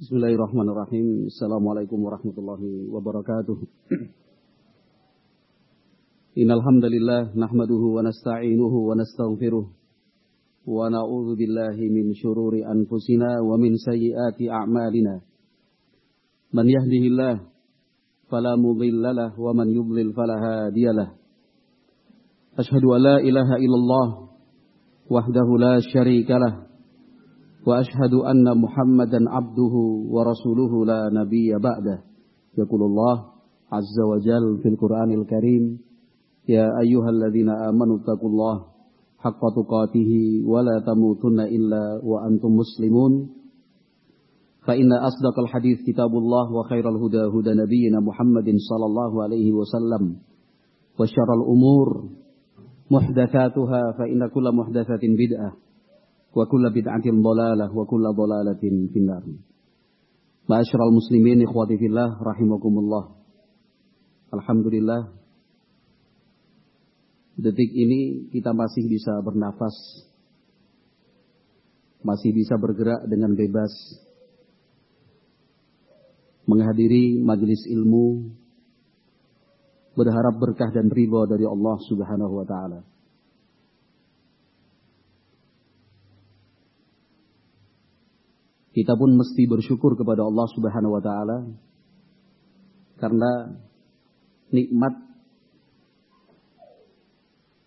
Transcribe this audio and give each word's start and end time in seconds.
Bismillahirrahmanirrahim. 0.00 1.28
Assalamualaikum 1.28 2.00
warahmatullahi 2.00 2.88
wabarakatuh. 2.88 3.52
Innal 6.40 6.64
hamdalillah 6.64 7.36
nahmaduhu 7.36 8.00
wa 8.00 8.08
nasta'inuhu 8.08 8.88
wa 8.88 8.96
nastaghfiruh 8.96 9.68
wa 10.64 10.88
na'udzu 10.88 11.36
billahi 11.36 11.92
min 11.92 12.16
shururi 12.16 12.64
anfusina 12.64 13.44
wa 13.44 13.60
min 13.60 13.76
sayyiati 13.76 14.48
a'malina. 14.48 15.20
Man 16.56 16.64
yahdihillah 16.64 17.44
fala 18.32 18.56
mudhillalah 18.56 19.36
wa 19.36 19.52
man 19.52 19.68
yudlil 19.68 20.16
fala 20.16 20.40
hadiyalah. 20.40 21.12
Ashhadu 22.56 22.96
an 22.96 23.04
la 23.04 23.16
ilaha 23.20 23.60
illallah 23.60 24.32
wahdahu 25.12 25.60
la 25.60 25.76
syarika 25.84 26.69
وأشهد 27.66 28.14
أن 28.14 28.46
محمدا 28.60 29.30
عبده 29.30 29.74
ورسوله 30.14 30.86
لا 30.86 31.00
نبي 31.12 31.58
بعده. 31.58 31.98
يقول 32.58 32.82
الله 32.82 33.16
عز 33.72 33.96
وجل 34.10 34.58
في 34.62 34.68
القرآن 34.68 35.10
الكريم 35.10 35.78
يا 36.48 36.66
أيها 36.80 37.08
الذين 37.10 37.48
آمنوا 37.48 37.96
اتقوا 37.98 38.28
الله 38.28 38.56
حق 39.18 39.40
تقاته 39.56 40.12
ولا 40.46 40.76
تموتن 40.86 41.40
إلا 41.40 42.00
وأنتم 42.04 42.48
مسلمون. 42.48 43.12
فإن 44.66 44.92
أصدق 44.92 45.36
الحديث 45.38 45.78
كتاب 45.86 46.10
الله 46.10 46.52
وخير 46.52 46.88
الهدى 46.88 47.22
هدى 47.34 47.52
نبينا 47.62 48.00
محمد 48.00 48.48
صلى 48.68 48.86
الله 48.86 49.22
عليه 49.22 49.52
وسلم 49.52 50.16
وشر 51.00 51.28
الأمور 51.40 51.88
محدثاتها 52.90 53.82
فإن 53.98 54.28
كل 54.34 54.46
محدثة 54.54 55.02
بدعة. 55.02 55.52
Wa 56.30 56.44
kulla 56.46 56.70
bid'atin 56.70 57.22
dhalalah 57.22 57.68
wa 57.70 57.84
kulla 57.86 58.14
dhalalatin 58.14 58.90
finnar. 58.94 59.22
Ma'asyiral 60.50 60.90
muslimin 60.94 61.46
ikhwati 61.46 61.78
fillah 61.78 62.18
rahimakumullah. 62.18 63.14
Alhamdulillah 64.34 65.10
detik 67.38 67.70
ini 67.70 68.30
kita 68.30 68.50
masih 68.54 68.86
bisa 68.86 69.18
bernafas. 69.22 69.74
Masih 72.00 72.32
bisa 72.32 72.56
bergerak 72.56 73.04
dengan 73.06 73.36
bebas. 73.36 73.72
Menghadiri 76.48 77.20
majelis 77.22 77.62
ilmu 77.70 78.34
berharap 79.94 80.34
berkah 80.40 80.70
dan 80.72 80.88
ridha 80.88 81.28
dari 81.30 81.44
Allah 81.44 81.76
Subhanahu 81.86 82.42
wa 82.42 82.46
taala. 82.48 82.80
Kita 88.80 88.96
pun 88.96 89.12
mesti 89.12 89.44
bersyukur 89.44 89.92
kepada 89.92 90.24
Allah 90.24 90.48
Subhanahu 90.56 90.96
wa 90.96 91.02
taala 91.04 91.38
karena 92.96 93.60
nikmat 94.48 94.96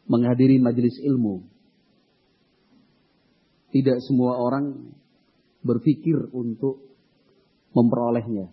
menghadiri 0.10 0.58
majelis 0.58 0.98
ilmu. 1.06 1.46
Tidak 3.70 4.02
semua 4.10 4.42
orang 4.42 4.94
berpikir 5.62 6.34
untuk 6.34 6.82
memperolehnya. 7.78 8.50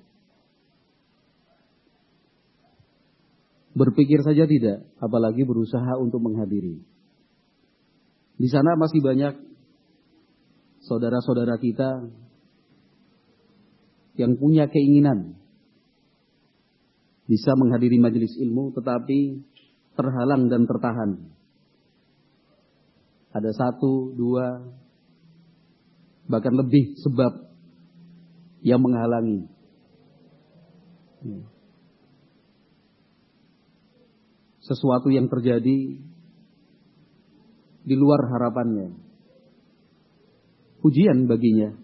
Berpikir 3.73 4.21
saja 4.21 4.45
tidak, 4.45 4.85
apalagi 5.01 5.49
berusaha 5.49 5.97
untuk 5.97 6.21
menghadiri. 6.21 6.81
Di 8.41 8.49
sana 8.49 8.77
masih 8.77 9.01
banyak 9.01 9.35
saudara-saudara 10.85 11.61
kita 11.61 12.09
yang 14.21 14.37
punya 14.37 14.69
keinginan 14.69 15.41
bisa 17.25 17.57
menghadiri 17.57 17.97
majelis 17.97 18.37
ilmu 18.37 18.77
tetapi 18.77 19.41
terhalang 19.97 20.53
dan 20.53 20.69
tertahan. 20.69 21.11
Ada 23.31 23.55
satu, 23.55 24.13
dua, 24.13 24.67
bahkan 26.27 26.53
lebih 26.53 26.99
sebab 27.01 27.33
yang 28.61 28.83
menghalangi. 28.83 29.47
Sesuatu 34.61 35.09
yang 35.15 35.31
terjadi 35.31 35.79
di 37.81 37.95
luar 37.95 38.21
harapannya. 38.27 38.99
Pujian 40.83 41.31
baginya 41.31 41.80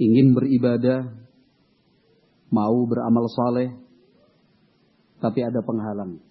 ingin 0.00 0.32
beribadah, 0.32 1.12
mau 2.48 2.76
beramal 2.88 3.28
saleh, 3.28 3.68
tapi 5.20 5.44
ada 5.44 5.60
penghalang. 5.60 6.24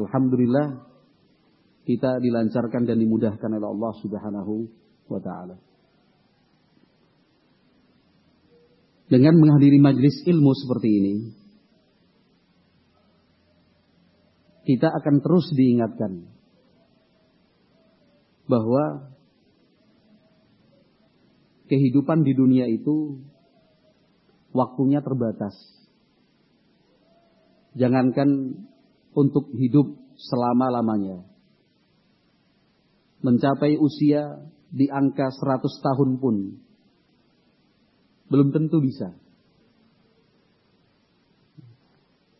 Alhamdulillah 0.00 0.88
kita 1.84 2.20
dilancarkan 2.24 2.88
dan 2.88 2.96
dimudahkan 2.96 3.50
oleh 3.52 3.68
Allah 3.68 3.92
Subhanahu 4.00 4.54
wa 5.12 5.20
taala. 5.20 5.56
Dengan 9.08 9.40
menghadiri 9.40 9.80
majlis 9.80 10.20
ilmu 10.28 10.52
seperti 10.52 10.88
ini, 10.88 11.16
kita 14.68 14.92
akan 14.92 15.24
terus 15.24 15.48
diingatkan 15.56 16.28
bahwa 18.44 19.16
kehidupan 21.68 22.24
di 22.24 22.32
dunia 22.32 22.66
itu 22.66 23.20
waktunya 24.56 25.04
terbatas. 25.04 25.54
Jangankan 27.76 28.58
untuk 29.14 29.52
hidup 29.54 29.92
selama-lamanya. 30.16 31.22
Mencapai 33.22 33.76
usia 33.78 34.48
di 34.72 34.88
angka 34.88 35.30
100 35.30 35.62
tahun 35.84 36.10
pun 36.18 36.36
belum 38.28 38.48
tentu 38.52 38.78
bisa. 38.84 39.16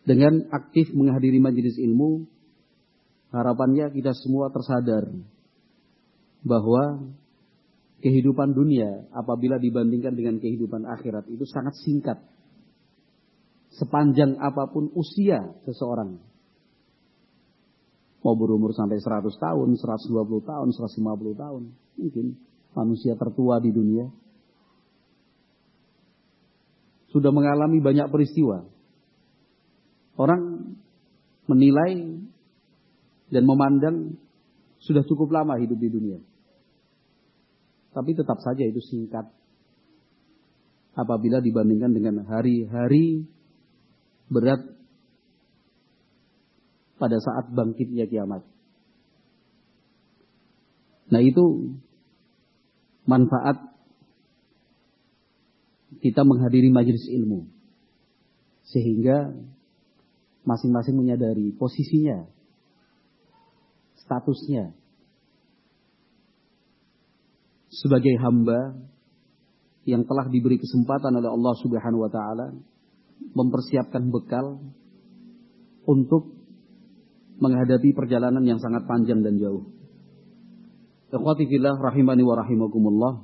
Dengan 0.09 0.49
aktif 0.49 0.89
menghadiri 0.97 1.37
majelis 1.37 1.77
ilmu, 1.77 2.25
harapannya 3.29 3.93
kita 3.93 4.17
semua 4.17 4.49
tersadar 4.49 5.05
bahwa 6.41 7.13
kehidupan 7.99 8.55
dunia 8.55 9.11
apabila 9.11 9.59
dibandingkan 9.59 10.15
dengan 10.15 10.39
kehidupan 10.39 10.87
akhirat 10.87 11.27
itu 11.31 11.43
sangat 11.51 11.75
singkat. 11.83 12.19
Sepanjang 13.75 14.39
apa 14.43 14.71
pun 14.71 14.91
usia 14.95 15.55
seseorang. 15.67 16.19
Mau 18.19 18.35
berumur 18.35 18.75
sampai 18.75 18.99
100 18.99 19.31
tahun, 19.39 19.69
120 19.79 20.43
tahun, 20.43 20.69
150 20.75 21.39
tahun. 21.39 21.63
Mungkin 21.99 22.27
manusia 22.75 23.15
tertua 23.15 23.63
di 23.63 23.71
dunia. 23.71 24.11
Sudah 27.15 27.31
mengalami 27.31 27.79
banyak 27.79 28.11
peristiwa. 28.11 28.67
Orang 30.19 30.75
menilai 31.47 32.19
dan 33.31 33.43
memandang 33.47 34.19
sudah 34.83 35.07
cukup 35.07 35.31
lama 35.31 35.55
hidup 35.63 35.79
di 35.79 35.89
dunia. 35.89 36.19
Tapi 37.99 38.15
tetap 38.15 38.39
saja 38.39 38.63
itu 38.63 38.79
singkat. 38.79 39.27
Apabila 40.95 41.43
dibandingkan 41.43 41.91
dengan 41.91 42.23
hari-hari 42.23 43.27
berat 44.31 44.63
pada 46.95 47.19
saat 47.19 47.51
bangkitnya 47.51 48.07
kiamat. 48.07 48.47
Nah 51.11 51.23
itu 51.27 51.75
manfaat 53.03 53.67
kita 55.99 56.23
menghadiri 56.23 56.71
majelis 56.71 57.03
ilmu. 57.11 57.51
Sehingga 58.63 59.35
masing-masing 60.47 60.95
menyadari 60.95 61.51
posisinya, 61.51 62.31
statusnya, 64.07 64.78
sebagai 67.79 68.15
hamba 68.19 68.75
yang 69.87 70.03
telah 70.05 70.27
diberi 70.29 70.59
kesempatan 70.59 71.15
oleh 71.15 71.31
Allah 71.31 71.55
Subhanahu 71.63 72.03
wa 72.05 72.11
taala 72.11 72.47
mempersiapkan 73.33 74.11
bekal 74.11 74.61
untuk 75.89 76.37
menghadapi 77.39 77.95
perjalanan 77.95 78.43
yang 78.43 78.59
sangat 78.59 78.85
panjang 78.85 79.23
dan 79.23 79.39
jauh. 79.39 79.71
Ikhwati 81.09 81.49
rahimani 81.49 82.21
wa 82.21 82.35
rahimakumullah. 82.37 83.15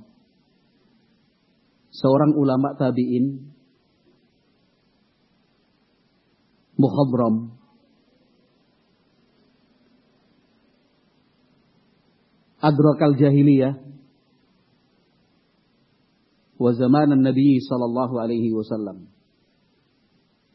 Seorang 1.95 2.33
ulama 2.35 2.75
tabi'in 2.75 3.55
mukhadram 6.75 7.55
adrakal 12.65 13.15
jahiliyah 13.15 13.94
wa 16.65 16.73
zamanan 16.73 17.21
Nabi 17.21 17.61
sallallahu 17.61 18.17
alaihi 18.17 18.49
wasallam. 18.57 19.13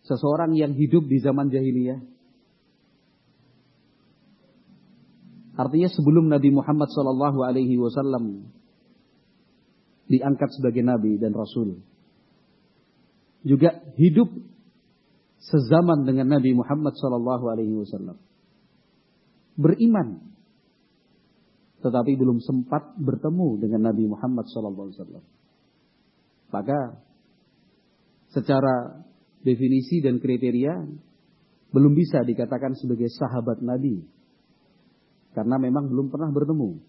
Seseorang 0.09 0.57
yang 0.57 0.73
hidup 0.73 1.05
di 1.05 1.21
zaman 1.21 1.53
jahiliyah. 1.53 2.01
Artinya 5.53 5.85
sebelum 5.93 6.33
Nabi 6.33 6.49
Muhammad 6.49 6.89
sallallahu 6.89 7.45
alaihi 7.45 7.77
wasallam 7.77 8.49
diangkat 10.09 10.49
sebagai 10.57 10.81
nabi 10.81 11.21
dan 11.21 11.37
rasul. 11.37 11.85
Juga 13.45 13.77
hidup 14.01 14.33
sezaman 15.37 16.09
dengan 16.09 16.41
Nabi 16.41 16.57
Muhammad 16.57 16.97
sallallahu 16.97 17.45
alaihi 17.53 17.75
wasallam. 17.77 18.17
Beriman 19.53 20.25
tetapi 21.79 22.11
belum 22.17 22.43
sempat 22.43 22.97
bertemu 22.97 23.61
dengan 23.61 23.93
Nabi 23.93 24.09
Muhammad 24.09 24.49
sallallahu 24.49 24.89
alaihi 24.89 24.99
wasallam. 24.99 25.25
Maka 26.49 26.97
secara 28.33 29.05
definisi 29.41 30.01
dan 30.01 30.17
kriteria 30.17 30.73
belum 31.69 31.93
bisa 31.93 32.25
dikatakan 32.25 32.73
sebagai 32.77 33.09
sahabat 33.13 33.61
Nabi. 33.61 34.01
Karena 35.37 35.61
memang 35.61 35.85
belum 35.87 36.09
pernah 36.09 36.33
bertemu. 36.33 36.81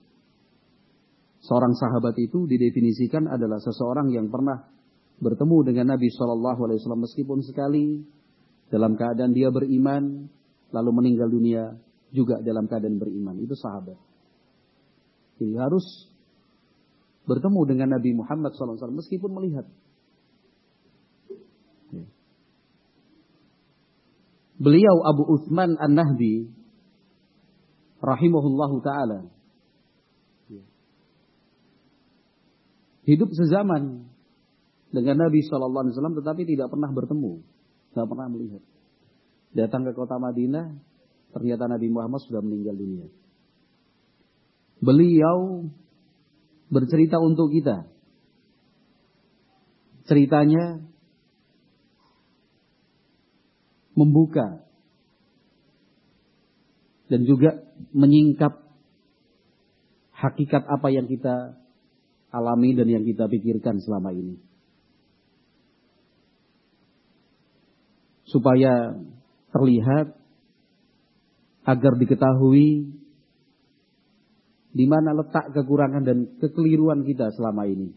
Seorang 1.41 1.73
sahabat 1.77 2.17
itu 2.21 2.45
didefinisikan 2.49 3.29
adalah 3.29 3.61
seseorang 3.61 4.13
yang 4.13 4.29
pernah 4.29 4.61
bertemu 5.21 5.73
dengan 5.73 5.97
Nabi 5.97 6.09
Shallallahu 6.09 6.61
Alaihi 6.69 6.79
Wasallam 6.81 7.05
meskipun 7.05 7.39
sekali 7.45 8.01
dalam 8.73 8.97
keadaan 8.97 9.33
dia 9.37 9.53
beriman 9.53 10.29
lalu 10.73 10.91
meninggal 10.97 11.29
dunia 11.29 11.77
juga 12.13 12.41
dalam 12.41 12.69
keadaan 12.69 12.97
beriman 12.97 13.37
itu 13.41 13.53
sahabat. 13.57 13.97
Jadi 15.41 15.57
harus 15.57 15.85
bertemu 17.31 17.61
dengan 17.63 17.95
Nabi 17.95 18.11
Muhammad 18.19 18.51
SAW 18.59 18.91
meskipun 18.91 19.31
melihat. 19.31 19.71
Ya. 21.95 22.05
Beliau 24.59 25.07
Abu 25.07 25.31
Uthman 25.31 25.79
An-Nahdi 25.79 26.51
rahimahullahu 28.03 28.77
taala 28.83 29.31
ya. 30.51 30.65
hidup 33.07 33.31
sezaman 33.31 34.11
dengan 34.91 35.23
Nabi 35.23 35.47
Shallallahu 35.47 35.87
Alaihi 35.87 35.95
Wasallam, 35.95 36.19
tetapi 36.19 36.43
tidak 36.51 36.67
pernah 36.67 36.91
bertemu, 36.91 37.33
tidak 37.95 38.07
pernah 38.11 38.27
melihat. 38.27 38.63
Datang 39.55 39.87
ke 39.87 39.95
kota 39.95 40.19
Madinah, 40.19 40.75
ternyata 41.31 41.71
Nabi 41.71 41.87
Muhammad 41.95 42.21
sudah 42.27 42.43
meninggal 42.43 42.75
dunia. 42.75 43.07
Beliau 44.83 45.71
bercerita 46.71 47.19
untuk 47.19 47.51
kita. 47.51 47.91
Ceritanya 50.07 50.81
membuka 53.99 54.65
dan 57.11 57.27
juga 57.27 57.59
menyingkap 57.91 58.63
hakikat 60.15 60.63
apa 60.63 60.89
yang 60.95 61.11
kita 61.11 61.59
alami 62.31 62.79
dan 62.79 62.87
yang 62.87 63.03
kita 63.03 63.27
pikirkan 63.27 63.83
selama 63.83 64.15
ini. 64.15 64.39
Supaya 68.31 68.95
terlihat 69.51 70.15
agar 71.67 71.93
diketahui 71.99 72.95
di 74.71 74.85
mana 74.87 75.15
letak 75.15 75.51
kekurangan 75.51 76.03
dan 76.07 76.19
kekeliruan 76.39 77.03
kita 77.03 77.31
selama 77.35 77.67
ini. 77.67 77.91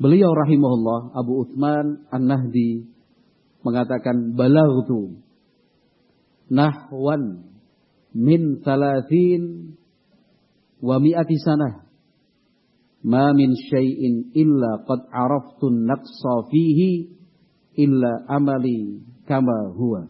Beliau 0.00 0.32
rahimahullah 0.32 1.12
Abu 1.12 1.44
Uthman 1.44 2.08
An-Nahdi 2.08 2.88
mengatakan 3.60 4.32
balaghtu 4.32 5.20
nahwan 6.48 7.52
min 8.16 8.64
thalathin 8.64 9.76
wa 10.80 10.96
mi'ati 10.96 11.36
sanah 11.44 11.84
ma 13.04 13.32
min 13.36 13.52
syai'in 13.52 14.32
illa 14.32 14.84
qad 14.88 15.04
araftu 15.12 15.68
naqsa 15.68 16.48
fihi 16.48 17.12
illa 17.76 18.24
amali 18.28 19.04
kama 19.28 19.72
huwa 19.76 20.08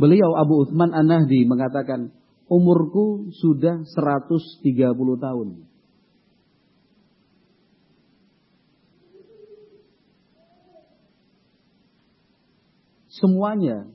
Beliau 0.00 0.32
Abu 0.32 0.64
Uthman 0.64 0.96
An-Nahdi 0.96 1.44
mengatakan, 1.44 2.08
umurku 2.48 3.28
sudah 3.36 3.84
130 3.84 4.64
tahun. 4.96 5.48
Semuanya 13.12 13.92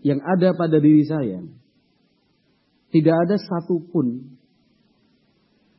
yang 0.00 0.24
ada 0.24 0.56
pada 0.56 0.80
diri 0.80 1.04
saya, 1.04 1.44
tidak 2.96 3.16
ada 3.28 3.36
satupun 3.36 4.40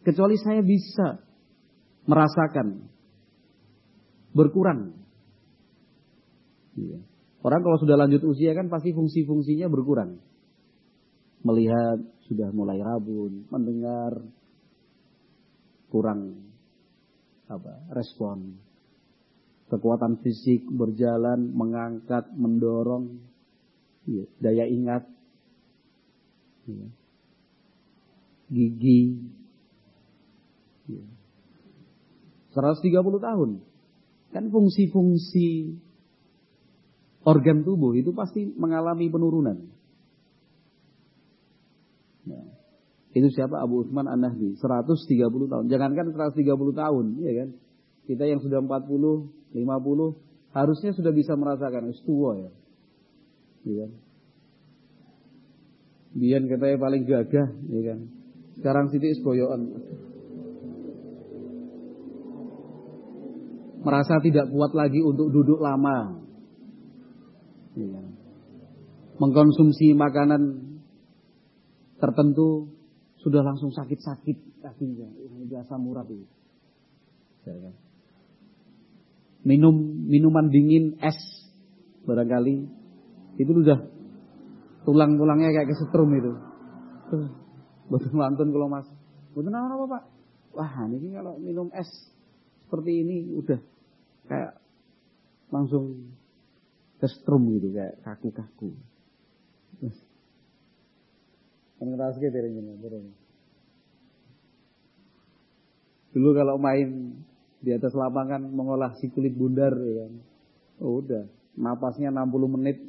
kecuali 0.05 0.37
saya 0.37 0.61
bisa 0.61 1.25
merasakan 2.05 2.93
berkurang. 4.37 4.93
Iya. 6.77 7.14
Orang 7.45 7.61
kalau 7.61 7.77
sudah 7.77 7.93
lanjut 7.93 8.25
usia 8.25 8.57
kan 8.57 8.73
pasti 8.73 8.89
fungsi-fungsinya 8.89 9.69
berkurang. 9.69 10.17
Melihat 11.45 12.01
sudah 12.25 12.49
mulai 12.49 12.81
rabun, 12.81 13.45
mendengar 13.53 14.17
kurang 15.93 16.41
apa 17.45 17.85
respon. 17.93 18.57
Kekuatan 19.69 20.25
fisik 20.25 20.65
berjalan, 20.73 21.53
mengangkat, 21.53 22.33
mendorong, 22.33 23.21
ya, 24.09 24.25
daya 24.41 24.65
ingat, 24.65 25.05
ya, 26.65 26.85
gigi, 28.49 29.21
ya. 30.89 31.05
130 32.57 33.21
tahun. 33.21 33.49
Kan 34.33 34.49
fungsi-fungsi 34.49 35.77
organ 37.25 37.65
tubuh 37.65 37.97
itu 37.97 38.13
pasti 38.13 38.45
mengalami 38.45 39.09
penurunan. 39.09 39.57
Nah, 42.25 42.45
itu 43.17 43.27
siapa 43.33 43.61
Abu 43.61 43.85
Utsman 43.85 44.05
An-Nahdi, 44.05 44.57
130 44.61 45.49
tahun. 45.49 45.65
Jangankan 45.69 46.13
130 46.13 46.73
tahun, 46.73 47.05
ya 47.21 47.33
kan? 47.43 47.49
Kita 48.05 48.23
yang 48.29 48.39
sudah 48.45 48.61
40, 48.61 49.57
50 49.57 50.21
harusnya 50.55 50.91
sudah 50.93 51.11
bisa 51.11 51.33
merasakan 51.35 51.89
itu 51.89 52.01
tua 52.05 52.31
ya. 52.37 52.51
Ya 53.65 53.75
kan? 53.85 53.91
Biar 56.15 56.41
katanya 56.47 56.77
paling 56.79 57.03
gagah, 57.03 57.47
ya 57.67 57.81
kan? 57.91 57.99
Sekarang 58.55 58.85
siti 58.87 59.11
boyoan. 59.19 59.61
Merasa 63.83 64.17
tidak 64.23 64.49
kuat 64.49 64.71
lagi 64.73 65.03
untuk 65.03 65.29
duduk 65.29 65.59
lama. 65.61 66.24
Ya. 67.75 68.01
Mengkonsumsi 69.15 69.95
makanan 69.95 70.75
tertentu 71.99 72.71
sudah 73.19 73.41
langsung 73.43 73.71
sakit-sakit 73.71 74.63
kakinya. 74.63 75.07
Ini 75.07 75.47
biasa 75.47 75.79
murah 75.79 76.03
itu. 76.07 76.27
Ya, 77.45 77.55
kan? 77.57 77.75
Minum 79.45 79.75
minuman 80.09 80.49
dingin 80.49 80.97
es 80.99 81.19
barangkali 82.09 82.65
itu 83.37 83.51
sudah 83.51 83.77
tulang-tulangnya 84.85 85.53
kayak 85.53 85.69
kesetrum 85.69 86.09
itu. 86.17 86.33
Betul 87.85 88.17
mantun 88.17 88.49
kalau 88.49 88.65
mas, 88.65 88.89
betul 89.37 89.53
apa 89.53 89.85
pak? 89.85 90.03
Wah 90.57 90.89
ini 90.89 91.13
kalau 91.13 91.37
minum 91.37 91.69
es 91.75 91.89
seperti 92.65 93.05
ini 93.05 93.37
udah 93.37 93.61
kayak 94.25 94.57
langsung 95.53 96.15
kestrum 97.05 97.53
gitu 97.53 97.69
kayak 97.69 98.01
kaku-kaku. 98.01 98.73
Ngeras 101.85 102.17
gitu 102.17 102.33
Dulu 106.15 106.29
kalau 106.33 106.57
main 106.57 107.13
di 107.61 107.69
atas 107.69 107.93
lapangan 107.93 108.41
mengolah 108.41 108.97
si 108.97 109.13
kulit 109.13 109.37
bundar 109.37 109.69
ya. 109.77 110.09
Oh, 110.81 111.03
udah, 111.03 111.29
napasnya 111.53 112.09
60 112.09 112.55
menit. 112.57 112.81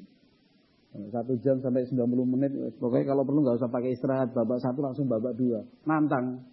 Satu 1.12 1.36
jam 1.44 1.60
sampai 1.60 1.84
90 1.84 2.08
menit. 2.24 2.52
Pokoknya 2.80 3.12
kalau 3.12 3.28
perlu 3.28 3.44
nggak 3.44 3.60
usah 3.60 3.68
pakai 3.68 3.92
istirahat. 3.92 4.32
Babak 4.32 4.64
satu 4.64 4.80
langsung 4.80 5.12
babak 5.12 5.36
dua. 5.36 5.60
Nantang. 5.84 6.48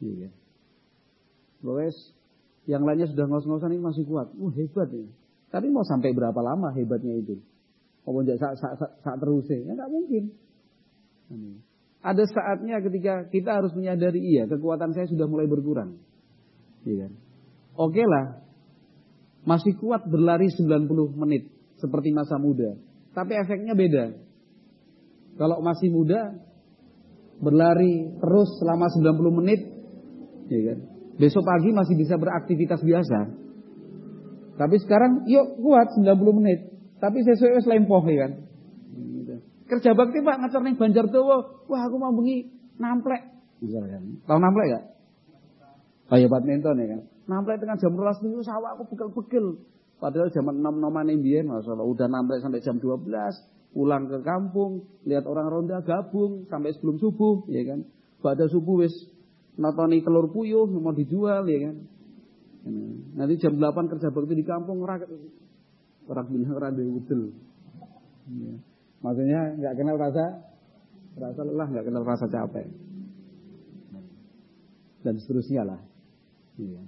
Iya. 0.00 0.32
Pokoknya 1.60 1.92
yang 2.64 2.82
lainnya 2.88 3.12
sudah 3.12 3.28
ngos-ngosan 3.28 3.76
ini 3.76 3.82
masih 3.84 4.08
kuat. 4.08 4.32
Wah 4.40 4.54
hebat 4.56 4.88
ya. 4.88 5.04
Tapi 5.52 5.68
mau 5.68 5.84
sampai 5.84 6.16
berapa 6.16 6.40
lama 6.40 6.72
hebatnya 6.72 7.12
itu? 7.20 7.36
Mau 8.08 8.24
saat, 8.24 8.56
saat, 8.56 8.76
saat, 9.04 9.20
ya 9.52 9.72
nggak 9.76 9.90
mungkin. 9.92 10.32
Ada 12.02 12.24
saatnya 12.26 12.82
ketika 12.82 13.30
kita 13.30 13.62
harus 13.62 13.70
menyadari 13.78 14.18
iya 14.18 14.50
kekuatan 14.50 14.90
saya 14.96 15.06
sudah 15.06 15.28
mulai 15.28 15.46
berkurang. 15.46 16.02
Iya 16.82 17.06
kan? 17.06 17.12
Oke 17.78 18.02
lah, 18.02 18.42
masih 19.46 19.78
kuat 19.78 20.08
berlari 20.08 20.50
90 20.50 20.88
menit 21.14 21.46
seperti 21.78 22.10
masa 22.10 22.40
muda. 22.42 22.74
Tapi 23.12 23.32
efeknya 23.38 23.76
beda. 23.76 24.18
Kalau 25.38 25.62
masih 25.62 25.94
muda, 25.94 26.42
berlari 27.38 28.12
terus 28.18 28.50
selama 28.60 28.88
90 28.88 29.38
menit, 29.40 29.60
ya 30.48 30.60
kan? 30.72 30.78
besok 31.16 31.44
pagi 31.44 31.70
masih 31.70 31.94
bisa 31.96 32.16
beraktivitas 32.16 32.80
biasa. 32.82 33.41
Tapi 34.56 34.76
sekarang, 34.84 35.24
yuk 35.26 35.58
kuat 35.60 35.96
90 35.96 36.38
menit. 36.38 36.60
Tapi 37.02 37.18
sesuai 37.26 37.66
lempoh 37.66 38.04
ya 38.06 38.28
kan. 38.28 38.32
Kerja 39.72 39.96
bakti 39.96 40.20
Pak 40.20 40.36
ngacar 40.36 40.60
ning 40.62 40.76
Banjar 40.76 41.08
Dawa. 41.08 41.64
Wah, 41.64 41.82
aku 41.88 41.96
mau 41.96 42.12
bengi 42.12 42.52
namplek. 42.76 43.24
Misalkan. 43.64 44.20
Tahu 44.28 44.38
namplek 44.38 44.66
gak? 44.68 44.84
Oh 46.12 46.18
ya 46.20 46.28
badminton 46.28 46.76
ya 46.76 46.86
kan. 46.92 47.00
Namplek 47.24 47.56
tengah 47.64 47.80
jam 47.80 47.96
12 47.96 48.24
minggu 48.28 48.44
sawah 48.44 48.76
aku 48.76 48.84
pegel-pegel. 48.92 49.64
Padahal 49.96 50.28
zaman 50.28 50.60
6 50.60 50.82
noman 50.82 51.08
mbiyen 51.08 51.48
masalah 51.48 51.86
udah 51.88 52.10
namplek 52.10 52.44
sampai 52.44 52.60
jam 52.60 52.76
12, 52.76 53.08
pulang 53.72 54.10
ke 54.10 54.18
kampung, 54.20 54.84
lihat 55.08 55.24
orang 55.24 55.48
ronda 55.48 55.80
gabung 55.80 56.44
sampai 56.52 56.74
sebelum 56.76 57.00
subuh, 57.00 57.48
ya 57.48 57.64
kan. 57.64 57.88
Pada 58.20 58.44
subuh 58.50 58.84
wis 58.84 58.92
notoni 59.56 60.04
telur 60.04 60.28
puyuh 60.28 60.68
mau 60.68 60.92
dijual 60.92 61.48
ya 61.48 61.70
kan. 61.70 61.76
Nanti 63.12 63.34
jam 63.42 63.58
8 63.58 63.90
kerja 63.90 64.14
bakti 64.14 64.38
di 64.38 64.46
kampung 64.46 64.82
orang 64.86 65.02
orang 66.06 66.26
bilang 66.30 66.54
orang 66.54 66.74
udel. 66.78 67.34
Ya. 68.30 68.54
Maksudnya 69.02 69.40
nggak 69.58 69.74
kenal 69.74 69.96
rasa 69.98 70.24
rasa 71.18 71.40
lelah, 71.42 71.68
nggak 71.74 71.86
kenal 71.90 72.06
rasa 72.06 72.30
capek. 72.30 72.70
Dan 75.02 75.18
seterusnya 75.18 75.66
lah. 75.66 75.80
Ya. 76.62 76.82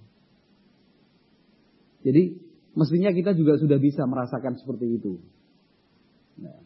Jadi 2.07 2.39
mestinya 2.79 3.11
kita 3.11 3.35
juga 3.35 3.59
sudah 3.59 3.79
bisa 3.83 4.07
merasakan 4.07 4.55
seperti 4.63 5.03
itu. 5.03 5.19
Nah. 6.39 6.63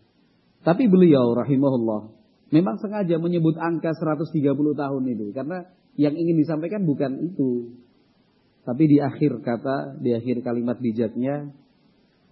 Tapi 0.68 0.84
beliau 0.84 1.32
rahimahullah 1.32 2.12
memang 2.52 2.76
sengaja 2.80 3.16
menyebut 3.16 3.56
angka 3.56 3.96
130 3.96 4.52
tahun 4.52 5.02
itu 5.08 5.32
karena 5.32 5.64
yang 5.96 6.12
ingin 6.12 6.36
disampaikan 6.36 6.84
bukan 6.84 7.24
itu. 7.24 7.72
Tapi 8.68 8.84
di 8.84 9.00
akhir 9.00 9.40
kata, 9.40 9.96
di 9.96 10.12
akhir 10.12 10.44
kalimat 10.44 10.76
bijaknya 10.76 11.56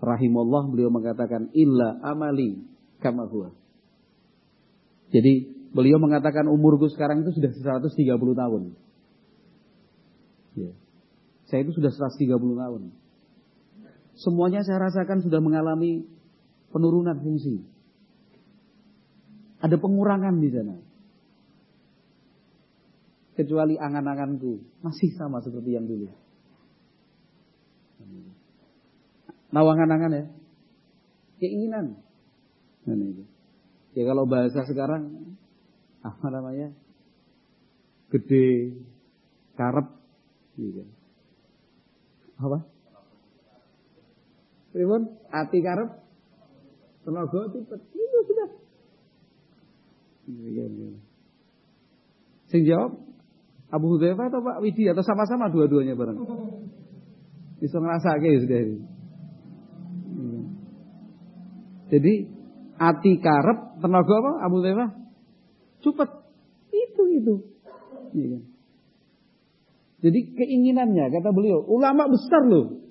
rahimahullah 0.04 0.68
beliau 0.68 0.92
mengatakan 0.92 1.48
illa 1.56 1.96
amali 2.04 2.60
kama 3.00 3.24
huwa. 3.24 3.56
Jadi 5.08 5.48
beliau 5.72 5.96
mengatakan 5.96 6.44
umurku 6.44 6.92
sekarang 6.92 7.24
itu 7.24 7.32
sudah 7.40 7.80
130 7.80 8.36
tahun. 8.36 8.62
Ya. 10.60 10.76
Saya 11.48 11.64
itu 11.64 11.72
sudah 11.72 11.88
130 11.88 12.28
tahun. 12.36 12.82
Semuanya 14.20 14.60
saya 14.60 14.92
rasakan 14.92 15.24
sudah 15.24 15.40
mengalami 15.40 16.04
penurunan 16.68 17.16
fungsi. 17.16 17.64
Ada 19.64 19.80
pengurangan 19.80 20.36
di 20.36 20.52
sana. 20.52 20.76
Kecuali 23.40 23.80
angan-anganku 23.80 24.84
masih 24.84 25.16
sama 25.16 25.40
seperti 25.40 25.72
yang 25.72 25.88
dulu. 25.88 26.25
Nawangan-angan 29.54 30.12
ya. 30.12 30.24
Keinginan. 31.40 32.00
Nah. 32.86 32.96
Ya 33.96 34.02
kalau 34.04 34.28
bahasa 34.28 34.60
sekarang 34.68 35.34
apa 36.04 36.26
namanya? 36.28 36.76
Gede, 38.12 38.78
karep, 39.58 39.88
gitu. 40.54 40.86
Apa? 42.38 42.62
Pripun? 44.70 45.02
Ati 45.32 45.58
karep, 45.64 45.90
tenaga 47.02 47.40
tipet. 47.50 47.80
Itu 47.96 48.18
sudah. 48.28 48.48
Iya, 50.28 50.64
iya. 50.68 50.88
Sing 52.52 52.62
jawab 52.62 53.00
Abu 53.72 53.96
Hudzaifah 53.96 54.30
atau 54.30 54.40
Pak 54.44 54.62
Widi 54.62 54.86
atau 54.86 55.02
sama-sama 55.02 55.50
dua-duanya 55.50 55.98
bareng. 55.98 56.18
Bisa 57.56 57.76
ngerasa 57.80 58.20
kayak 58.20 58.38
sudah. 58.44 58.58
Iya. 58.60 60.40
Jadi 61.86 62.14
ati 62.76 63.12
karep 63.22 63.80
tenaga 63.80 64.14
apa 64.20 64.32
Abu 64.44 64.56
Dhaifah? 64.60 64.90
Cepet. 65.80 66.10
Itu 66.72 67.02
itu. 67.16 67.34
Iya? 68.12 68.40
Jadi 70.04 70.20
keinginannya 70.36 71.08
kata 71.08 71.32
beliau, 71.32 71.64
ulama 71.64 72.06
besar 72.12 72.44
loh. 72.44 72.84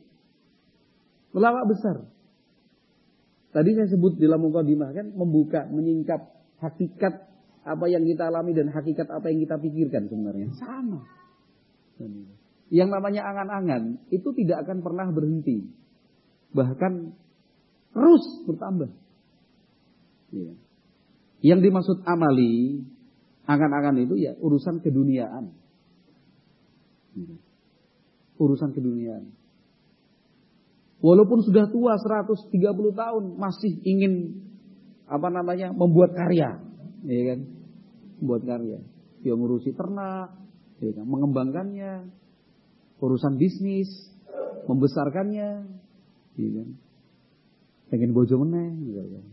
Ulama 1.37 1.63
besar. 1.69 2.09
Tadi 3.53 3.71
saya 3.71 3.87
sebut 3.87 4.19
di 4.19 4.27
dalam 4.27 4.43
mukadimah 4.43 4.91
kan 4.91 5.15
membuka, 5.15 5.63
menyingkap 5.69 6.27
hakikat 6.59 7.29
apa 7.63 7.85
yang 7.87 8.03
kita 8.03 8.27
alami 8.27 8.51
dan 8.51 8.67
hakikat 8.67 9.07
apa 9.07 9.31
yang 9.31 9.39
kita 9.47 9.55
pikirkan 9.61 10.11
sebenarnya 10.11 10.51
sama. 10.59 11.07
Yang 12.73 12.89
namanya 12.97 13.21
angan-angan 13.29 13.83
itu 14.09 14.29
tidak 14.33 14.65
akan 14.65 14.81
pernah 14.81 15.07
berhenti. 15.13 15.69
Bahkan 16.55 16.93
terus 17.93 18.23
bertambah. 18.49 18.89
Ya. 20.33 20.53
Yang 21.45 21.59
dimaksud 21.69 21.97
amali, 22.09 22.81
angan-angan 23.45 24.01
itu 24.01 24.17
ya 24.17 24.33
urusan 24.41 24.81
keduniaan. 24.81 25.53
Ya. 27.13 27.37
Urusan 28.41 28.73
keduniaan. 28.73 29.29
Walaupun 31.05 31.45
sudah 31.45 31.69
tua 31.69 32.01
130 32.01 32.49
tahun 32.97 33.23
masih 33.37 33.77
ingin 33.85 34.41
apa 35.05 35.29
namanya 35.29 35.69
membuat 35.69 36.17
karya, 36.17 36.57
ya 37.05 37.21
kan? 37.29 37.39
Membuat 38.17 38.41
karya. 38.47 38.81
Dia 39.21 39.37
ngurusi 39.37 39.69
ternak, 39.77 40.33
ya 40.81 40.91
kan? 40.97 41.05
mengembangkannya, 41.05 42.09
urusan 43.05 43.37
bisnis, 43.37 43.89
membesarkannya, 44.65 45.49
ya 46.35 46.49
kan? 46.57 46.69
Pengen 47.93 48.11
bojo 48.17 48.35
meneh, 48.41 48.73
ya 48.91 49.03
kan? 49.05 49.25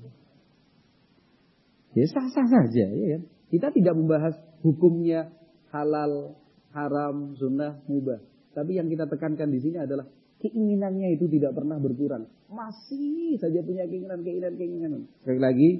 Ya 1.92 2.06
sah-sah 2.08 2.46
saja, 2.48 2.86
ya? 2.88 3.18
Kita 3.52 3.68
tidak 3.72 3.96
membahas 3.96 4.36
hukumnya 4.64 5.28
halal, 5.72 6.36
haram, 6.72 7.36
sunnah, 7.36 7.80
mubah. 7.84 8.20
Tapi 8.52 8.76
yang 8.76 8.88
kita 8.88 9.08
tekankan 9.08 9.48
di 9.48 9.60
sini 9.60 9.80
adalah 9.80 10.08
keinginannya 10.40 11.16
itu 11.16 11.28
tidak 11.28 11.56
pernah 11.56 11.76
berkurang. 11.80 12.28
Masih 12.52 13.36
saja 13.40 13.60
punya 13.64 13.88
keinginan, 13.88 14.20
keinginan, 14.24 14.54
keinginan. 14.56 15.02
Sekali 15.24 15.40
lagi, 15.40 15.70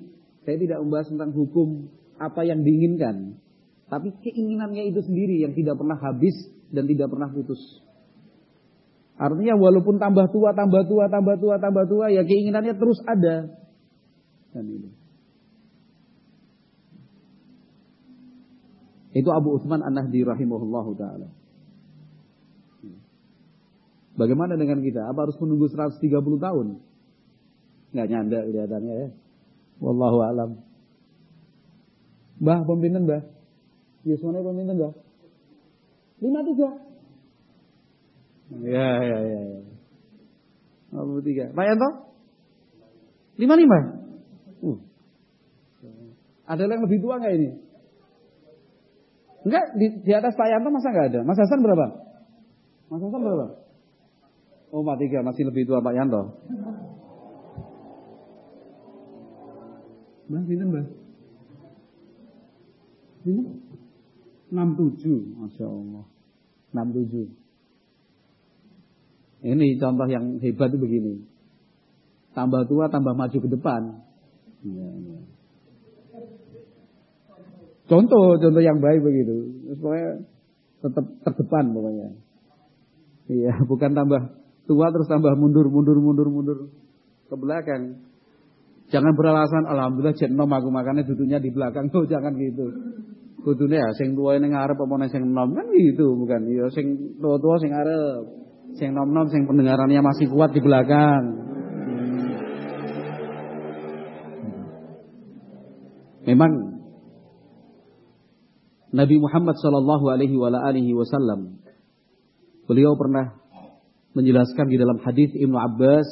saya 0.45 0.57
tidak 0.57 0.79
membahas 0.81 1.09
tentang 1.13 1.31
hukum 1.33 1.89
apa 2.17 2.41
yang 2.45 2.65
diinginkan. 2.65 3.37
Tapi 3.93 4.09
keinginannya 4.25 4.89
itu 4.89 5.05
sendiri 5.05 5.45
yang 5.45 5.53
tidak 5.53 5.77
pernah 5.77 6.01
habis 6.01 6.33
dan 6.73 6.89
tidak 6.89 7.13
pernah 7.13 7.29
putus. 7.29 7.61
Artinya 9.21 9.55
walaupun 9.55 10.01
tambah 10.01 10.33
tua, 10.33 10.57
tambah 10.57 10.89
tua, 10.89 11.07
tambah 11.07 11.37
tua, 11.39 11.55
tambah 11.61 11.85
tua, 11.87 12.11
ya 12.11 12.25
keinginannya 12.25 12.75
terus 12.75 12.99
ada. 13.05 13.55
Dan 14.57 14.65
ini. 14.67 14.91
Itu 19.13 19.29
Abu 19.29 19.61
Utsman 19.61 19.85
An-Nahdi 19.85 20.25
rahimahullah 20.25 20.87
taala. 20.97 21.29
Bagaimana 24.17 24.57
dengan 24.57 24.81
kita? 24.81 25.09
Apa 25.09 25.29
harus 25.29 25.37
menunggu 25.41 25.69
130 25.69 26.01
tahun? 26.41 26.67
Nggak 27.93 28.07
nyanda 28.09 28.39
kelihatannya 28.49 28.95
ya. 28.97 29.09
Wallahu 29.81 30.19
alam. 30.25 30.51
Mbah, 32.41 32.65
pemimpinan 32.65 33.05
Mbah. 33.09 33.23
Yusmane 34.09 34.41
pemimpinan 34.41 34.77
Mbah. 34.81 34.93
Lima 36.23 36.41
tiga. 36.47 36.71
Ya, 38.63 38.89
ya, 39.03 39.19
ya. 39.27 39.41
ya. 39.43 39.61
Lima 40.95 41.21
tiga. 41.27 41.45
Pak 41.51 41.65
Yanto? 41.67 41.89
Lima 43.43 43.55
lima. 43.59 43.79
Uh. 44.63 44.79
Ada 46.47 46.71
yang 46.71 46.87
lebih 46.87 47.03
tua 47.03 47.19
nggak 47.19 47.35
ini? 47.35 47.51
Enggak, 49.43 49.65
di, 49.75 49.87
di 50.07 50.13
atas 50.15 50.39
Pak 50.39 50.47
Yanto 50.47 50.71
masa 50.71 50.95
enggak 50.95 51.09
ada? 51.11 51.21
Mas 51.27 51.39
Hasan 51.43 51.59
berapa? 51.59 51.87
Mas 52.87 53.03
Hasan 53.03 53.21
berapa? 53.27 53.47
Oh, 54.73 54.81
Pak 54.87 54.97
Tiga, 55.03 55.21
masih 55.21 55.45
lebih 55.51 55.67
tua 55.67 55.83
Pak 55.83 55.93
Yanto. 55.93 56.23
Mbak, 60.33 60.49
ini 60.49 60.65
Mbak. 60.65 60.87
Ini 63.27 63.43
67, 64.49 65.41
Masya 65.41 65.67
Allah. 65.69 66.05
67. 66.73 67.29
Ini 69.43 69.67
contoh 69.79 70.07
yang 70.07 70.39
hebat 70.39 70.71
begini. 70.73 71.25
Tambah 72.33 72.65
tua, 72.71 72.89
tambah 72.89 73.13
maju 73.13 73.39
ke 73.39 73.49
depan. 73.51 73.83
Ya, 74.65 74.89
ya. 74.89 75.19
Contoh, 77.91 78.41
contoh 78.41 78.63
yang 78.63 78.79
baik 78.81 79.05
begitu. 79.05 79.53
Supaya 79.77 80.17
tetap 80.81 81.05
terdepan 81.29 81.77
pokoknya. 81.77 82.09
Iya, 83.29 83.53
bukan 83.71 83.91
tambah 83.93 84.21
tua 84.65 84.87
terus 84.95 85.11
tambah 85.11 85.35
mundur, 85.37 85.69
mundur, 85.69 85.99
mundur, 85.99 86.29
mundur 86.31 86.59
ke 87.29 87.37
belakang. 87.37 88.01
Jangan 88.93 89.17
beralasan, 89.17 89.65
alhamdulillah 89.65 90.17
jet 90.17 90.29
nom 90.29 90.53
aku 90.53 90.69
makannya 90.69 91.09
duduknya 91.09 91.41
di 91.41 91.49
belakang. 91.49 91.89
Tuh 91.93 92.05
jangan 92.07 92.37
gitu. 92.37 92.67
Kudune 93.43 93.75
ya 93.75 93.91
sing 93.99 94.15
tuwa 94.15 94.39
ning 94.39 94.55
ngarep 94.55 94.79
apa 94.79 94.95
ning 95.03 95.11
sing 95.11 95.23
nom 95.35 95.51
kan 95.51 95.67
gitu 95.75 96.15
bukan. 96.15 96.47
Ya 96.47 96.67
sing 96.71 97.19
tua-tua 97.19 97.59
sing 97.59 97.75
ngarep. 97.75 98.23
Sing 98.79 98.95
nom-nom 98.95 99.27
sing 99.29 99.45
pendengarannya 99.45 100.01
masih 100.01 100.31
kuat 100.31 100.55
di 100.55 100.63
belakang. 100.63 101.23
Memang 106.23 106.53
Nabi 108.95 109.17
Muhammad 109.19 109.59
sallallahu 109.59 110.07
alaihi 110.07 110.95
wasallam 110.95 111.59
beliau 112.71 112.95
pernah 112.95 113.43
menjelaskan 114.15 114.71
di 114.71 114.77
dalam 114.79 115.03
hadis 115.03 115.35
Ibnu 115.35 115.57
Abbas 115.59 116.07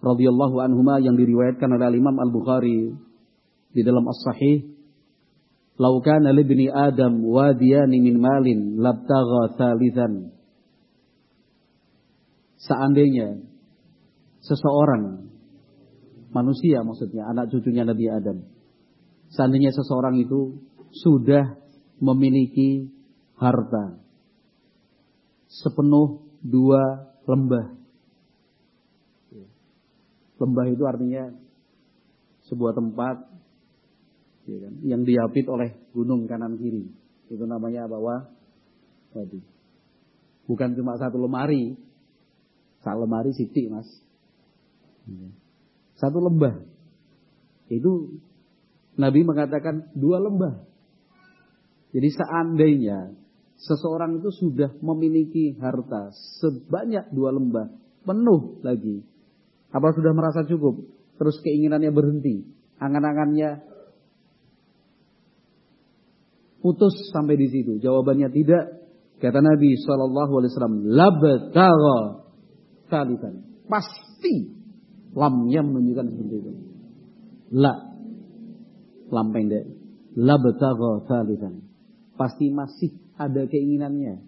radhiyallahu 0.00 0.56
anhuma 0.64 1.02
yang 1.04 1.18
diriwayatkan 1.20 1.68
oleh 1.68 2.00
Imam 2.00 2.16
Al-Bukhari 2.16 2.96
di 3.76 3.82
dalam 3.84 4.08
As-Sahih 4.08 4.79
Lau 5.80 6.04
kana 6.04 6.36
libni 6.36 6.68
Adam 6.68 7.24
wadiyani 7.24 8.04
min 8.04 8.20
malin 8.20 8.76
labtagha 8.76 9.56
thalithan. 9.56 10.28
Seandainya 12.60 13.40
seseorang 14.44 15.24
manusia 16.36 16.84
maksudnya 16.84 17.32
anak 17.32 17.48
cucunya 17.48 17.88
Nabi 17.88 18.12
Adam. 18.12 18.44
Seandainya 19.32 19.72
seseorang 19.72 20.20
itu 20.20 20.60
sudah 21.00 21.56
memiliki 21.96 22.92
harta 23.40 23.96
sepenuh 25.48 26.28
dua 26.44 27.08
lembah. 27.24 27.72
Lembah 30.36 30.66
itu 30.68 30.84
artinya 30.84 31.24
sebuah 32.52 32.76
tempat 32.76 33.29
ya 34.50 34.58
kan, 34.66 34.74
yang 34.82 35.02
diapit 35.06 35.46
oleh 35.46 35.78
gunung 35.94 36.26
kanan 36.26 36.58
kiri. 36.58 36.90
Itu 37.30 37.46
namanya 37.46 37.86
bawah 37.86 38.26
Wadi. 39.14 39.42
Bukan 40.50 40.74
cuma 40.74 40.98
satu 40.98 41.18
lemari, 41.18 41.78
satu 42.82 43.06
lemari 43.06 43.30
siti 43.34 43.70
mas. 43.70 43.86
Ya. 45.06 45.30
Satu 45.98 46.18
lembah. 46.18 46.66
Itu 47.70 48.18
Nabi 48.98 49.22
mengatakan 49.22 49.94
dua 49.94 50.18
lembah. 50.18 50.66
Jadi 51.90 52.08
seandainya 52.10 53.14
seseorang 53.58 54.22
itu 54.22 54.30
sudah 54.30 54.74
memiliki 54.82 55.58
harta 55.58 56.14
sebanyak 56.42 57.10
dua 57.14 57.34
lembah, 57.34 57.70
penuh 58.06 58.62
lagi. 58.62 59.02
Apa 59.70 59.94
sudah 59.94 60.10
merasa 60.14 60.42
cukup? 60.46 60.82
Terus 61.18 61.38
keinginannya 61.46 61.94
berhenti. 61.94 62.42
Angan-angannya 62.80 63.69
putus 66.60 66.92
sampai 67.12 67.36
di 67.40 67.48
situ? 67.48 67.80
Jawabannya 67.80 68.28
tidak. 68.32 68.64
Kata 69.20 69.44
Nabi 69.44 69.76
Shallallahu 69.76 70.32
Alaihi 70.40 70.50
Wasallam, 70.56 70.76
labtara 70.88 71.98
salisan. 72.88 73.34
Pasti 73.68 74.56
lamnya 75.12 75.60
menunjukkan 75.60 76.06
seperti 76.08 76.34
itu. 76.40 76.52
La, 77.52 77.74
lam 79.12 79.28
pendek. 79.32 79.64
Labtara 80.16 81.04
salisan. 81.04 81.68
Pasti 82.16 82.48
masih 82.48 82.96
ada 83.20 83.44
keinginannya 83.44 84.24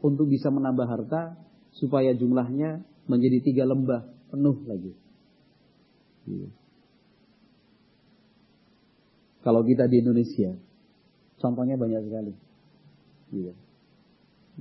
untuk 0.00 0.32
bisa 0.32 0.48
menambah 0.48 0.88
harta 0.88 1.36
supaya 1.76 2.12
jumlahnya 2.16 2.84
menjadi 3.08 3.38
tiga 3.44 3.64
lembah 3.68 4.08
penuh 4.32 4.56
lagi. 4.64 4.92
Iya. 6.28 6.48
Kalau 9.42 9.66
kita 9.66 9.90
di 9.90 10.00
Indonesia, 10.00 10.54
Contohnya 11.42 11.74
banyak 11.74 12.06
sekali. 12.06 12.32
Iya. 13.34 13.52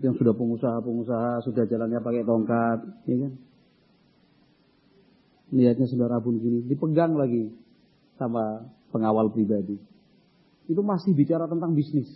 Yang 0.01 0.15
sudah 0.17 0.33
pengusaha-pengusaha, 0.33 1.45
sudah 1.45 1.63
jalannya 1.69 2.01
pakai 2.01 2.25
tongkat, 2.25 2.79
ya 3.05 3.15
kan? 3.21 3.33
Lihatnya 5.51 5.85
sudah 5.85 6.07
rabun 6.09 6.41
gini, 6.41 6.65
dipegang 6.65 7.13
lagi 7.13 7.53
sama 8.17 8.65
pengawal 8.89 9.29
pribadi. 9.29 9.77
Itu 10.65 10.81
masih 10.81 11.13
bicara 11.13 11.45
tentang 11.45 11.77
bisnis. 11.77 12.07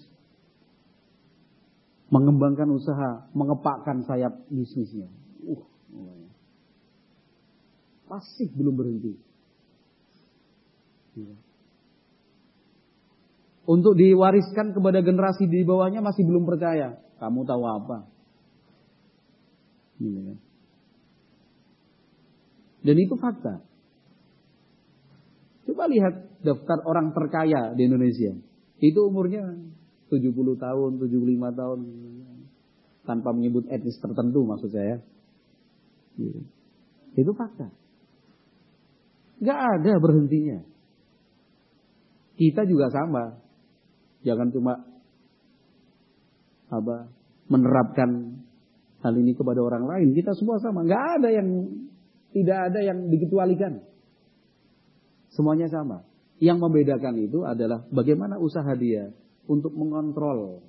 Mengembangkan 2.09 2.71
usaha, 2.71 3.27
mengepakkan 3.35 4.07
sayap 4.07 4.33
bisnisnya. 4.47 5.11
Uh, 5.43 5.61
masih 8.07 8.47
belum 8.55 8.79
berhenti. 8.79 9.19
Ya 11.19 11.35
untuk 13.65 13.97
diwariskan 13.97 14.77
kepada 14.77 15.01
generasi 15.01 15.49
di 15.49 15.65
bawahnya 15.65 16.01
masih 16.05 16.21
belum 16.25 16.45
percaya. 16.45 17.01
Kamu 17.17 17.45
tahu 17.49 17.63
apa? 17.65 17.97
Kan? 19.97 20.37
Dan 22.85 22.95
itu 23.01 23.17
fakta. 23.17 23.65
Coba 25.65 25.89
lihat 25.89 26.45
daftar 26.45 26.85
orang 26.85 27.09
terkaya 27.17 27.73
di 27.73 27.89
Indonesia. 27.89 28.37
Itu 28.77 29.09
umurnya 29.09 29.41
70 30.13 30.61
tahun, 30.61 30.91
75 31.01 31.49
tahun. 31.57 31.79
Tanpa 33.05 33.33
menyebut 33.33 33.65
etnis 33.69 33.97
tertentu 33.97 34.45
maksud 34.45 34.69
saya. 34.69 35.01
Gitu. 36.17 36.45
Itu 37.17 37.31
fakta. 37.33 37.73
Gak 39.41 39.59
ada 39.81 39.93
berhentinya. 39.97 40.61
Kita 42.37 42.67
juga 42.69 42.93
sama. 42.93 43.44
Jangan 44.25 44.49
cuma 44.49 44.73
apa 46.73 47.13
menerapkan 47.45 48.41
hal 49.05 49.13
ini 49.13 49.37
kepada 49.37 49.61
orang 49.61 49.85
lain. 49.85 50.17
Kita 50.17 50.33
semua 50.33 50.57
sama. 50.57 50.81
Nggak 50.81 51.21
ada 51.21 51.29
yang 51.29 51.47
tidak 52.33 52.59
ada 52.73 52.79
yang 52.81 53.05
dikecualikan. 53.13 53.85
Semuanya 55.29 55.69
sama. 55.69 56.01
Yang 56.41 56.57
membedakan 56.57 57.15
itu 57.21 57.45
adalah 57.45 57.85
bagaimana 57.93 58.41
usaha 58.41 58.73
dia 58.75 59.13
untuk 59.45 59.71
mengontrol, 59.77 60.65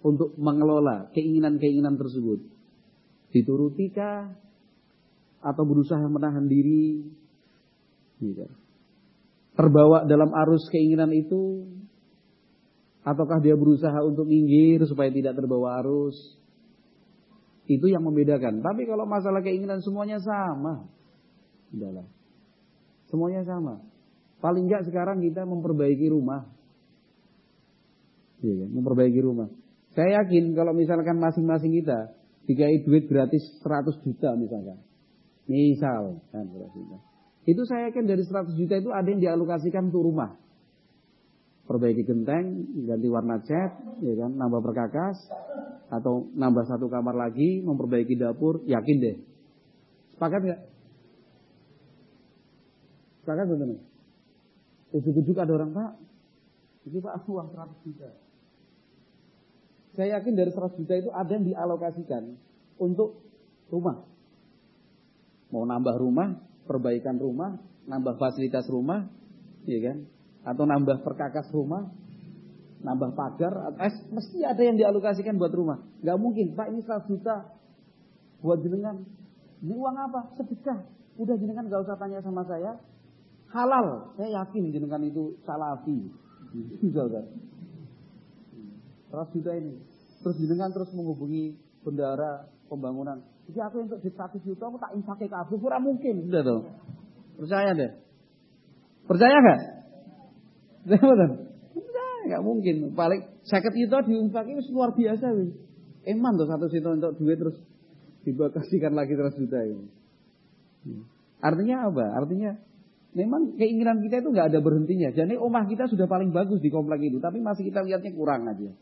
untuk 0.00 0.32
mengelola 0.38 1.10
keinginan-keinginan 1.12 1.98
tersebut. 1.98 2.40
Diturutikah 3.34 4.38
atau 5.42 5.64
berusaha 5.66 6.06
menahan 6.06 6.46
diri? 6.46 7.04
Gitu. 8.22 8.46
Terbawa 9.58 10.06
dalam 10.06 10.30
arus 10.32 10.64
keinginan 10.70 11.12
itu 11.12 11.68
Ataukah 13.04 13.36
dia 13.44 13.52
berusaha 13.52 14.00
untuk 14.00 14.24
minggir 14.24 14.80
supaya 14.88 15.12
tidak 15.12 15.36
terbawa 15.36 15.84
arus? 15.84 16.16
Itu 17.68 17.84
yang 17.88 18.00
membedakan. 18.00 18.64
Tapi 18.64 18.88
kalau 18.88 19.04
masalah 19.04 19.44
keinginan 19.44 19.84
semuanya 19.84 20.16
sama. 20.24 20.88
Udahlah. 21.68 22.08
Semuanya 23.12 23.44
sama. 23.44 23.84
Paling 24.40 24.68
enggak 24.68 24.88
sekarang 24.88 25.20
kita 25.20 25.44
memperbaiki 25.44 26.08
rumah. 26.08 26.48
Iya, 28.40 28.64
kan? 28.64 28.70
memperbaiki 28.72 29.20
rumah. 29.20 29.48
Saya 29.92 30.24
yakin 30.24 30.56
kalau 30.56 30.72
misalkan 30.72 31.20
masing-masing 31.20 31.76
kita 31.76 32.12
dikai 32.48 32.84
duit 32.84 33.08
gratis 33.08 33.44
100 33.64 34.00
juta 34.04 34.32
misalkan. 34.36 34.80
Misal, 35.44 36.24
kan, 36.32 36.48
itu 37.44 37.62
saya 37.68 37.92
yakin 37.92 38.08
dari 38.08 38.24
100 38.24 38.56
juta 38.56 38.80
itu 38.80 38.88
ada 38.88 39.04
yang 39.04 39.20
dialokasikan 39.20 39.92
untuk 39.92 40.08
rumah 40.08 40.40
perbaiki 41.64 42.04
genteng, 42.04 42.68
ganti 42.84 43.08
warna 43.08 43.40
cat, 43.40 43.72
ya 44.04 44.14
kan, 44.20 44.36
nambah 44.36 44.60
perkakas, 44.60 45.16
atau 45.88 46.28
nambah 46.36 46.68
satu 46.68 46.92
kamar 46.92 47.16
lagi, 47.16 47.64
memperbaiki 47.64 48.20
dapur, 48.20 48.60
yakin 48.68 48.96
deh. 49.00 49.16
Sepakat 50.16 50.40
nggak? 50.44 50.60
Sepakat 53.24 53.46
betul 53.48 53.80
Ujuk-ujuk 54.94 55.36
ada 55.40 55.52
orang 55.58 55.74
pak, 55.74 55.90
itu 56.86 57.02
pak 57.02 57.26
uang 57.26 57.50
100 57.50 57.82
juta. 57.82 58.08
Saya 59.98 60.20
yakin 60.20 60.34
dari 60.38 60.50
100 60.54 60.78
juta 60.78 60.94
itu 60.94 61.10
ada 61.10 61.30
yang 61.34 61.46
dialokasikan 61.48 62.22
untuk 62.78 63.24
rumah. 63.74 64.06
Mau 65.50 65.66
nambah 65.66 65.96
rumah, 65.98 66.38
perbaikan 66.66 67.18
rumah, 67.18 67.58
nambah 67.90 68.18
fasilitas 68.22 68.70
rumah, 68.70 69.06
ya 69.66 69.78
kan? 69.82 69.98
Atau 70.44 70.64
nambah 70.68 71.00
perkakas 71.00 71.48
rumah, 71.50 71.88
nambah 72.84 73.16
pagar, 73.16 73.74
eh, 73.80 73.92
mesti 74.12 74.44
ada 74.44 74.60
yang 74.60 74.76
dialokasikan 74.76 75.40
buat 75.40 75.50
rumah. 75.56 75.80
Gak 76.04 76.20
mungkin, 76.20 76.52
Pak 76.52 76.68
ini 76.68 76.84
100 76.84 77.08
juta 77.08 77.48
buat 78.44 78.60
jenengan. 78.60 79.00
Ini 79.64 79.72
uang 79.72 79.96
apa? 79.96 80.36
Sedekah. 80.36 80.84
Udah 81.16 81.34
jenengan 81.40 81.64
gak 81.72 81.88
usah 81.88 81.96
tanya 81.96 82.20
sama 82.20 82.44
saya. 82.44 82.76
Halal. 83.48 84.12
Saya 84.20 84.44
yakin 84.44 84.68
jenengan 84.68 85.00
itu 85.00 85.40
salafi. 85.48 86.12
Misalkan. 86.84 87.24
100 89.08 89.32
juta 89.32 89.50
ini. 89.56 89.80
Terus 90.20 90.36
jenengan 90.36 90.68
terus 90.76 90.92
menghubungi 90.92 91.56
bendara 91.80 92.52
pembangunan. 92.68 93.24
Jadi 93.48 93.60
aku 93.60 93.76
untuk 93.88 94.00
di 94.04 94.12
100 94.12 94.44
juta 94.44 94.68
aku 94.68 94.76
tak 94.76 94.92
infake 94.92 95.28
kabeh 95.28 95.56
ora 95.60 95.80
mungkin. 95.80 96.28
Sudah 96.28 96.42
tuh. 96.44 96.60
Percaya 97.40 97.70
deh. 97.72 97.92
Percaya 99.04 99.36
enggak? 99.40 99.60
Enggak, 100.84 102.12
enggak 102.28 102.42
mungkin. 102.44 102.76
Paling 102.92 103.20
sakit 103.44 103.72
itu 103.72 103.96
diinfak 104.08 104.44
itu 104.48 104.60
luar 104.72 104.92
biasa 104.92 105.26
wis. 105.36 105.52
Eman 106.04 106.36
tuh 106.36 106.48
satu 106.48 106.68
situ 106.68 106.84
untuk 106.84 107.16
duit 107.16 107.40
terus 107.40 107.56
dibakasikan 108.28 108.92
lagi 108.92 109.16
terus 109.16 109.32
juta 109.36 109.60
ini. 109.64 109.88
Artinya 111.40 111.88
apa? 111.88 112.04
Artinya 112.24 112.56
memang 113.16 113.56
keinginan 113.56 114.04
kita 114.04 114.20
itu 114.20 114.28
nggak 114.32 114.52
ada 114.52 114.60
berhentinya. 114.60 115.08
Jadi 115.16 115.36
omah 115.40 115.64
kita 115.64 115.88
sudah 115.88 116.04
paling 116.04 116.32
bagus 116.32 116.60
di 116.60 116.68
komplek 116.68 117.08
itu, 117.08 117.20
tapi 117.20 117.40
masih 117.40 117.68
kita 117.68 117.80
lihatnya 117.84 118.12
kurang 118.12 118.44
aja. 118.48 118.72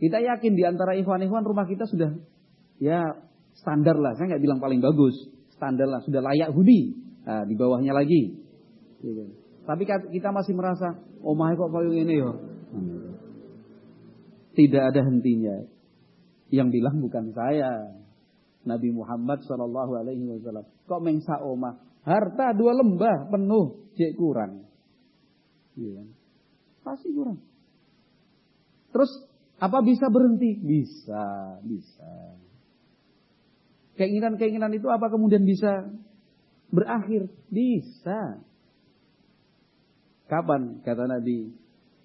Kita 0.00 0.16
yakin 0.16 0.52
di 0.56 0.64
antara 0.64 0.96
ikhwan-ikhwan 0.96 1.44
rumah 1.44 1.66
kita 1.66 1.84
sudah 1.90 2.14
ya 2.78 3.18
standar 3.58 3.98
lah. 3.98 4.14
Saya 4.16 4.34
nggak 4.34 4.42
bilang 4.42 4.58
paling 4.62 4.80
bagus, 4.80 5.12
standar 5.54 5.90
lah, 5.90 6.00
sudah 6.06 6.22
layak 6.22 6.54
huni. 6.54 6.94
Nah, 7.20 7.44
di 7.44 7.54
bawahnya 7.54 7.92
lagi. 7.92 8.32
Gitu. 9.02 9.39
Tapi 9.68 9.82
kita 9.86 10.28
masih 10.32 10.56
merasa, 10.56 10.98
omah 11.20 11.52
kok 11.54 11.70
kayak 11.70 11.92
ini 11.94 12.14
ya. 12.18 12.32
Tidak 14.56 14.82
ada 14.82 15.00
hentinya. 15.06 15.56
Yang 16.50 16.68
bilang 16.80 16.96
bukan 16.98 17.30
saya. 17.30 18.00
Nabi 18.60 18.92
Muhammad 18.92 19.40
Shallallahu 19.48 19.92
Alaihi 20.04 20.20
Wasallam. 20.26 20.68
Kok 20.84 21.00
mengsa 21.00 21.40
omah? 21.40 21.80
Harta 22.04 22.52
dua 22.56 22.76
lembah 22.76 23.28
penuh, 23.32 23.88
cek 23.96 24.16
kurang. 24.16 24.68
Iya. 25.76 26.04
Pasti 26.84 27.08
kurang. 27.12 27.40
Terus 28.90 29.10
apa 29.60 29.80
bisa 29.84 30.08
berhenti? 30.08 30.56
Bisa, 30.60 31.56
bisa. 31.64 32.40
Keinginan-keinginan 34.00 34.72
itu 34.72 34.88
apa 34.88 35.12
kemudian 35.12 35.44
bisa 35.44 35.92
berakhir? 36.72 37.28
Bisa. 37.52 38.40
Kapan 40.30 40.78
kata 40.86 41.10
Nabi? 41.10 41.50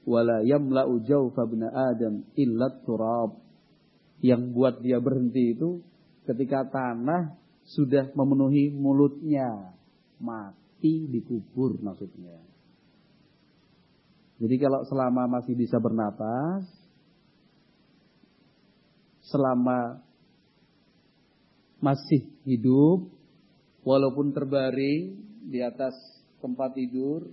Wala 0.10 0.42
yamla'u 0.42 0.98
jawfa 1.06 1.46
Adam 1.70 2.26
illat 2.34 2.82
turab. 2.82 3.38
Yang 4.26 4.42
buat 4.50 4.76
dia 4.82 4.98
berhenti 4.98 5.54
itu 5.54 5.86
ketika 6.26 6.66
tanah 6.66 7.38
sudah 7.70 8.10
memenuhi 8.18 8.74
mulutnya, 8.74 9.78
mati 10.18 11.06
dikubur 11.06 11.78
maksudnya. 11.78 12.42
Jadi 14.42 14.56
kalau 14.58 14.82
selama 14.90 15.30
masih 15.30 15.54
bisa 15.54 15.78
bernapas, 15.78 16.66
selama 19.30 20.02
masih 21.78 22.26
hidup, 22.46 23.10
walaupun 23.86 24.34
terbaring 24.34 25.18
di 25.46 25.62
atas 25.62 25.94
tempat 26.42 26.74
tidur, 26.74 27.30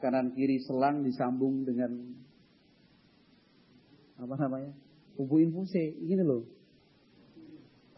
kanan 0.00 0.32
kiri 0.32 0.58
selang 0.64 1.04
disambung 1.04 1.68
dengan 1.68 2.16
apa 4.20 4.34
namanya? 4.36 4.72
Kubu 5.16 5.40
infuse, 5.40 5.96
ini 6.00 6.20
loh. 6.24 6.48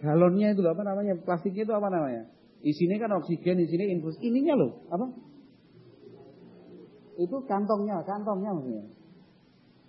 Galonnya 0.03 0.55
itu 0.55 0.63
apa 0.67 0.83
namanya? 0.83 1.15
Plastiknya 1.23 1.63
itu 1.67 1.75
apa 1.75 1.87
namanya? 1.87 2.27
Isinya 2.63 2.99
kan 2.99 3.11
oksigen, 3.23 3.63
isinya 3.63 3.87
infus. 3.87 4.19
Ininya 4.23 4.55
loh, 4.59 4.83
apa? 4.91 5.07
Itu 7.19 7.37
kantongnya, 7.47 8.03
kantongnya 8.07 8.51
maksudnya. 8.55 8.85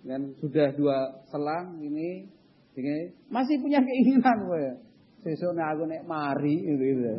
Dan 0.04 0.20
sudah 0.38 0.74
dua 0.76 1.24
selang 1.32 1.80
ini, 1.80 2.28
ini 2.76 2.94
masih 3.30 3.56
punya 3.62 3.80
keinginan 3.82 4.38
gue. 4.46 4.66
Sesuk 5.24 5.56
aku 5.56 5.88
naik 5.88 6.04
mari 6.04 6.54
gitu, 6.60 6.84
gitu. 6.84 7.12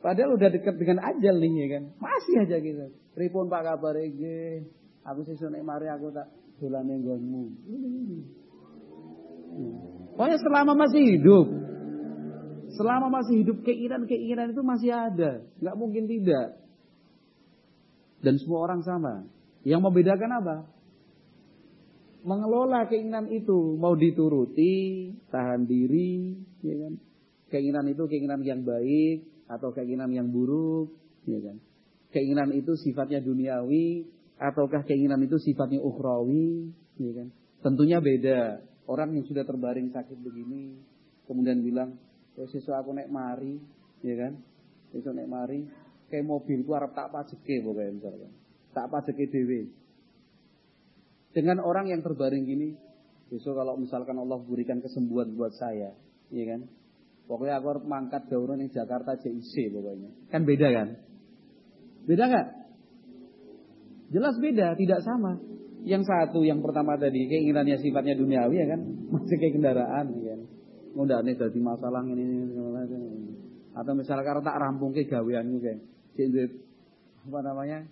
Padahal 0.00 0.40
udah 0.40 0.48
dekat 0.48 0.80
dengan 0.80 1.04
ajal 1.04 1.36
nih 1.36 1.52
ya 1.60 1.66
kan. 1.76 1.84
Masih 2.00 2.34
aja 2.40 2.56
gitu. 2.56 2.84
Pripun 3.12 3.52
Pak 3.52 3.62
kabar 3.68 4.00
iki? 4.00 4.64
Aku 5.04 5.24
sesuk 5.28 5.52
naik 5.52 5.64
mari 5.64 5.92
aku 5.92 6.08
tak 6.08 6.32
dolane 6.56 6.96
nggonmu. 7.00 7.44
Pokoknya 10.16 10.38
selama 10.40 10.72
masih 10.76 11.02
hidup. 11.04 11.46
Selama 12.80 13.12
masih 13.12 13.44
hidup 13.44 13.60
keinginan-keinginan 13.60 14.56
itu 14.56 14.62
masih 14.64 14.90
ada. 14.92 15.44
Nggak 15.60 15.76
mungkin 15.76 16.04
tidak. 16.08 16.60
Dan 18.20 18.36
semua 18.40 18.68
orang 18.68 18.80
sama. 18.84 19.28
Yang 19.64 19.80
membedakan 19.84 20.30
apa? 20.32 20.56
Mengelola 22.24 22.88
keinginan 22.88 23.28
itu. 23.32 23.76
Mau 23.80 23.96
dituruti, 23.96 25.12
tahan 25.32 25.64
diri. 25.68 26.36
Ya 26.60 26.88
kan? 26.88 26.92
Keinginan 27.48 27.88
itu 27.88 28.04
keinginan 28.06 28.44
yang 28.44 28.62
baik. 28.62 29.29
Atau 29.50 29.74
keinginan 29.74 30.14
yang 30.14 30.30
buruk. 30.30 30.94
Ya 31.26 31.42
kan? 31.42 31.58
Keinginan 32.14 32.54
itu 32.54 32.78
sifatnya 32.78 33.18
duniawi. 33.18 34.06
Ataukah 34.38 34.86
keinginan 34.86 35.18
itu 35.26 35.42
sifatnya 35.42 35.82
ukhrawi. 35.82 36.70
Ya 37.02 37.12
kan? 37.18 37.28
Tentunya 37.60 38.00
beda. 38.00 38.64
Orang 38.88 39.14
yang 39.14 39.22
sudah 39.28 39.46
terbaring 39.46 39.92
sakit 39.94 40.18
begini, 40.18 40.74
kemudian 41.30 41.62
bilang, 41.62 41.94
ya 42.34 42.42
sesuk 42.50 42.74
aku 42.74 42.90
naik 42.90 43.06
mari, 43.06 43.60
ya 44.02 44.18
kan? 44.18 44.42
Sesuk 44.90 45.14
naik 45.14 45.30
mari, 45.30 45.62
kayak 46.10 46.26
mobilku 46.26 46.74
harap 46.74 46.90
tak 46.96 47.14
pajeke 47.14 47.62
pokoknya 47.62 47.92
misalkan. 47.94 48.32
Tak 48.74 48.90
pajeke 48.90 49.30
dewe. 49.30 49.70
Dengan 51.30 51.62
orang 51.62 51.86
yang 51.86 52.02
terbaring 52.02 52.42
gini, 52.42 52.74
besok 53.30 53.62
kalau 53.62 53.78
misalkan 53.78 54.18
Allah 54.18 54.42
berikan 54.42 54.82
kesembuhan 54.82 55.38
buat 55.38 55.54
saya, 55.54 55.94
ya 56.34 56.44
kan? 56.50 56.66
Pokoknya 57.30 57.62
aku 57.62 57.66
harus 57.70 57.86
mangkat 57.86 58.26
gauran 58.26 58.58
yang 58.58 58.74
Jakarta 58.74 59.14
JIC 59.14 59.70
pokoknya. 59.70 60.10
Kan 60.34 60.42
beda 60.42 60.66
kan? 60.74 60.88
Beda 62.02 62.26
nggak? 62.26 62.46
Jelas 64.10 64.34
beda, 64.42 64.74
tidak 64.74 65.06
sama. 65.06 65.38
Yang 65.86 66.10
satu 66.10 66.42
yang 66.42 66.58
pertama 66.58 66.98
tadi 66.98 67.30
keinginannya 67.30 67.78
sifatnya 67.78 68.18
duniawi 68.18 68.58
ya 68.58 68.66
kan, 68.74 68.82
masih 69.14 69.36
kayak 69.38 69.54
kendaraan 69.54 70.06
ya 70.18 70.34
kan. 70.34 70.40
nih 71.22 71.34
jadi 71.38 71.60
masalah 71.62 72.02
ini 72.02 72.18
ini 72.18 72.50
Atau 73.78 73.94
misalnya 73.94 74.26
karena 74.26 74.42
tak 74.42 74.58
rampung 74.58 74.90
ke 74.90 75.06
gawean 75.06 75.54
juga. 75.54 75.78
Cek 76.18 76.50
apa 77.30 77.38
namanya? 77.46 77.86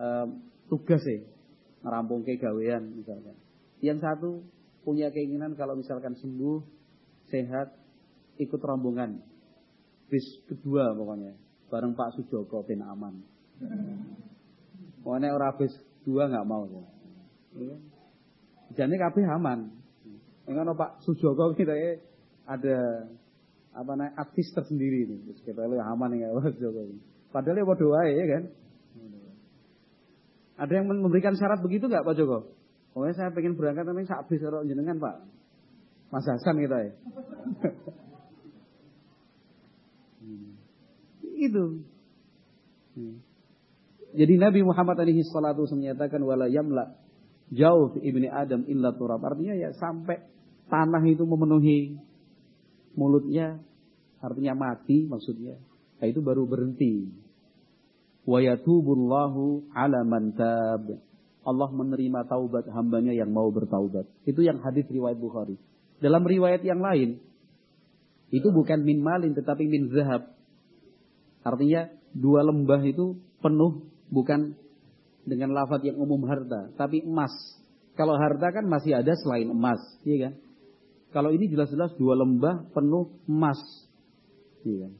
E, 0.00 0.06
tugas 0.72 1.04
ya. 1.04 1.20
Ngerampung 1.84 2.24
ke 2.24 2.40
gawean 2.40 2.96
misalkan. 2.96 3.36
Yang 3.84 4.00
satu 4.00 4.40
punya 4.80 5.12
keinginan 5.12 5.52
kalau 5.60 5.76
misalkan 5.76 6.16
sembuh, 6.16 6.64
sehat, 7.28 7.81
ikut 8.40 8.60
rombongan. 8.60 9.20
Bis 10.08 10.24
kedua 10.48 10.92
pokoknya. 10.92 11.36
Bareng 11.72 11.96
Pak 11.96 12.16
Sujoko 12.16 12.64
bin 12.68 12.84
Aman. 12.84 13.24
Pokoknya 15.02 15.34
orang 15.34 15.56
bis 15.56 15.72
dua 16.04 16.28
nggak 16.28 16.46
mau. 16.46 16.68
Ya. 16.68 17.76
Jadi 18.72 18.94
kabeh 18.96 19.24
aman. 19.28 19.72
Enggak 20.48 20.76
Pak 20.76 20.90
Sujoko 21.04 21.52
kita 21.58 21.74
ya 21.74 21.92
ada 22.48 23.08
apa 23.72 23.92
namanya 23.96 24.20
artis 24.20 24.52
tersendiri 24.52 25.08
ini. 25.08 25.16
Terus 25.26 25.40
kita 25.44 25.64
lihat 25.64 25.86
aman 25.90 26.16
ya 26.16 26.28
Pak 26.32 26.56
Sujoko. 26.56 26.80
Padahal 27.32 27.58
ya 27.60 27.64
bodoh 27.64 27.96
ya 28.04 28.24
kan. 28.28 28.44
Ada 30.62 30.72
yang 30.78 30.86
memberikan 30.92 31.34
syarat 31.34 31.58
begitu 31.64 31.88
nggak 31.88 32.04
Pak 32.04 32.14
Joko? 32.14 32.54
Pokoknya 32.92 33.14
saya 33.16 33.30
pengen 33.32 33.56
berangkat 33.56 33.88
tapi 33.88 34.04
habis 34.04 34.38
kalau 34.38 34.62
jenengan 34.68 35.00
Pak. 35.00 35.16
Mas 36.12 36.28
Hasan 36.28 36.60
kita 36.60 36.76
ya. 36.76 36.92
Itu. 41.22 41.82
Hmm. 42.94 43.16
Jadi 44.12 44.34
Nabi 44.36 44.60
Muhammad 44.60 45.00
alaihi 45.00 45.24
salatu 45.24 45.64
menyatakan 45.72 46.20
wala 46.20 46.46
yamla 46.46 46.94
jauh 47.48 47.96
ibni 48.04 48.28
Adam 48.28 48.68
illa 48.68 48.92
turab. 48.92 49.24
Artinya 49.24 49.56
ya 49.56 49.72
sampai 49.76 50.20
tanah 50.68 51.02
itu 51.08 51.24
memenuhi 51.24 51.96
mulutnya, 52.96 53.60
artinya 54.20 54.52
mati 54.52 55.08
maksudnya. 55.08 55.56
Nah, 56.00 56.06
itu 56.10 56.20
baru 56.20 56.44
berhenti. 56.44 57.08
Wa 58.28 58.38
yatubullahu 58.38 59.72
ala 59.72 60.04
man 60.04 60.36
tab. 60.36 60.84
Allah 61.42 61.68
menerima 61.74 62.30
taubat 62.30 62.70
hambanya 62.70 63.10
yang 63.10 63.34
mau 63.34 63.50
bertaubat. 63.50 64.06
Itu 64.22 64.46
yang 64.46 64.62
hadis 64.62 64.86
riwayat 64.86 65.18
Bukhari. 65.18 65.58
Dalam 65.98 66.22
riwayat 66.22 66.62
yang 66.62 66.78
lain, 66.78 67.18
itu 68.32 68.48
bukan 68.48 68.80
min 68.80 69.04
malin 69.04 69.36
tetapi 69.36 69.68
min 69.68 69.92
zahab. 69.92 70.32
Artinya 71.44 71.92
dua 72.16 72.40
lembah 72.40 72.80
itu 72.80 73.20
penuh 73.44 73.84
bukan 74.08 74.56
dengan 75.28 75.52
lafaz 75.52 75.84
yang 75.84 76.00
umum 76.00 76.24
harta, 76.24 76.72
tapi 76.80 77.04
emas. 77.04 77.30
Kalau 77.92 78.16
harta 78.16 78.48
kan 78.56 78.64
masih 78.64 78.96
ada 78.96 79.12
selain 79.20 79.52
emas, 79.52 79.78
iya 80.08 80.28
kan? 80.28 80.34
Kalau 81.12 81.28
ini 81.28 81.44
jelas-jelas 81.52 81.92
dua 82.00 82.16
lembah 82.16 82.72
penuh 82.72 83.12
emas, 83.28 83.60
iya 84.64 84.88
kan? 84.88 84.92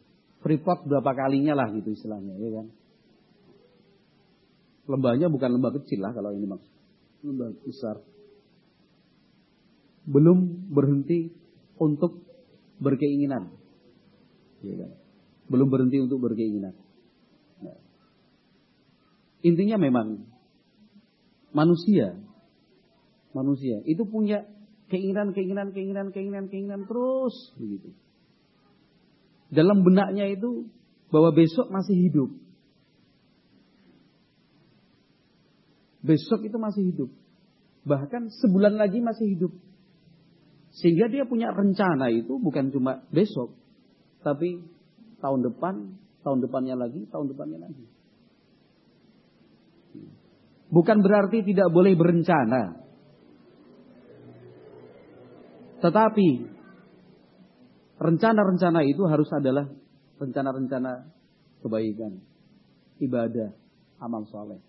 Freeport 0.44 0.84
berapa 0.84 1.10
kalinya 1.16 1.56
lah 1.56 1.72
gitu 1.72 1.96
istilahnya, 1.96 2.36
iya 2.36 2.50
kan? 2.60 2.66
Lembahnya 4.92 5.32
bukan 5.32 5.50
lembah 5.56 5.72
kecil 5.80 6.04
lah 6.04 6.12
kalau 6.12 6.36
ini 6.36 6.44
maksud. 6.44 6.72
Lembah 7.24 7.48
besar. 7.64 7.96
Belum 10.04 10.68
berhenti 10.68 11.30
untuk 11.78 12.31
berkeinginan. 12.82 13.54
Ya 14.66 14.74
kan? 14.82 14.90
Belum 15.46 15.70
berhenti 15.70 16.02
untuk 16.02 16.18
berkeinginan. 16.18 16.74
Nah. 17.62 17.78
Intinya 19.46 19.78
memang 19.78 20.26
manusia 21.54 22.18
manusia 23.32 23.80
itu 23.88 24.04
punya 24.04 24.44
keinginan, 24.92 25.32
keinginan, 25.32 25.72
keinginan, 25.72 26.12
keinginan, 26.12 26.46
keinginan 26.52 26.82
terus 26.84 27.34
begitu. 27.56 27.96
Dalam 29.52 29.84
benaknya 29.84 30.32
itu 30.32 30.68
bahwa 31.12 31.32
besok 31.32 31.68
masih 31.68 31.96
hidup. 32.08 32.30
Besok 36.00 36.48
itu 36.48 36.56
masih 36.56 36.82
hidup. 36.88 37.10
Bahkan 37.84 38.32
sebulan 38.40 38.80
lagi 38.80 39.00
masih 39.04 39.36
hidup. 39.36 39.52
Sehingga 40.72 41.12
dia 41.12 41.28
punya 41.28 41.52
rencana 41.52 42.08
itu 42.08 42.40
bukan 42.40 42.72
cuma 42.72 43.04
besok. 43.12 43.52
Tapi 44.24 44.64
tahun 45.20 45.40
depan, 45.52 45.74
tahun 46.24 46.38
depannya 46.40 46.76
lagi, 46.80 47.04
tahun 47.12 47.28
depannya 47.28 47.58
lagi. 47.60 47.84
Bukan 50.72 51.04
berarti 51.04 51.44
tidak 51.44 51.68
boleh 51.68 51.92
berencana. 51.92 52.80
Tetapi 55.84 56.28
rencana-rencana 58.00 58.80
itu 58.88 59.02
harus 59.04 59.28
adalah 59.36 59.68
rencana-rencana 60.16 61.12
kebaikan, 61.60 62.22
ibadah, 63.02 63.52
amal 64.00 64.24
soleh. 64.32 64.62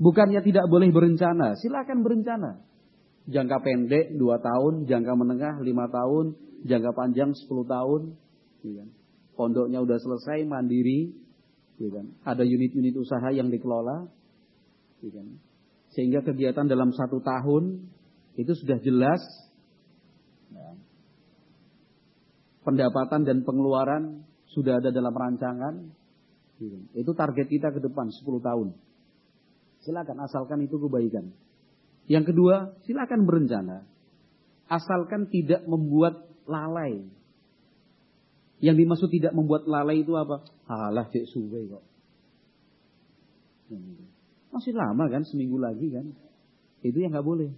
Bukannya 0.00 0.40
tidak 0.40 0.64
boleh 0.72 0.88
berencana, 0.88 1.60
silakan 1.60 2.00
berencana. 2.00 2.69
Jangka 3.28 3.60
pendek 3.60 4.16
dua 4.16 4.40
tahun, 4.40 4.88
jangka 4.88 5.12
menengah 5.12 5.54
lima 5.60 5.90
tahun, 5.92 6.34
jangka 6.64 6.90
panjang 6.96 7.36
sepuluh 7.36 7.68
tahun. 7.68 8.16
Iya 8.64 8.72
kan? 8.84 8.88
Pondoknya 9.36 9.78
udah 9.80 9.98
selesai, 10.00 10.44
mandiri. 10.48 11.12
Iya 11.80 11.90
kan? 12.00 12.06
Ada 12.24 12.44
unit-unit 12.44 12.96
usaha 12.96 13.28
yang 13.32 13.52
dikelola. 13.52 14.08
Iya 15.04 15.10
kan? 15.20 15.26
Sehingga 15.96 16.22
kegiatan 16.22 16.70
dalam 16.70 16.94
satu 16.94 17.18
tahun 17.20 17.88
itu 18.38 18.52
sudah 18.54 18.78
jelas 18.78 19.20
ya. 20.54 20.78
pendapatan 22.62 23.26
dan 23.26 23.42
pengeluaran 23.42 24.22
sudah 24.54 24.78
ada 24.78 24.94
dalam 24.94 25.12
rancangan. 25.14 25.74
Itu 26.92 27.16
target 27.16 27.48
kita 27.48 27.72
ke 27.72 27.80
depan 27.80 28.12
10 28.12 28.20
tahun. 28.44 28.68
Silakan 29.80 30.18
asalkan 30.28 30.60
itu 30.60 30.76
kebaikan. 30.76 31.32
Yang 32.06 32.34
kedua, 32.34 32.78
silakan 32.86 33.26
berencana. 33.28 33.84
Asalkan 34.70 35.26
tidak 35.28 35.66
membuat 35.66 36.30
lalai. 36.46 37.04
Yang 38.60 38.76
dimaksud 38.84 39.08
tidak 39.08 39.32
membuat 39.32 39.64
lalai 39.66 40.04
itu 40.04 40.12
apa? 40.14 40.44
Halah 40.68 41.08
cek 41.08 41.24
suwe 41.32 41.66
kok. 41.66 41.84
Masih 44.50 44.74
lama 44.74 45.06
kan, 45.08 45.22
seminggu 45.24 45.56
lagi 45.56 45.88
kan. 45.90 46.12
Itu 46.84 46.98
yang 47.00 47.14
nggak 47.14 47.26
boleh. 47.26 47.50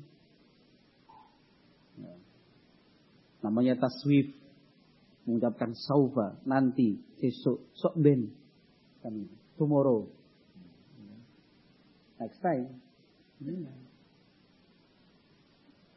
Namanya 3.43 3.77
taswif. 3.77 4.39
Mengucapkan 5.23 5.71
saufa, 5.79 6.43
nanti, 6.43 6.99
besok, 7.23 7.71
sok 7.79 7.95
ben. 7.95 8.35
Kan 9.07 9.31
tomorrow. 9.55 10.11
Next 12.19 12.43
time. 12.43 12.79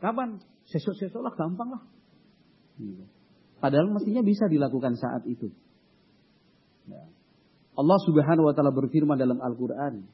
Kapan? 0.05 0.37
Sesok-sesok 0.69 1.21
lah, 1.25 1.33
gampang 1.33 1.73
lah. 1.73 1.81
Padahal 3.57 3.89
mestinya 3.89 4.21
bisa 4.21 4.45
dilakukan 4.45 4.93
saat 5.01 5.25
itu. 5.25 5.49
Allah 7.73 7.99
subhanahu 8.05 8.45
wa 8.45 8.53
ta'ala 8.53 8.69
berfirman 8.69 9.17
dalam 9.17 9.41
Al-Quran. 9.41 10.05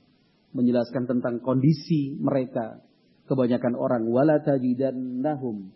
Menjelaskan 0.55 1.11
tentang 1.11 1.43
kondisi 1.43 2.15
mereka. 2.23 2.79
Kebanyakan 3.27 3.75
orang. 3.75 4.07
Wala 4.07 4.39
tajidannahum 4.39 5.75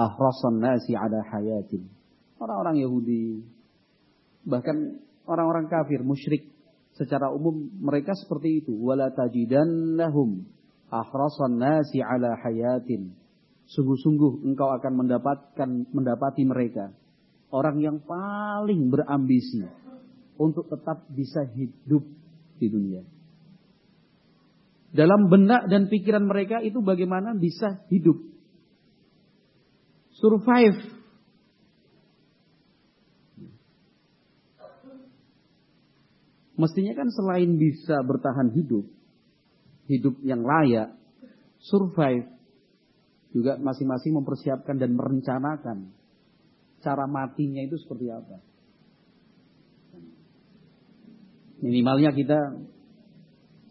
ahrasan 0.00 0.56
nasi 0.56 0.96
ada 0.96 1.20
hayatin. 1.20 1.92
Orang-orang 2.40 2.80
Yahudi, 2.80 3.44
bahkan 4.48 4.98
orang-orang 5.28 5.68
kafir, 5.68 6.00
musyrik, 6.00 6.48
secara 6.96 7.28
umum 7.28 7.68
mereka 7.84 8.16
seperti 8.16 8.64
itu. 8.64 8.72
Wala 8.80 9.12
tajidannahum 9.12 10.48
ahrasan 10.88 11.60
nasi 11.60 12.00
ala 12.00 12.32
hayatin. 12.40 13.21
Sungguh-sungguh 13.70 14.42
engkau 14.46 14.68
akan 14.74 14.92
mendapatkan 15.06 15.68
mendapati 15.94 16.42
mereka 16.42 16.90
orang 17.52 17.76
yang 17.84 17.96
paling 18.02 18.88
berambisi 18.88 19.62
untuk 20.40 20.66
tetap 20.72 21.04
bisa 21.12 21.44
hidup 21.52 22.02
di 22.56 22.66
dunia. 22.72 23.04
Dalam 24.92 25.28
benak 25.28 25.68
dan 25.68 25.88
pikiran 25.88 26.24
mereka 26.24 26.60
itu 26.64 26.80
bagaimana 26.80 27.36
bisa 27.36 27.84
hidup 27.92 28.16
survive. 30.16 31.00
Mestinya 36.52 36.92
kan 36.92 37.08
selain 37.08 37.56
bisa 37.56 38.04
bertahan 38.04 38.52
hidup, 38.52 38.84
hidup 39.88 40.14
yang 40.20 40.44
layak, 40.44 40.94
survive, 41.58 42.28
juga 43.32 43.56
masing-masing 43.56 44.12
mempersiapkan 44.20 44.76
dan 44.76 44.92
merencanakan 44.92 45.92
cara 46.84 47.04
matinya 47.08 47.64
itu 47.64 47.80
seperti 47.80 48.12
apa. 48.12 48.36
Minimalnya 51.62 52.10
kita 52.12 52.58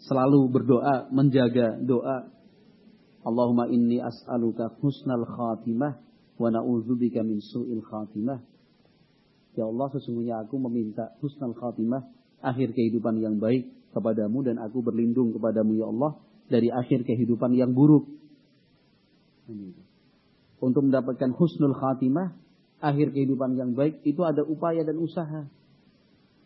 selalu 0.07 0.47
berdoa, 0.49 1.11
menjaga 1.11 1.77
doa. 1.83 2.31
Allahumma 3.21 3.69
inni 3.69 4.01
as'aluka 4.01 4.73
husnal 4.81 5.27
khatimah 5.27 5.99
wa 6.41 6.49
na'udzubika 6.49 7.21
min 7.21 7.37
su'il 7.43 7.83
khatimah. 7.85 8.41
Ya 9.59 9.67
Allah, 9.67 9.91
sesungguhnya 9.91 10.47
aku 10.47 10.55
meminta 10.57 11.11
husnul 11.19 11.53
khatimah, 11.53 12.07
akhir 12.39 12.71
kehidupan 12.71 13.19
yang 13.19 13.37
baik 13.37 13.67
kepadamu 13.91 14.47
dan 14.47 14.55
aku 14.63 14.79
berlindung 14.79 15.35
kepadamu 15.35 15.75
ya 15.75 15.91
Allah 15.91 16.11
dari 16.47 16.71
akhir 16.71 17.03
kehidupan 17.03 17.51
yang 17.59 17.75
buruk. 17.75 18.07
Untuk 20.61 20.81
mendapatkan 20.85 21.33
husnul 21.33 21.73
khatimah, 21.73 22.37
akhir 22.81 23.13
kehidupan 23.13 23.57
yang 23.57 23.73
baik 23.73 24.01
itu 24.05 24.21
ada 24.21 24.45
upaya 24.45 24.85
dan 24.85 24.97
usaha. 25.01 25.49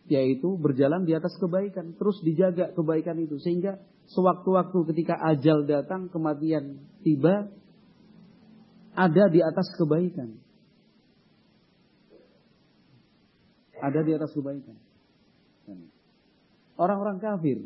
Yaitu 0.06 0.54
berjalan 0.56 1.02
di 1.02 1.12
atas 1.12 1.34
kebaikan, 1.42 1.98
terus 1.98 2.22
dijaga 2.22 2.70
kebaikan 2.72 3.18
itu 3.18 3.42
sehingga 3.42 3.82
sewaktu-waktu 4.14 4.78
ketika 4.94 5.18
ajal 5.34 5.66
datang, 5.66 6.06
kematian 6.08 6.78
tiba, 7.02 7.50
ada 8.96 9.24
di 9.28 9.42
atas 9.42 9.66
kebaikan. 9.76 10.40
Ada 13.76 14.00
di 14.00 14.12
atas 14.16 14.32
kebaikan. 14.32 14.78
Orang-orang 16.76 17.20
kafir. 17.20 17.60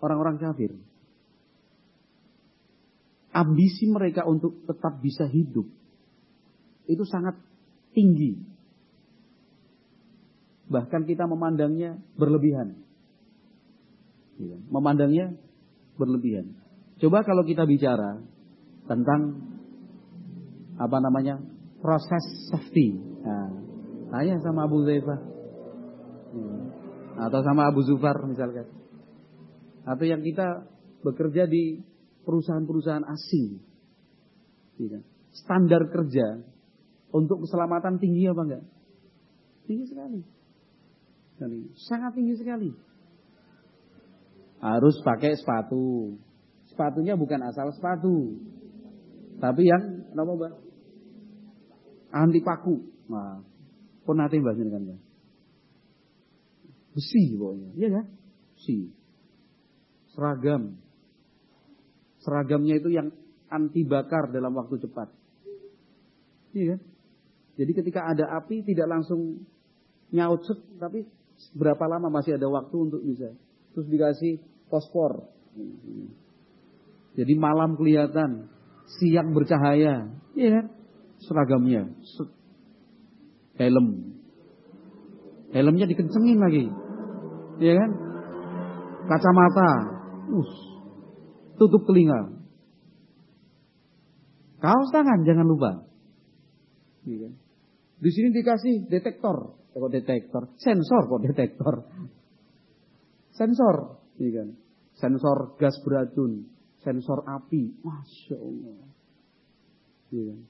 Orang-orang 0.00 0.36
kafir. 0.36 0.76
Ambisi 3.40 3.88
mereka 3.88 4.28
untuk 4.28 4.68
tetap 4.68 5.00
bisa 5.00 5.24
hidup. 5.24 5.64
Itu 6.84 7.08
sangat 7.08 7.40
tinggi. 7.96 8.36
Bahkan 10.68 11.08
kita 11.08 11.24
memandangnya 11.24 11.96
berlebihan. 12.20 12.76
Iya, 14.36 14.56
memandangnya 14.68 15.40
berlebihan. 15.96 16.52
Coba 17.00 17.24
kalau 17.24 17.48
kita 17.48 17.64
bicara 17.64 18.20
tentang 18.84 19.40
apa 20.76 20.96
namanya 21.00 21.40
proses 21.80 22.24
safety. 22.52 22.96
Nah, 22.96 23.52
tanya 24.12 24.40
sama 24.40 24.68
Abu 24.68 24.84
Zaifah 24.84 25.20
hmm. 26.36 26.60
atau 27.28 27.40
sama 27.44 27.68
Abu 27.68 27.84
Zufar 27.84 28.16
misalkan, 28.24 28.68
atau 29.84 30.04
yang 30.04 30.24
kita 30.24 30.64
bekerja 31.04 31.48
di 31.48 31.84
perusahaan-perusahaan 32.24 33.06
asing, 33.06 33.60
iya. 34.78 35.00
standar 35.32 35.88
kerja 35.88 36.44
untuk 37.10 37.46
keselamatan 37.46 37.98
tinggi 37.98 38.30
apa 38.30 38.42
enggak? 38.46 38.64
Tinggi 39.66 39.84
sekali. 39.86 40.20
Sangat 41.88 42.12
tinggi 42.12 42.34
sekali. 42.36 42.70
Harus 44.60 45.00
pakai 45.00 45.40
sepatu. 45.40 46.18
Sepatunya 46.68 47.16
bukan 47.16 47.40
asal 47.48 47.72
sepatu. 47.72 48.36
Tapi 49.40 49.62
yang 49.64 50.04
apa 50.12 50.32
mbak? 50.36 50.52
Anti 52.12 52.40
paku. 52.44 52.76
Nah, 53.08 53.40
pun 54.04 54.20
nanti 54.20 54.36
mbak 54.36 54.58
kan. 54.60 55.00
Besi 56.90 57.38
pokoknya, 57.38 57.70
iya 57.78 57.88
kan? 57.88 58.06
Si. 58.60 58.90
Seragam. 60.12 60.76
Seragamnya 62.20 62.76
itu 62.76 62.92
yang 62.92 63.08
anti 63.48 63.82
bakar 63.84 64.28
dalam 64.30 64.52
waktu 64.54 64.76
cepat. 64.80 65.08
Iya 66.54 66.76
kan? 66.76 66.80
Jadi 67.60 67.72
ketika 67.76 68.00
ada 68.08 68.24
api 68.40 68.64
tidak 68.64 68.88
langsung 68.88 69.44
nyaut 70.14 70.40
set, 70.46 70.58
tapi 70.80 71.04
berapa 71.56 71.84
lama 71.86 72.08
masih 72.08 72.36
ada 72.36 72.48
waktu 72.48 72.76
untuk 72.76 73.00
bisa. 73.04 73.36
Terus 73.74 73.86
dikasih 73.88 74.32
fosfor. 74.72 75.28
Jadi 77.18 77.32
malam 77.36 77.74
kelihatan, 77.76 78.48
siang 78.98 79.34
bercahaya. 79.34 80.08
Iya 80.32 80.50
kan? 80.56 80.66
Seragamnya. 81.20 81.90
Helm. 83.60 84.16
Helmnya 85.52 85.86
dikencengin 85.90 86.38
lagi. 86.38 86.64
Iya 87.60 87.74
kan? 87.76 87.90
Kacamata. 89.10 89.70
Us. 90.30 90.79
Tutup 91.60 91.84
telinga. 91.84 92.40
Kaos 94.64 94.88
tangan 94.88 95.28
jangan 95.28 95.44
lupa. 95.44 95.84
Iya 97.04 97.28
kan? 97.28 97.32
Di 98.00 98.10
sini 98.12 98.32
dikasih 98.32 98.88
detektor. 98.88 99.60
Eh, 99.76 99.76
kok 99.76 99.92
detektor? 99.92 100.42
Sensor 100.56 101.04
kok 101.04 101.20
detektor. 101.20 101.74
Sensor. 103.36 104.00
Iya 104.16 104.30
kan? 104.40 104.48
Sensor 104.96 105.60
gas 105.60 105.76
beracun. 105.84 106.48
Sensor 106.80 107.28
api. 107.28 107.76
Masya 107.84 108.36
Allah. 108.40 108.80
Iya 110.16 110.22
kan? 110.32 110.40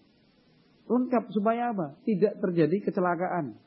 Lengkap 0.91 1.25
supaya 1.35 1.75
apa? 1.75 1.99
Tidak 2.07 2.39
terjadi 2.39 2.87
kecelakaan. 2.87 3.59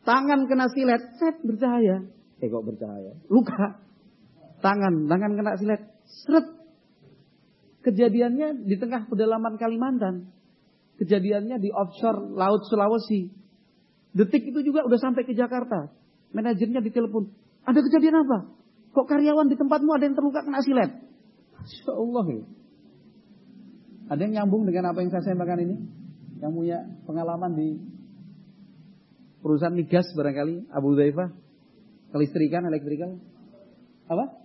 Tangan 0.00 0.48
kena 0.48 0.68
silet, 0.72 1.12
set 1.20 1.44
bercahaya. 1.44 2.08
Eh 2.40 2.48
kok 2.48 2.64
bercahaya? 2.64 3.12
Luka. 3.28 3.89
Tangan, 4.60 5.08
tangan 5.08 5.30
kena 5.36 5.56
silet, 5.56 5.82
seret. 6.04 6.46
Kejadiannya 7.80 8.68
di 8.68 8.76
tengah 8.76 9.08
pedalaman 9.08 9.56
Kalimantan. 9.56 10.28
Kejadiannya 11.00 11.56
di 11.64 11.72
offshore 11.72 12.36
Laut 12.36 12.68
Sulawesi. 12.68 13.32
Detik 14.12 14.52
itu 14.52 14.60
juga 14.60 14.84
udah 14.84 15.00
sampai 15.00 15.24
ke 15.24 15.32
Jakarta. 15.32 15.88
Manajernya 16.36 16.84
ditelepon. 16.84 17.32
Ada 17.64 17.80
kejadian 17.80 18.20
apa? 18.20 18.52
Kok 18.92 19.06
karyawan 19.08 19.48
di 19.48 19.56
tempatmu 19.56 19.90
ada 19.96 20.04
yang 20.04 20.12
terluka 20.12 20.44
kena 20.44 20.60
silet? 20.60 20.92
Masya 21.56 21.92
Allah 21.96 22.24
ya. 22.28 22.44
Ada 24.10 24.20
yang 24.26 24.32
nyambung 24.42 24.68
dengan 24.68 24.92
apa 24.92 25.00
yang 25.00 25.10
saya 25.14 25.24
sampaikan 25.24 25.62
ini? 25.62 25.76
Yang 26.42 26.52
punya 26.52 26.78
pengalaman 27.08 27.52
di 27.56 27.68
perusahaan 29.40 29.72
migas 29.72 30.04
barangkali 30.12 30.68
Abu 30.72 30.96
Dhaifah 30.96 31.32
kelistrikan 32.12 32.66
elektrikal 32.68 33.16
apa 34.10 34.39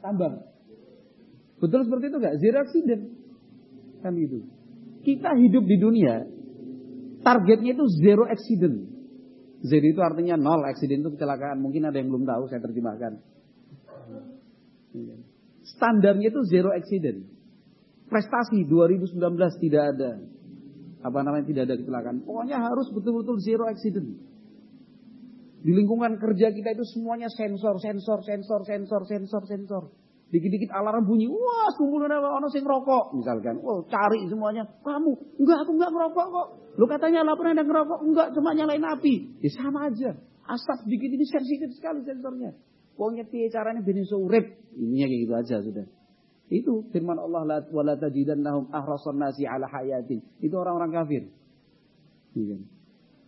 tambang. 0.00 0.44
Betul 1.58 1.86
seperti 1.86 2.04
itu 2.10 2.16
nggak? 2.18 2.36
Zero 2.38 2.56
accident. 2.62 3.02
Kan 4.02 4.12
gitu. 4.14 4.46
Kita 5.02 5.34
hidup 5.34 5.64
di 5.66 5.76
dunia 5.78 6.14
targetnya 7.22 7.74
itu 7.74 7.84
zero 7.98 8.24
accident. 8.26 8.76
Zero 9.66 9.86
itu 9.90 10.00
artinya 10.00 10.38
nol 10.38 10.62
accident 10.64 11.02
itu 11.02 11.10
kecelakaan. 11.18 11.58
Mungkin 11.58 11.90
ada 11.90 11.98
yang 11.98 12.08
belum 12.08 12.24
tahu 12.24 12.46
saya 12.48 12.62
terjemahkan. 12.62 13.18
Standarnya 15.76 16.30
itu 16.30 16.40
zero 16.46 16.70
accident. 16.72 17.26
Prestasi 18.08 18.64
2019 18.64 19.18
tidak 19.60 19.82
ada. 19.96 20.10
Apa 21.04 21.18
namanya 21.22 21.44
tidak 21.44 21.62
ada 21.68 21.74
kecelakaan. 21.76 22.24
Pokoknya 22.24 22.56
harus 22.62 22.88
betul-betul 22.94 23.36
zero 23.44 23.68
accident. 23.68 24.16
Di 25.58 25.74
lingkungan 25.74 26.22
kerja 26.22 26.54
kita 26.54 26.70
itu 26.78 26.84
semuanya 26.94 27.26
sensor, 27.26 27.82
sensor, 27.82 28.22
sensor, 28.22 28.60
sensor, 28.62 29.02
sensor, 29.10 29.42
sensor. 29.46 29.84
Dikit-dikit 30.28 30.68
alarm 30.70 31.08
bunyi, 31.08 31.24
wah 31.24 31.72
kumpulan 31.74 32.12
apa 32.12 32.28
orang 32.28 32.52
sing 32.52 32.60
rokok 32.60 33.16
misalkan. 33.16 33.58
Wah, 33.64 33.80
cari 33.88 34.28
semuanya. 34.28 34.68
Kamu, 34.84 35.40
enggak 35.40 35.58
aku 35.64 35.70
enggak 35.72 35.90
ngerokok 35.96 36.26
kok. 36.28 36.48
Lu 36.76 36.84
katanya 36.84 37.24
laporan 37.24 37.56
ada 37.56 37.64
ngerokok, 37.64 37.98
enggak 38.04 38.28
cuma 38.36 38.52
nyalain 38.52 38.84
api. 38.84 39.40
Ya 39.40 39.50
sama 39.56 39.88
aja. 39.88 40.20
Asap 40.44 40.84
sedikit 40.84 41.10
ini 41.16 41.24
sensitif 41.24 41.70
sekali 41.80 42.04
sensornya. 42.04 42.52
Pokoknya 42.94 43.24
tiap 43.30 43.56
caranya 43.56 43.80
bikin 43.80 44.04
urip. 44.04 44.46
Ininya 44.76 45.06
kayak 45.08 45.20
gitu 45.24 45.34
aja 45.34 45.56
sudah. 45.64 45.86
Itu 46.48 46.88
firman 46.92 47.20
Allah 47.20 47.64
wala 47.72 47.94
tajidannahum 47.96 48.72
ahrasan 48.72 49.20
nasi 49.20 49.44
ala 49.44 49.68
hayatin. 49.68 50.24
Itu 50.40 50.56
orang-orang 50.56 50.92
kafir. 50.92 51.22
Iya. 52.36 52.77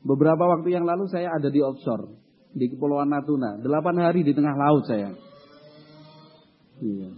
Beberapa 0.01 0.49
waktu 0.57 0.73
yang 0.73 0.89
lalu 0.89 1.09
saya 1.13 1.37
ada 1.37 1.53
di 1.53 1.61
offshore 1.61 2.09
di 2.57 2.67
Kepulauan 2.73 3.13
Natuna. 3.13 3.61
Delapan 3.61 3.97
hari 4.01 4.25
di 4.25 4.33
tengah 4.33 4.57
laut 4.57 4.85
saya. 4.89 5.13
Iya. 6.81 7.11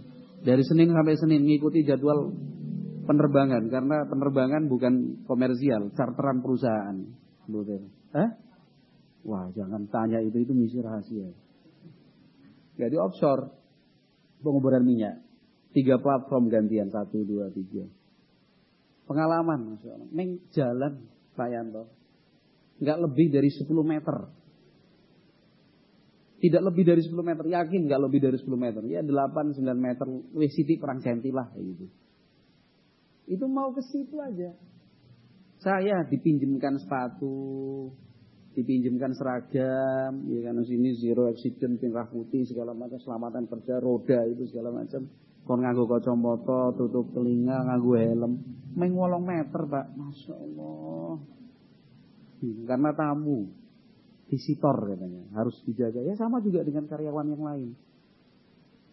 Dari 0.43 0.63
Senin 0.67 0.91
sampai 0.91 1.15
Senin 1.15 1.47
mengikuti 1.47 1.87
jadwal 1.87 2.35
penerbangan 3.07 3.71
karena 3.71 4.03
penerbangan 4.07 4.67
bukan 4.67 5.23
komersial, 5.23 5.95
charteran 5.95 6.43
perusahaan. 6.43 6.97
Eh? 8.13 8.29
Wah, 9.23 9.47
jangan 9.55 9.87
tanya 9.87 10.19
itu 10.19 10.43
itu 10.43 10.51
misi 10.51 10.83
rahasia. 10.83 11.31
Jadi 12.75 12.95
offshore 12.99 13.47
penguburan 14.43 14.83
minyak. 14.83 15.23
Tiga 15.73 15.97
platform 15.97 16.53
gantian, 16.53 16.91
satu, 16.93 17.25
dua, 17.25 17.49
tiga. 17.49 17.89
Pengalaman, 19.09 19.73
Masya 19.73 19.89
Allah. 19.89 20.09
Neng 20.13 20.29
jalan, 20.53 20.93
Pak 21.33 21.49
Yanto. 21.49 21.89
Nggak 22.81 22.97
lebih 23.09 23.27
dari 23.29 23.49
10 23.51 23.69
meter. 23.85 24.17
Tidak 26.43 26.59
lebih 26.59 26.83
dari 26.83 26.99
10 26.99 27.23
meter, 27.23 27.45
yakin 27.47 27.87
nggak 27.87 28.01
lebih 28.03 28.19
dari 28.19 28.37
10 28.39 28.51
meter. 28.59 28.83
Ya 28.89 28.99
8, 28.99 29.55
9 29.55 29.63
meter, 29.79 30.07
wih 30.35 30.51
siti 30.51 30.75
perang 30.75 30.99
centi 30.99 31.31
lah. 31.31 31.47
Gitu. 31.55 31.87
Itu 33.31 33.45
mau 33.47 33.71
ke 33.71 33.79
situ 33.79 34.19
aja. 34.19 34.51
Saya 35.63 36.03
dipinjemkan 36.03 36.75
sepatu, 36.83 37.87
dipinjamkan 38.51 39.15
seragam, 39.15 40.27
ya 40.27 40.51
kan 40.51 40.59
sini 40.67 40.91
zero 40.99 41.31
accident, 41.31 41.79
pinrah 41.79 42.11
putih 42.11 42.43
segala 42.43 42.75
macam, 42.75 42.99
selamatan 42.99 43.47
kerja, 43.47 43.79
roda 43.79 44.27
itu 44.27 44.43
segala 44.51 44.83
macam 44.83 45.07
kon 45.43 45.59
nganggo 45.59 45.87
kacamata, 45.91 46.71
tutup 46.79 47.11
telinga, 47.11 47.67
nganggo 47.67 47.99
helm, 47.99 48.33
meng 48.79 48.91
8 48.95 49.19
meter, 49.23 49.61
Pak. 49.67 49.85
Masya 49.95 50.33
Allah. 50.39 51.19
Karena 52.67 52.91
tamu 52.91 53.47
visitor 54.27 54.75
katanya, 54.89 55.23
harus 55.37 55.55
dijaga. 55.63 56.01
Ya 56.03 56.17
sama 56.17 56.41
juga 56.41 56.65
dengan 56.65 56.89
karyawan 56.89 57.27
yang 57.31 57.43
lain. 57.43 57.69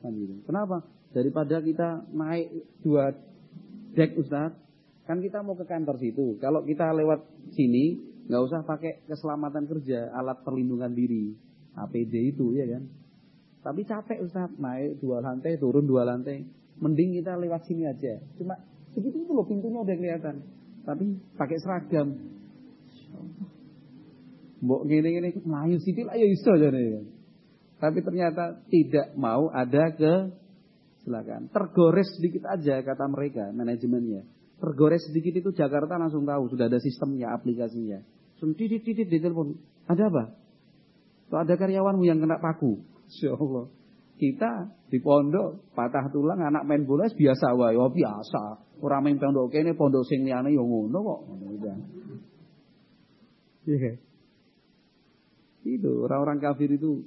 Kan 0.05 0.13
gitu. 0.17 0.45
Kenapa? 0.45 0.85
Daripada 1.11 1.59
kita 1.59 2.07
naik 2.15 2.49
dua 2.85 3.11
deck 3.97 4.15
Ustaz, 4.21 4.55
kan 5.09 5.19
kita 5.19 5.43
mau 5.43 5.59
ke 5.59 5.67
kantor 5.67 5.99
situ. 5.99 6.39
Kalau 6.39 6.63
kita 6.63 6.95
lewat 6.95 7.27
sini, 7.57 7.99
nggak 8.31 8.43
usah 8.47 8.61
pakai 8.63 9.03
keselamatan 9.11 9.67
kerja, 9.67 10.15
alat 10.15 10.47
perlindungan 10.47 10.95
diri, 10.95 11.35
APD 11.75 12.37
itu 12.37 12.55
ya 12.55 12.67
kan. 12.79 12.87
Tapi 13.61 13.85
capek 13.85 14.25
Ustaz, 14.25 14.49
naik 14.57 15.03
dua 15.05 15.21
lantai, 15.21 15.61
turun 15.61 15.85
dua 15.85 16.09
lantai. 16.09 16.47
Mending 16.81 17.21
kita 17.21 17.37
lewat 17.37 17.69
sini 17.69 17.85
aja. 17.85 18.17
Cuma 18.41 18.57
segitu 18.97 19.21
itu 19.21 19.33
loh 19.37 19.45
pintunya 19.45 19.85
udah 19.85 19.97
kelihatan. 20.01 20.37
Tapi 20.81 21.21
pakai 21.37 21.59
seragam. 21.61 22.40
Mbok 24.61 24.83
gini-gini 24.85 25.33
melayu 25.45 25.81
sipil 25.81 26.09
ayo 26.13 26.27
iso 26.29 26.53
jadi. 26.57 27.01
Tapi 27.81 27.99
ternyata 28.05 28.61
tidak 28.69 29.17
mau 29.17 29.49
ada 29.49 29.89
ke 29.97 30.13
silakan. 31.01 31.49
Tergores 31.49 32.13
sedikit 32.21 32.45
aja 32.45 32.85
kata 32.85 33.09
mereka 33.09 33.49
manajemennya. 33.57 34.29
Tergores 34.61 35.09
sedikit 35.09 35.41
itu 35.41 35.51
Jakarta 35.57 35.97
langsung 35.97 36.29
tahu 36.29 36.53
sudah 36.53 36.69
ada 36.69 36.77
sistemnya, 36.77 37.33
aplikasinya. 37.33 38.05
Langsung 38.37 38.53
titit 38.53 39.09
di 39.09 39.19
telepon. 39.21 39.57
Ada 39.89 40.13
apa? 40.13 40.25
Tuh 41.33 41.39
ada 41.41 41.57
karyawanmu 41.57 42.05
yang 42.05 42.21
kena 42.21 42.37
paku. 42.37 42.85
Insya 43.09 43.33
Allah. 43.33 43.73
Kita 44.21 44.69
di 44.93 45.01
pondok 45.01 45.73
patah 45.73 46.13
tulang 46.13 46.45
anak 46.45 46.69
main 46.69 46.85
bola 46.85 47.09
biasa 47.09 47.57
wae, 47.57 47.81
oh 47.81 47.89
biasa. 47.89 48.61
Orang 48.85 49.09
main 49.09 49.17
pondok 49.17 49.49
kene 49.49 49.73
pondok 49.73 50.05
sing 50.05 50.29
liyane 50.29 50.53
yo 50.53 50.69
ngono 50.69 50.99
kok. 51.01 51.21
Iya. 53.69 54.01
Itu 55.65 56.09
orang-orang 56.09 56.41
kafir 56.41 56.73
itu 56.73 57.05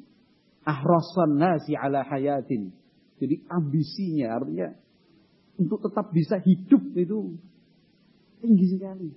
ahrasan 0.65 1.41
nasi 1.41 1.73
ala 1.73 2.05
hayatin. 2.05 2.73
Jadi 3.17 3.45
ambisinya 3.49 4.37
artinya 4.37 4.69
untuk 5.57 5.81
tetap 5.85 6.09
bisa 6.13 6.37
hidup 6.41 6.83
itu 6.97 7.37
tinggi 8.41 8.67
sekali. 8.77 9.09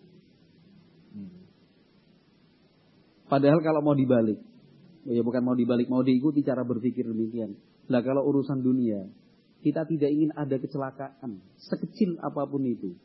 Padahal 3.27 3.59
kalau 3.59 3.83
mau 3.83 3.97
dibalik, 3.99 4.39
Ya 5.07 5.23
bukan 5.23 5.43
mau 5.47 5.55
dibalik, 5.55 5.87
mau 5.87 6.03
diikuti 6.03 6.43
cara 6.43 6.67
berpikir 6.67 7.07
demikian. 7.07 7.55
Nah 7.87 8.03
kalau 8.03 8.27
urusan 8.27 8.59
dunia, 8.59 9.07
kita 9.63 9.87
tidak 9.87 10.11
ingin 10.11 10.35
ada 10.35 10.59
kecelakaan. 10.59 11.47
Sekecil 11.63 12.19
apa 12.19 12.43
pun 12.51 12.67
itu. 12.67 12.99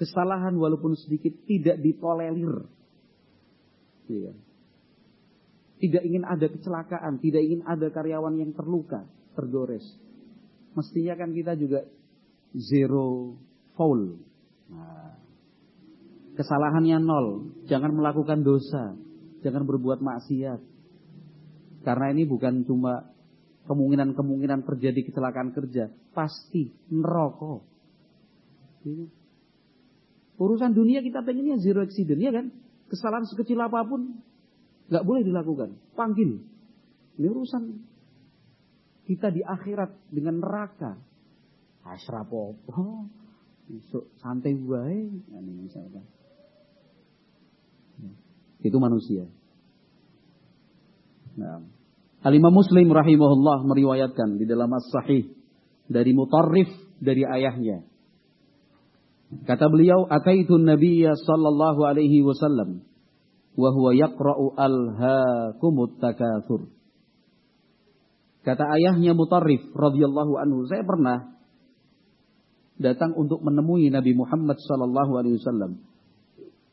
Kesalahan 0.00 0.56
walaupun 0.56 0.96
sedikit 0.96 1.36
tidak 1.44 1.84
ditolerir. 1.84 2.64
Ya. 4.08 4.32
Tidak 5.80 6.02
ingin 6.04 6.24
ada 6.24 6.46
kecelakaan, 6.48 7.20
tidak 7.20 7.42
ingin 7.44 7.62
ada 7.66 7.90
karyawan 7.90 8.40
yang 8.40 8.52
terluka, 8.52 9.04
tergores. 9.36 9.84
Mestinya 10.74 11.14
kan 11.18 11.30
kita 11.34 11.54
juga 11.54 11.86
zero 12.54 13.38
foul. 13.74 14.18
Nah, 14.70 15.18
kesalahannya 16.38 16.98
nol. 17.02 17.26
Jangan 17.66 17.94
melakukan 17.94 18.42
dosa. 18.42 18.94
Jangan 19.42 19.66
berbuat 19.66 20.00
maksiat. 20.00 20.60
Karena 21.84 22.06
ini 22.16 22.24
bukan 22.24 22.64
cuma 22.64 23.12
kemungkinan-kemungkinan 23.68 24.64
terjadi 24.64 25.00
kecelakaan 25.04 25.52
kerja. 25.52 25.92
Pasti 26.16 26.72
neraka. 26.88 27.60
Gitu. 28.82 29.08
Urusan 30.34 30.74
dunia 30.74 30.98
kita 31.04 31.22
pengennya 31.22 31.62
zero 31.62 31.84
accident, 31.84 32.18
ya 32.18 32.32
kan? 32.34 32.50
Kesalahan 32.88 33.26
sekecil 33.26 33.58
apa 33.60 33.84
pun 33.86 34.20
nggak 34.92 35.04
boleh 35.04 35.22
dilakukan. 35.24 35.76
Panggil. 35.96 36.40
Ini 37.14 37.26
urusan 37.30 37.62
kita 39.08 39.30
di 39.32 39.40
akhirat 39.40 40.12
dengan 40.12 40.40
neraka. 40.40 40.98
Asrapopo. 41.84 43.08
Besok 43.64 44.12
santai. 44.20 44.52
Nah, 44.56 45.40
misalkan. 45.40 46.04
Itu 48.64 48.76
manusia. 48.80 49.28
Nah. 51.36 51.60
Al-Imam 52.24 52.56
Muslim 52.56 52.88
rahimahullah 52.88 53.68
meriwayatkan 53.68 54.40
di 54.40 54.48
dalam 54.48 54.72
As-Sahih 54.72 55.28
dari 55.92 56.16
Mutarrif 56.16 56.72
dari 56.96 57.20
ayahnya. 57.20 57.84
Kata 59.42 59.66
beliau, 59.66 60.06
"Ataitu 60.06 60.54
Nabiyya 60.54 61.18
sallallahu 61.18 61.82
alaihi 61.82 62.22
wasallam 62.22 62.86
wa 63.58 63.68
huwa 63.74 63.90
yaqra'u 63.90 64.54
alhaakumut 64.54 65.98
takatsur." 65.98 66.70
Kata 68.46 68.64
ayahnya 68.78 69.16
Mutarrif 69.18 69.66
radhiyallahu 69.74 70.38
anhu, 70.38 70.68
saya 70.70 70.86
pernah 70.86 71.34
datang 72.78 73.16
untuk 73.18 73.42
menemui 73.42 73.90
Nabi 73.90 74.14
Muhammad 74.14 74.60
sallallahu 74.60 75.12
alaihi 75.18 75.40
wasallam. 75.40 75.82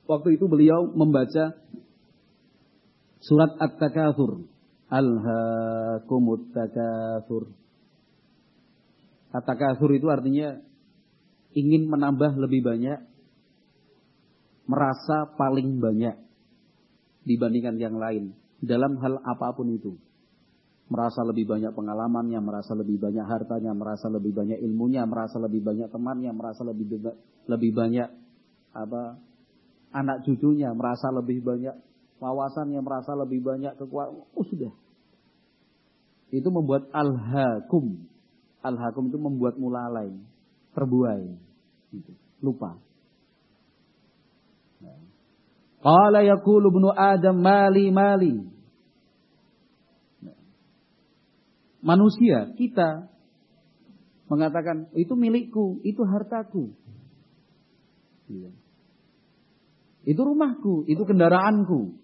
Waktu 0.10 0.36
itu 0.36 0.46
beliau 0.52 0.92
membaca 0.92 1.56
surat 3.24 3.56
At-Takatsur. 3.56 4.44
Alhaakumut 4.92 6.52
takatsur. 6.52 7.56
At-Takatsur 9.32 9.96
itu 9.96 10.12
artinya 10.12 10.60
ingin 11.56 11.88
menambah 11.88 12.38
lebih 12.40 12.62
banyak, 12.64 13.00
merasa 14.68 15.28
paling 15.36 15.80
banyak 15.82 16.16
dibandingkan 17.28 17.76
yang 17.78 17.96
lain 18.00 18.32
dalam 18.64 18.98
hal 19.02 19.20
apa 19.26 19.54
pun 19.56 19.72
itu. 19.74 19.98
Merasa 20.92 21.24
lebih 21.24 21.48
banyak 21.48 21.72
pengalamannya, 21.72 22.40
merasa 22.44 22.76
lebih 22.76 23.00
banyak 23.00 23.24
hartanya, 23.24 23.72
merasa 23.72 24.12
lebih 24.12 24.36
banyak 24.36 24.60
ilmunya, 24.60 25.08
merasa 25.08 25.40
lebih 25.40 25.64
banyak 25.64 25.88
temannya, 25.88 26.32
merasa 26.36 26.68
lebih 26.68 27.00
lebih 27.48 27.72
banyak 27.72 28.12
apa 28.76 29.16
anak 29.96 30.28
cucunya, 30.28 30.76
merasa 30.76 31.08
lebih 31.16 31.40
banyak 31.40 31.76
wawasannya 32.22 32.80
merasa 32.86 33.18
lebih 33.18 33.42
banyak 33.42 33.74
kekuatan. 33.82 34.22
Oh 34.38 34.46
sudah. 34.46 34.70
Itu 36.30 36.54
membuat 36.54 36.88
al-hakum. 36.94 38.06
Al-hakum 38.62 39.10
itu 39.10 39.18
membuat 39.18 39.58
mulalai. 39.58 40.14
Terbuai. 40.72 41.26
Gitu. 41.92 42.12
Lupa. 42.42 42.80
Qala 45.82 46.22
yakulu 46.22 46.70
ibnu 46.70 46.94
Adam 46.94 47.42
mali 47.42 47.90
mali. 47.90 48.36
Manusia, 51.82 52.54
kita 52.54 53.10
mengatakan 54.30 54.94
itu 54.94 55.18
milikku, 55.18 55.82
itu 55.82 56.06
hartaku. 56.06 56.70
Iya. 58.30 58.54
Itu 60.06 60.22
rumahku, 60.22 60.86
itu 60.86 61.02
kendaraanku. 61.02 61.98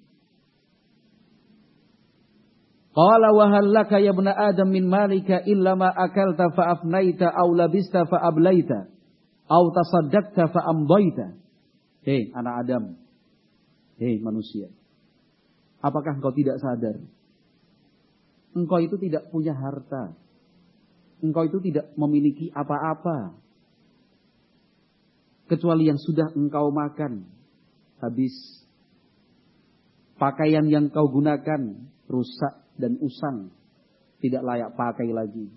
Qala 2.97 3.29
wa 3.29 3.45
hal 3.53 3.69
laka 3.69 4.01
ya 4.01 4.09
ibn 4.09 4.25
Adam 4.25 4.73
min 4.73 4.89
malika 4.89 5.45
illa 5.45 5.77
ma 5.77 5.93
akalta 5.93 6.49
fa 6.57 6.73
afnaita 6.73 7.29
aw 7.29 7.45
labista 7.53 8.09
fa 8.09 8.17
ablaita 8.25 8.89
aw 9.45 9.63
tasaddaqta 9.69 10.49
fa 10.49 10.61
amdaita. 10.65 11.37
Hei 12.01 12.33
anak 12.33 12.65
Adam. 12.65 12.97
Hei 14.01 14.17
manusia. 14.17 14.73
Apakah 15.77 16.17
engkau 16.17 16.33
tidak 16.33 16.57
sadar? 16.57 16.97
Engkau 18.57 18.81
itu 18.81 18.97
tidak 18.97 19.29
punya 19.29 19.53
harta. 19.53 20.17
Engkau 21.21 21.45
itu 21.45 21.61
tidak 21.61 21.93
memiliki 22.01 22.49
apa-apa. 22.49 23.37
Kecuali 25.45 25.85
yang 25.85 26.01
sudah 26.01 26.33
engkau 26.33 26.73
makan. 26.73 27.29
Habis. 28.01 28.33
Pakaian 30.17 30.65
yang 30.65 30.89
kau 30.89 31.05
gunakan 31.13 31.61
rusak 32.09 32.66
dan 32.77 32.97
usang 33.01 33.53
tidak 34.17 34.41
layak 34.41 34.73
pakai 34.73 35.09
lagi. 35.13 35.49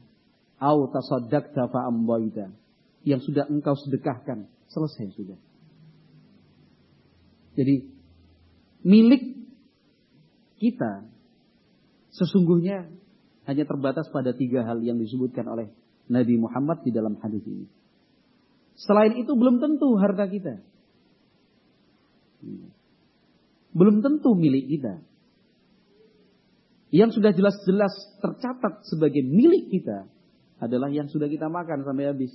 Au 0.60 0.88
tasaddaqta 0.92 1.72
fa 1.72 1.88
ambaita. 1.88 2.52
Yang 3.00 3.32
sudah 3.32 3.48
engkau 3.48 3.72
sedekahkan, 3.80 4.44
selesai 4.68 5.16
sudah. 5.16 5.38
Jadi 7.56 7.88
milik 8.84 9.40
kita 10.60 11.08
sesungguhnya 12.12 12.92
hanya 13.48 13.64
terbatas 13.64 14.12
pada 14.12 14.36
tiga 14.36 14.68
hal 14.68 14.84
yang 14.84 15.00
disebutkan 15.00 15.48
oleh 15.48 15.72
Nabi 16.12 16.36
Muhammad 16.36 16.84
di 16.84 16.92
dalam 16.92 17.16
hadis 17.24 17.40
ini. 17.48 17.64
Selain 18.76 19.16
itu 19.16 19.32
belum 19.32 19.60
tentu 19.64 19.96
harta 19.96 20.28
kita. 20.28 20.60
Belum 23.72 24.04
tentu 24.04 24.36
milik 24.36 24.68
kita 24.68 25.09
yang 26.90 27.14
sudah 27.14 27.30
jelas-jelas 27.30 27.94
tercatat 28.18 28.82
sebagai 28.86 29.22
milik 29.22 29.70
kita 29.70 30.10
adalah 30.58 30.90
yang 30.90 31.06
sudah 31.06 31.30
kita 31.30 31.46
makan 31.46 31.86
sampai 31.86 32.10
habis. 32.10 32.34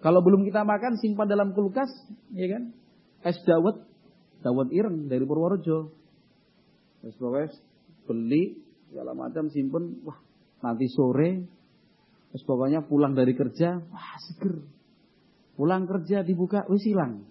Kalau 0.00 0.24
belum 0.24 0.48
kita 0.48 0.64
makan 0.64 0.96
simpan 0.96 1.28
dalam 1.28 1.52
kulkas, 1.52 1.92
ya 2.32 2.48
kan? 2.48 2.72
Es 3.20 3.36
dawet, 3.44 3.84
dawet 4.40 4.72
ireng 4.72 5.12
dari 5.12 5.22
Purworejo. 5.28 5.92
Es 7.04 7.16
beli 8.08 8.64
segala 8.88 9.12
macam 9.12 9.52
simpen, 9.52 10.00
wah 10.02 10.16
nanti 10.64 10.88
sore 10.88 11.44
es 12.32 12.42
pokoknya 12.46 12.88
pulang 12.88 13.12
dari 13.12 13.36
kerja, 13.36 13.84
wah 13.84 14.16
seger. 14.24 14.64
Pulang 15.60 15.84
kerja 15.84 16.24
dibuka, 16.24 16.64
wis 16.72 16.88
hilang. 16.88 17.28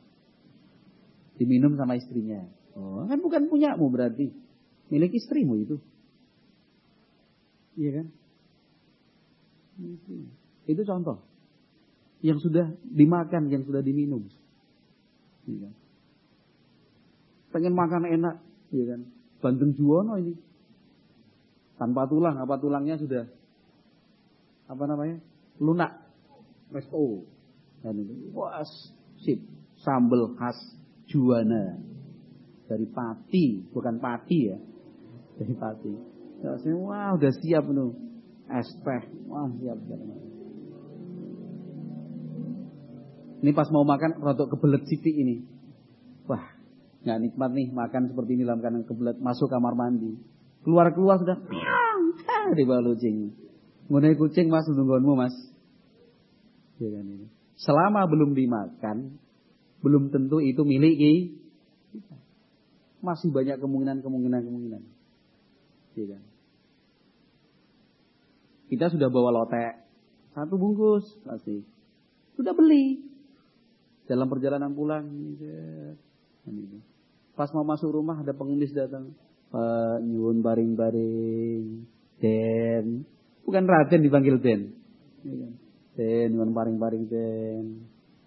Diminum 1.42 1.74
sama 1.80 1.98
istrinya. 1.98 2.46
Oh, 2.78 3.08
kan 3.10 3.18
bukan 3.18 3.50
punyamu 3.50 3.90
berarti 3.90 4.30
milik 4.90 5.14
istrimu 5.16 5.54
itu. 5.62 5.78
Iya 7.80 8.04
kan? 8.04 8.08
Itu 10.68 10.82
contoh. 10.84 11.24
Yang 12.20 12.52
sudah 12.52 12.76
dimakan, 12.84 13.48
yang 13.48 13.64
sudah 13.64 13.80
diminum. 13.80 14.28
Iya 15.48 15.70
kan? 15.70 15.74
Pengen 17.50 17.74
makan 17.74 18.04
enak, 18.06 18.36
iya 18.76 18.86
kan? 18.94 19.02
Bandeng 19.40 19.72
Juwono 19.80 20.20
ini. 20.20 20.36
Tanpa 21.80 22.04
tulang, 22.12 22.36
apa 22.36 22.60
tulangnya 22.60 23.00
sudah 23.00 23.24
apa 24.68 24.84
namanya? 24.86 25.18
Lunak. 25.64 25.96
Resto. 26.70 27.24
Dan 27.82 28.04
itu. 28.04 28.36
Sip. 29.24 29.40
Sambal 29.80 30.36
khas 30.36 30.60
Juwana. 31.08 31.80
Dari 32.68 32.86
pati, 32.86 33.66
bukan 33.72 33.98
pati 33.98 34.40
ya 34.46 34.60
dari 35.40 35.56
pati. 35.56 35.92
Ya, 36.44 36.56
wah 36.76 37.16
udah 37.16 37.32
siap 37.40 37.66
nu. 37.72 37.96
Es. 38.52 38.68
Wah 39.32 39.48
siap. 39.56 39.78
siap. 39.88 40.00
Ini 43.40 43.52
pas 43.56 43.72
mau 43.72 43.88
makan 43.88 44.20
rotok 44.20 44.52
kebelet 44.52 44.84
siti 44.84 45.16
ini. 45.16 45.36
Wah, 46.28 46.44
nggak 47.08 47.20
nikmat 47.24 47.52
nih 47.56 47.68
makan 47.72 48.12
seperti 48.12 48.36
ini 48.36 48.44
dalam 48.44 48.60
keadaan 48.60 48.84
kebelet. 48.84 49.16
Masuk 49.24 49.48
kamar 49.48 49.80
mandi. 49.80 50.20
Keluar-keluar 50.68 51.24
sudah 51.24 51.40
di 52.52 52.64
bawah 52.68 52.84
kucing. 52.92 53.32
Mengenai 53.88 54.20
kucing 54.20 54.52
mas 54.52 54.68
nungguanmu 54.68 55.14
mas. 55.16 55.36
Ya 56.84 56.92
kan. 56.92 57.32
Selama 57.60 58.08
belum 58.12 58.36
dimakan, 58.36 59.20
belum 59.84 60.12
tentu 60.12 60.44
itu 60.44 60.64
milik 60.68 60.96
kita. 61.00 62.16
Masih 63.00 63.32
banyak 63.32 63.64
kemungkinan-kemungkinan 63.64 64.42
kemungkinan. 64.44 64.84
Iya 66.00 66.16
kan? 66.16 66.24
Kita 68.72 68.86
sudah 68.88 69.12
bawa 69.12 69.36
lotek 69.36 69.90
satu 70.32 70.56
bungkus 70.56 71.04
pasti. 71.28 71.60
Sudah 72.40 72.56
beli. 72.56 73.04
Dalam 74.08 74.32
perjalanan 74.32 74.72
pulang, 74.74 75.06
kan 76.48 76.56
pas 77.36 77.52
mau 77.52 77.68
masuk 77.68 77.92
rumah 77.92 78.24
ada 78.24 78.32
pengemis 78.32 78.72
datang. 78.72 79.12
Pak 79.52 80.00
nyuwun 80.06 80.40
baring-baring. 80.40 81.84
Den. 82.24 83.04
Bukan 83.44 83.64
Raden 83.68 84.02
dipanggil 84.02 84.40
Den. 84.40 84.62
Iya 85.28 85.36
kan? 85.44 85.54
Den, 86.00 86.28
nyuwun 86.38 86.56
baring-baring 86.56 87.06
Den. 87.12 87.64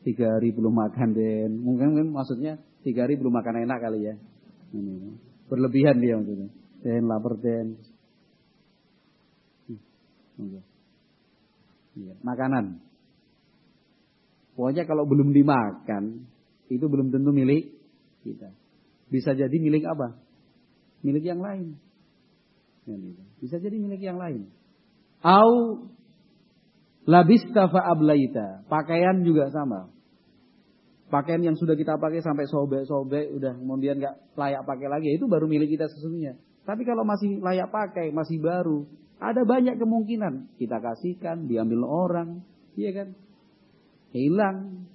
Tiga 0.05 0.37
hari 0.37 0.53
belum 0.53 0.75
makan 0.77 1.16
Den. 1.16 1.51
Mungkin 1.64 1.97
kan 1.97 2.09
maksudnya 2.12 2.53
tiga 2.85 3.09
hari 3.09 3.16
belum 3.16 3.33
makan 3.33 3.64
enak 3.64 3.79
kali 3.81 4.01
ya. 4.07 4.14
Berlebihan 5.49 5.99
dia 5.99 6.20
maksudnya. 6.20 6.51
Den, 6.83 7.07
lapar 7.07 7.39
Den. 7.39 7.78
Iya. 10.43 10.62
Makanan. 12.24 12.83
Pokoknya 14.53 14.85
kalau 14.85 15.07
belum 15.09 15.33
dimakan, 15.33 16.28
itu 16.68 16.85
belum 16.85 17.14
tentu 17.14 17.30
milik 17.33 17.72
kita. 18.26 18.53
Bisa 19.09 19.37
jadi 19.37 19.53
milik 19.53 19.85
apa? 19.87 20.16
Milik 21.05 21.24
yang 21.24 21.41
lain. 21.41 21.76
Bisa 23.39 23.61
jadi 23.62 23.76
milik 23.78 24.03
yang 24.03 24.18
lain. 24.18 24.51
Au 25.22 25.87
labista 27.07 27.70
ablaita. 27.70 28.66
Pakaian 28.66 29.22
juga 29.22 29.53
sama. 29.55 29.93
Pakaian 31.12 31.45
yang 31.45 31.57
sudah 31.61 31.76
kita 31.76 32.01
pakai 32.01 32.24
sampai 32.24 32.49
sobek-sobek, 32.49 33.37
udah 33.37 33.53
kemudian 33.61 34.01
nggak 34.01 34.33
layak 34.33 34.64
pakai 34.64 34.89
lagi, 34.89 35.09
itu 35.12 35.28
baru 35.28 35.45
milik 35.45 35.76
kita 35.76 35.85
sesungguhnya. 35.93 36.41
Tapi 36.63 36.83
kalau 36.87 37.03
masih 37.03 37.43
layak 37.43 37.75
pakai, 37.75 38.15
masih 38.15 38.39
baru, 38.39 38.87
ada 39.23 39.43
banyak 39.47 39.79
kemungkinan 39.79 40.59
kita 40.59 40.79
kasihkan, 40.83 41.47
diambil 41.47 41.87
orang, 41.87 42.43
iya 42.79 42.91
kan? 42.95 43.09
Hilang. 44.15 44.87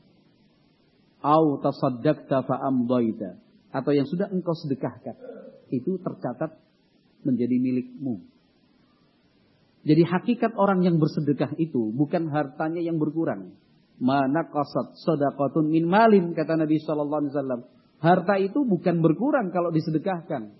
Au 1.24 1.60
tasaddaqta 1.60 2.46
fa 2.46 2.56
amdaita 2.62 3.42
atau 3.74 3.92
yang 3.92 4.06
sudah 4.06 4.30
engkau 4.32 4.54
sedekahkan 4.54 5.18
itu 5.74 6.00
tercatat 6.00 6.56
menjadi 7.26 7.58
milikmu. 7.60 8.24
Jadi 9.88 10.04
hakikat 10.04 10.56
orang 10.60 10.84
yang 10.84 11.00
bersedekah 11.00 11.56
itu 11.56 11.96
bukan 11.96 12.28
hartanya 12.28 12.84
yang 12.84 13.00
berkurang. 13.00 13.56
Mana 13.98 14.46
qasat 14.46 15.00
sadaqatun 15.00 15.72
min 15.72 15.88
malin 15.88 16.36
kata 16.36 16.60
Nabi 16.60 16.78
sallallahu 16.84 17.22
alaihi 17.24 17.34
wasallam. 17.34 17.62
Harta 17.98 18.36
itu 18.38 18.62
bukan 18.68 19.02
berkurang 19.02 19.50
kalau 19.50 19.74
disedekahkan. 19.74 20.54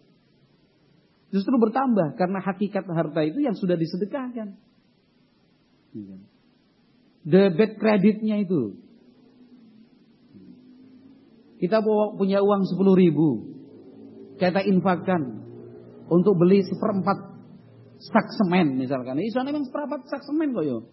Justru 1.28 1.60
bertambah 1.60 2.16
karena 2.16 2.40
hakikat 2.40 2.88
harta 2.88 3.22
itu 3.28 3.44
yang 3.44 3.56
sudah 3.56 3.76
disedekahkan. 3.76 4.56
Debit 7.28 7.72
kreditnya 7.76 8.40
itu 8.40 8.80
kita 11.58 11.84
punya 12.16 12.40
uang 12.40 12.64
10 12.64 13.02
ribu. 13.02 13.30
Kita 14.38 14.62
infakkan 14.62 15.42
untuk 16.08 16.38
beli 16.38 16.62
seperempat 16.62 17.18
sak 17.98 18.28
semen 18.38 18.78
misalkan. 18.78 19.18
Iso 19.20 19.42
memang 19.42 19.66
seperempat 19.66 20.06
sak 20.08 20.22
semen 20.24 20.54
kok 20.54 20.64
yo. 20.64 20.88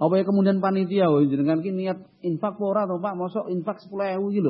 Apa 0.00 0.16
ya 0.16 0.24
kemudian 0.24 0.64
panitia 0.64 1.12
oh 1.12 1.20
dengan 1.20 1.60
kini 1.60 1.84
niat 1.84 2.00
infak 2.24 2.56
ora 2.56 2.88
to 2.88 2.96
Pak, 2.96 3.12
mosok 3.20 3.52
infak 3.52 3.84
10.000 3.84 4.16
iki. 4.32 4.40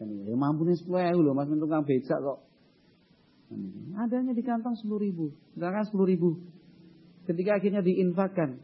Kan 0.00 0.08
ya 0.24 0.34
mampu 0.34 0.64
nih 0.64 0.80
10.000 0.80 1.20
lho 1.20 1.32
Mas 1.36 1.52
tukang 1.52 1.84
becak 1.84 2.18
kok. 2.24 2.48
Adanya 3.94 4.32
di 4.34 4.42
kantong 4.42 4.74
10 4.78 4.90
ribu. 4.98 5.34
Misalkan 5.54 5.84
10 5.86 6.10
ribu. 6.10 6.42
Ketika 7.24 7.58
akhirnya 7.58 7.80
diinfakkan. 7.80 8.60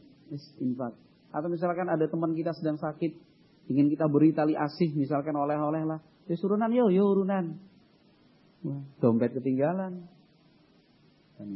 infak. 0.63 0.95
Atau 1.31 1.49
misalkan 1.51 1.87
ada 1.87 2.07
teman 2.11 2.35
kita 2.35 2.55
sedang 2.55 2.79
sakit 2.79 3.31
ingin 3.71 3.87
kita 3.87 4.11
beri 4.11 4.35
tali 4.35 4.59
asih 4.59 4.91
misalkan 4.99 5.35
oleh-oleh 5.39 5.87
lah. 5.87 6.03
Ya 6.27 6.35
surunan 6.35 6.71
yo 6.75 6.91
yo 6.91 7.07
urunan. 7.15 7.59
dompet 9.01 9.33
ketinggalan. 9.39 10.05
Kan 11.39 11.49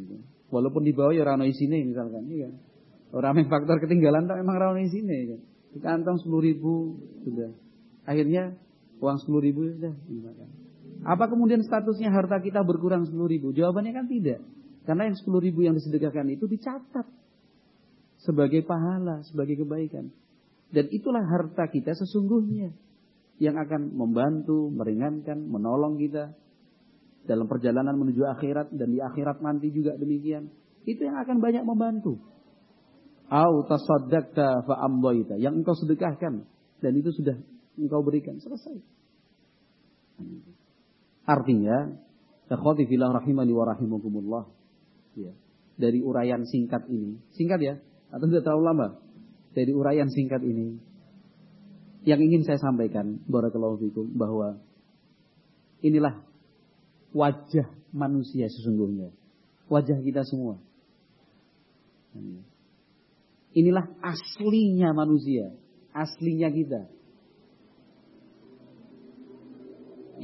Walaupun 0.49 0.87
di 0.87 0.95
bawah 0.95 1.11
ya 1.11 1.27
rano 1.27 1.43
isine 1.43 1.83
misalkan, 1.83 2.31
iya. 2.31 2.49
Orang 3.11 3.35
yang 3.43 3.51
faktor 3.51 3.83
ketinggalan 3.83 4.31
tak 4.31 4.39
memang 4.39 4.57
rano 4.57 4.79
isine 4.79 5.35
kan. 5.35 5.41
Di 5.75 5.79
kantong 5.83 6.23
sepuluh 6.23 6.47
ribu 6.47 6.95
sudah. 7.27 7.51
Akhirnya 8.07 8.55
uang 9.03 9.19
sepuluh 9.19 9.43
ribu 9.43 9.67
sudah 9.75 9.93
misalkan. 10.07 10.64
Apa 11.05 11.29
kemudian 11.29 11.61
statusnya 11.61 12.09
harta 12.09 12.41
kita 12.41 12.65
berkurang 12.65 13.05
sepuluh 13.05 13.29
ribu? 13.29 13.53
Jawabannya 13.53 13.93
kan 13.93 14.07
tidak. 14.09 14.41
Karena 14.89 15.09
yang 15.09 15.17
sepuluh 15.17 15.41
ribu 15.45 15.65
yang 15.65 15.77
disedekahkan 15.77 16.29
itu 16.33 16.49
dicatat 16.49 17.07
sebagai 18.25 18.65
pahala, 18.65 19.21
sebagai 19.29 19.61
kebaikan. 19.61 20.09
Dan 20.73 20.89
itulah 20.89 21.25
harta 21.25 21.69
kita 21.69 21.93
sesungguhnya 21.93 22.73
yang 23.37 23.61
akan 23.61 23.93
membantu, 23.93 24.73
meringankan, 24.73 25.45
menolong 25.45 26.01
kita 26.01 26.33
dalam 27.25 27.49
perjalanan 27.49 27.97
menuju 27.97 28.25
akhirat 28.25 28.73
dan 28.73 28.89
di 28.93 29.01
akhirat 29.01 29.45
nanti 29.45 29.69
juga 29.73 29.97
demikian. 29.97 30.49
Itu 30.85 31.05
yang 31.05 31.21
akan 31.21 31.41
banyak 31.41 31.65
membantu. 31.65 32.21
Au 33.29 33.65
yang 35.41 35.55
engkau 35.57 35.77
sedekahkan 35.77 36.45
dan 36.81 36.93
itu 36.93 37.11
sudah 37.13 37.37
engkau 37.81 38.05
berikan, 38.05 38.37
selesai. 38.41 38.77
Artinya, 41.25 41.97
ikhwati 42.53 42.85
fillah 42.89 43.11
rahimani 43.17 43.53
wa 43.53 43.65
rahimakumullah. 43.69 44.45
Ya. 45.17 45.33
Dari 45.75 45.99
uraian 46.05 46.47
singkat 46.47 46.87
ini, 46.87 47.19
singkat 47.35 47.59
ya, 47.59 47.75
atau 48.15 48.27
tidak 48.31 48.47
terlalu 48.47 48.65
lama? 48.71 48.89
dari 49.55 49.71
uraian 49.71 50.11
singkat 50.11 50.43
ini 50.43 50.77
yang 52.05 52.21
ingin 52.21 52.45
saya 52.45 52.61
sampaikan 52.61 53.23
barakallahu 53.31 53.81
fikum 53.81 54.13
bahwa 54.13 54.61
inilah 55.81 56.21
wajah 57.15 57.71
manusia 57.95 58.51
sesungguhnya. 58.51 59.15
Wajah 59.71 59.97
kita 60.05 60.29
semua. 60.29 60.61
Inilah 63.57 63.89
aslinya 64.05 64.93
manusia, 64.93 65.57
aslinya 65.97 66.53
kita. 66.53 66.93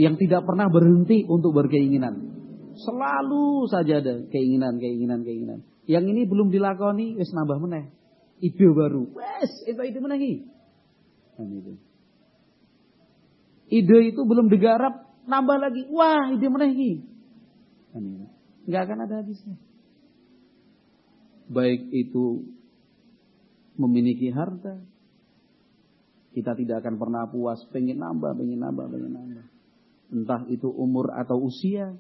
Yang 0.01 0.25
tidak 0.25 0.49
pernah 0.49 0.73
berhenti 0.73 1.29
untuk 1.29 1.53
berkeinginan. 1.53 2.41
Selalu 2.73 3.69
saja 3.69 4.01
ada 4.01 4.25
keinginan, 4.33 4.81
keinginan, 4.81 5.21
keinginan. 5.21 5.61
Yang 5.85 6.05
ini 6.17 6.23
belum 6.25 6.49
dilakoni, 6.49 7.21
wis 7.21 7.29
nambah 7.37 7.61
meneh 7.61 8.01
ide 8.41 8.67
baru. 8.73 9.05
Wes, 9.13 9.53
itu 9.69 9.81
ide 9.85 10.01
lagi? 10.01 10.33
Kan 11.37 11.49
itu. 11.53 11.73
Ide 13.71 13.99
itu 14.11 14.21
belum 14.27 14.51
digarap, 14.51 15.07
nambah 15.29 15.57
lagi. 15.61 15.87
Wah, 15.93 16.33
ide 16.33 16.49
lagi? 16.49 17.05
Kan 17.93 18.03
itu. 18.03 18.27
Enggak 18.67 18.83
akan 18.89 18.99
ada 19.07 19.15
habisnya. 19.23 19.57
Baik 21.51 21.91
itu 21.91 22.47
memiliki 23.75 24.31
harta, 24.31 24.79
kita 26.31 26.55
tidak 26.55 26.85
akan 26.85 26.95
pernah 27.01 27.27
puas, 27.27 27.59
pengen 27.75 27.99
nambah, 27.99 28.39
pengen 28.39 28.61
nambah, 28.63 28.87
pengen 28.87 29.13
nambah. 29.19 29.47
Entah 30.11 30.43
itu 30.51 30.67
umur 30.67 31.15
atau 31.15 31.39
usia, 31.39 31.95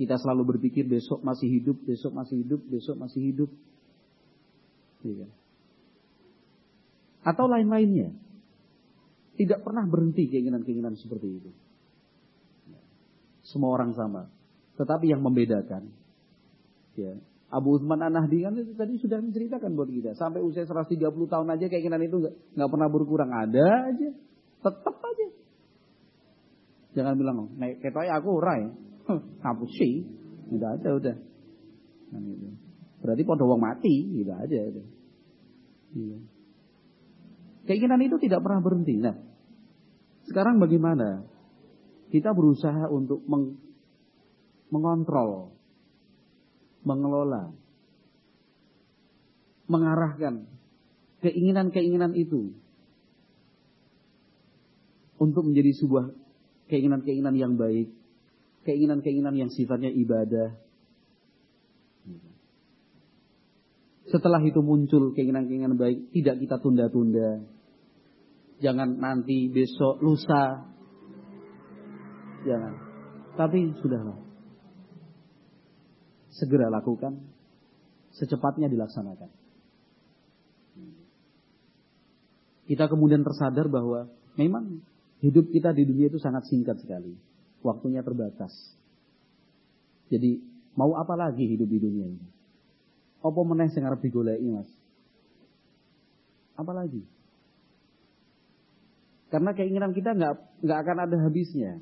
kita 0.00 0.16
selalu 0.16 0.56
berpikir 0.56 0.88
besok 0.88 1.20
masih 1.20 1.48
hidup, 1.48 1.76
besok 1.84 2.12
masih 2.16 2.40
hidup, 2.40 2.60
besok 2.68 2.96
masih 2.96 3.20
hidup. 3.20 3.50
Iya. 5.04 5.28
Atau 7.20 7.48
lain-lainnya. 7.48 8.16
Tidak 9.36 9.64
pernah 9.64 9.88
berhenti 9.88 10.28
keinginan-keinginan 10.28 11.00
seperti 11.00 11.28
itu. 11.40 11.50
Semua 13.44 13.72
orang 13.76 13.96
sama. 13.96 14.28
Tetapi 14.76 15.08
yang 15.08 15.24
membedakan. 15.24 15.92
Ya, 16.96 17.16
Abu 17.50 17.76
Uthman 17.76 17.98
An-Nahdi 17.98 18.46
kan 18.46 18.54
itu 18.54 18.72
tadi 18.78 18.94
sudah 19.02 19.18
menceritakan 19.18 19.74
buat 19.74 19.90
kita. 19.90 20.14
Sampai 20.14 20.38
usia 20.38 20.62
130 20.62 21.02
tahun 21.02 21.48
aja 21.50 21.66
keinginan 21.66 21.98
itu 22.06 22.22
nggak 22.54 22.70
pernah 22.70 22.88
berkurang. 22.88 23.30
Ada 23.34 23.90
aja. 23.90 24.08
Tetap 24.62 24.96
aja. 25.02 25.26
Jangan 26.94 27.14
bilang, 27.14 27.54
naik 27.54 27.78
ketoknya 27.82 28.18
aku 28.18 28.42
rai. 28.42 28.66
Hapus 29.44 29.70
sih. 29.78 30.06
Udah 30.50 30.74
ada, 30.74 30.90
udah. 30.98 31.16
Berarti 33.00 33.22
pada 33.22 33.44
wong 33.46 33.62
mati, 33.62 33.94
gitu 34.10 34.32
aja. 34.34 34.58
Itu. 34.66 34.82
Iya. 35.94 36.18
Keinginan 37.70 38.02
itu 38.02 38.18
tidak 38.18 38.42
pernah 38.42 38.58
berhenti. 38.58 38.98
Nah, 38.98 39.14
sekarang 40.26 40.58
bagaimana? 40.58 41.22
Kita 42.10 42.34
berusaha 42.34 42.90
untuk 42.90 43.22
meng 43.30 43.54
mengontrol, 44.70 45.54
mengelola, 46.82 47.54
mengarahkan 49.70 50.46
keinginan-keinginan 51.22 52.14
itu 52.18 52.54
untuk 55.20 55.46
menjadi 55.46 55.70
sebuah 55.78 56.10
keinginan-keinginan 56.70 57.34
yang 57.34 57.58
baik, 57.58 57.90
keinginan-keinginan 58.62 59.34
yang 59.34 59.50
sifatnya 59.50 59.90
ibadah, 59.90 60.54
Setelah 64.10 64.42
itu 64.42 64.58
muncul 64.58 65.14
keinginan-keinginan 65.14 65.78
baik, 65.78 66.10
tidak 66.10 66.42
kita 66.42 66.58
tunda-tunda. 66.58 67.46
Jangan 68.58 68.98
nanti, 68.98 69.46
besok, 69.46 70.02
lusa. 70.02 70.66
Jangan. 72.42 72.74
Tapi 73.38 73.70
sudahlah. 73.78 74.18
Segera 76.34 76.66
lakukan. 76.74 77.22
Secepatnya 78.18 78.66
dilaksanakan. 78.66 79.30
Kita 82.66 82.90
kemudian 82.90 83.22
tersadar 83.22 83.70
bahwa 83.70 84.10
memang 84.34 84.82
hidup 85.20 85.52
kita 85.52 85.76
di 85.76 85.84
dunia 85.84 86.08
itu 86.08 86.18
sangat 86.20 86.48
singkat 86.48 86.80
sekali. 86.80 87.16
Waktunya 87.60 88.00
terbatas. 88.00 88.52
Jadi 90.08 90.40
mau 90.74 90.96
apa 90.96 91.14
lagi 91.14 91.44
hidup 91.44 91.68
di 91.68 91.78
dunia 91.78 92.06
ini? 92.08 92.26
Apa 93.20 93.40
meneh 93.44 93.68
sing 93.68 93.84
arep 93.84 94.00
digoleki, 94.00 94.48
Mas? 94.48 94.70
Apa 96.56 96.72
lagi? 96.72 97.04
Karena 99.28 99.54
keinginan 99.54 99.92
kita 99.92 100.16
nggak 100.16 100.64
nggak 100.64 100.78
akan 100.82 100.96
ada 101.04 101.16
habisnya. 101.20 101.78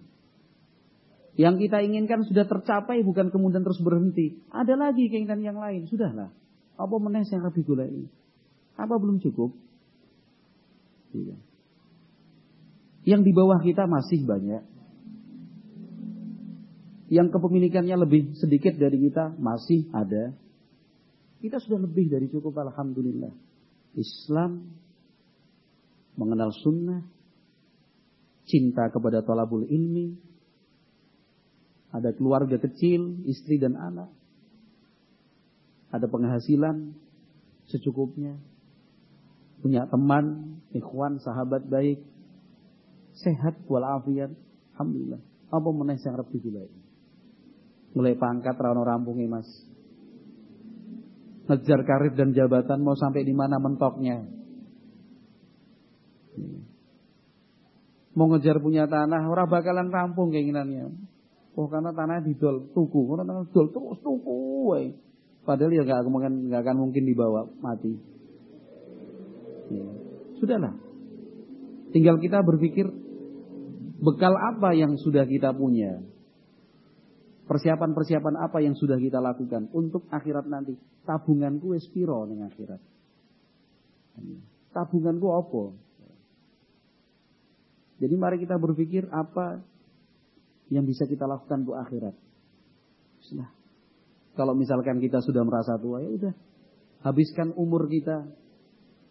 Yang 1.39 1.71
kita 1.71 1.79
inginkan 1.87 2.27
sudah 2.27 2.51
tercapai 2.51 3.07
bukan 3.07 3.31
kemudian 3.31 3.63
terus 3.63 3.79
berhenti. 3.79 4.43
Ada 4.51 4.75
lagi 4.75 5.07
keinginan 5.07 5.41
yang 5.41 5.59
lain. 5.63 5.87
Sudahlah. 5.87 6.35
Apa 6.75 6.95
meneh 6.99 7.23
yang 7.31 7.47
lebih 7.47 7.63
gulai? 7.63 8.11
Apa 8.75 8.99
belum 8.99 9.23
cukup? 9.23 9.55
Iya. 11.15 11.39
Yang 13.09 13.21
di 13.25 13.33
bawah 13.33 13.57
kita 13.65 13.89
masih 13.89 14.29
banyak. 14.29 14.65
Yang 17.09 17.29
kepemilikannya 17.33 17.97
lebih 17.97 18.37
sedikit 18.37 18.77
dari 18.77 19.01
kita 19.01 19.33
masih 19.41 19.89
ada. 19.97 20.37
Kita 21.41 21.57
sudah 21.57 21.89
lebih 21.89 22.13
dari 22.13 22.29
cukup 22.29 22.53
Alhamdulillah. 22.61 23.33
Islam 23.97 24.69
mengenal 26.21 26.53
sunnah, 26.53 27.01
cinta 28.45 28.93
kepada 28.93 29.25
tolabul 29.25 29.65
ilmi, 29.65 30.19
ada 31.89 32.13
keluarga 32.13 32.61
kecil, 32.61 33.25
istri 33.25 33.57
dan 33.57 33.73
anak, 33.73 34.13
ada 35.89 36.05
penghasilan 36.05 36.93
secukupnya, 37.73 38.37
punya 39.65 39.89
teman, 39.89 40.59
ikhwan, 40.77 41.17
sahabat 41.25 41.65
baik, 41.73 42.05
sehat 43.19 43.67
walafiat, 43.67 44.31
alhamdulillah. 44.75 45.21
Apa 45.49 45.69
meneh 45.73 45.97
sing 45.99 46.13
arep 46.15 46.29
digulai? 46.31 46.69
Mulai 47.97 48.15
pangkat 48.21 48.55
rano 48.55 48.85
rampungnya 48.85 49.41
mas. 49.41 49.49
Ngejar 51.49 51.81
karir 51.89 52.13
dan 52.13 52.37
jabatan 52.37 52.85
mau 52.85 52.93
sampai 52.93 53.25
di 53.25 53.33
mana 53.33 53.57
mentoknya. 53.57 54.29
Mau 58.13 58.29
ngejar 58.35 58.61
punya 58.61 58.85
tanah, 58.85 59.31
orang 59.31 59.49
bakalan 59.49 59.89
rampung 59.89 60.29
keinginannya. 60.29 60.93
Oh 61.57 61.67
karena 61.67 61.91
tanah 61.91 62.23
didol 62.23 62.71
tuku, 62.77 63.01
karena 63.09 63.25
tanah 63.25 63.43
didol 63.49 63.67
terus 63.73 63.99
tuku, 64.05 64.37
woy. 64.69 64.95
Padahal 65.49 65.73
ya 65.73 65.83
nggak 65.89 66.13
mungkin 66.13 66.53
nggak 66.53 66.61
akan 66.61 66.77
mungkin 66.77 67.03
dibawa 67.09 67.49
mati. 67.65 67.97
Ya. 69.73 69.89
Sudahlah. 70.37 70.77
Tinggal 71.89 72.21
kita 72.21 72.45
berpikir 72.45 72.85
bekal 73.99 74.35
apa 74.35 74.75
yang 74.75 74.95
sudah 74.99 75.27
kita 75.27 75.51
punya. 75.53 76.03
Persiapan-persiapan 77.49 78.35
apa 78.45 78.61
yang 78.61 78.77
sudah 78.77 79.01
kita 79.01 79.19
lakukan 79.25 79.73
untuk 79.73 80.05
akhirat 80.13 80.47
nanti. 80.47 80.77
Tabunganku 81.09 81.73
espiro 81.75 82.29
ning 82.29 82.45
akhirat. 82.45 82.81
Tabunganku 84.77 85.29
apa? 85.33 85.65
Jadi 87.99 88.15
mari 88.15 88.37
kita 88.39 88.61
berpikir 88.61 89.09
apa 89.11 89.59
yang 90.69 90.85
bisa 90.85 91.09
kita 91.09 91.25
lakukan 91.25 91.67
untuk 91.67 91.81
akhirat. 91.81 92.15
Nah, 93.35 93.51
kalau 94.39 94.55
misalkan 94.55 95.03
kita 95.03 95.19
sudah 95.25 95.43
merasa 95.43 95.81
tua, 95.81 96.05
ya 96.05 96.11
udah 96.15 96.35
habiskan 97.03 97.57
umur 97.57 97.89
kita 97.91 98.29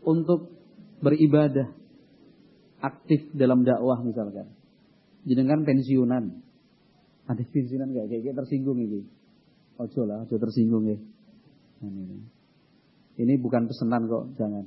untuk 0.05 0.53
beribadah, 1.01 1.73
aktif 2.79 3.27
dalam 3.35 3.65
dakwah 3.65 3.99
misalkan. 4.05 4.57
Jenengan 5.26 5.65
pensiunan, 5.65 6.24
ada 7.28 7.43
pensiunan 7.43 7.89
gak 7.95 8.07
kayak, 8.11 8.36
tersinggung 8.36 8.80
ini. 8.80 9.01
Ojo 9.78 10.05
lah, 10.05 10.26
ojo 10.26 10.36
tersinggung 10.38 10.86
ya. 10.89 10.97
Ini. 13.18 13.34
bukan 13.41 13.70
pesanan 13.70 14.05
kok, 14.09 14.38
jangan. 14.38 14.65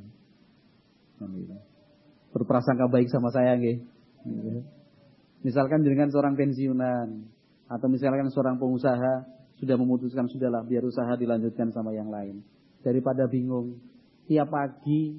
Berprasangka 2.31 2.87
baik 2.91 3.11
sama 3.11 3.31
saya, 3.35 3.59
nggih. 3.59 3.83
Misalkan 5.41 5.81
dengan 5.81 6.13
seorang 6.13 6.37
pensiunan 6.37 7.25
atau 7.71 7.87
misalkan 7.89 8.29
seorang 8.29 8.61
pengusaha 8.61 9.25
sudah 9.57 9.77
memutuskan 9.77 10.29
sudahlah 10.29 10.65
biar 10.65 10.85
usaha 10.85 11.17
dilanjutkan 11.17 11.73
sama 11.73 11.97
yang 11.97 12.13
lain. 12.13 12.45
Daripada 12.81 13.29
bingung 13.29 13.81
tiap 14.29 14.53
pagi 14.53 15.17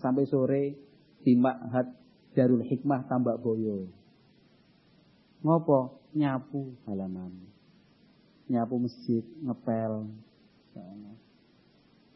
sampai 0.00 0.24
sore 0.28 0.64
di 1.24 1.32
Ma'had 1.36 1.88
Darul 2.32 2.64
Hikmah 2.64 3.08
Tambak 3.08 3.40
Boyo. 3.40 3.97
Ngopo? 5.42 5.98
Nyapu 6.16 6.74
halaman. 6.88 7.30
Nyapu 8.48 8.74
masjid, 8.80 9.22
ngepel. 9.44 10.08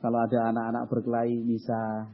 Kalau 0.03 0.19
ada 0.19 0.51
anak-anak 0.51 0.85
berkelahi 0.91 1.47
bisa 1.47 2.11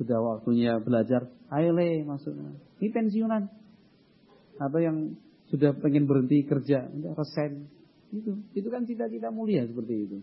sudah 0.00 0.16
waktunya 0.20 0.80
belajar, 0.80 1.28
ayo 1.52 1.76
le 1.76 2.04
masuk. 2.08 2.32
Ini 2.80 2.88
pensiunan 2.92 3.48
atau 4.56 4.78
yang 4.80 5.16
sudah 5.52 5.76
pengen 5.76 6.08
berhenti 6.08 6.44
kerja, 6.48 6.88
udah 6.88 7.12
resign. 7.12 7.68
Itu, 8.12 8.40
itu 8.56 8.68
kan 8.72 8.88
cita-cita 8.88 9.28
mulia 9.28 9.68
seperti 9.68 9.94
itu. 10.08 10.18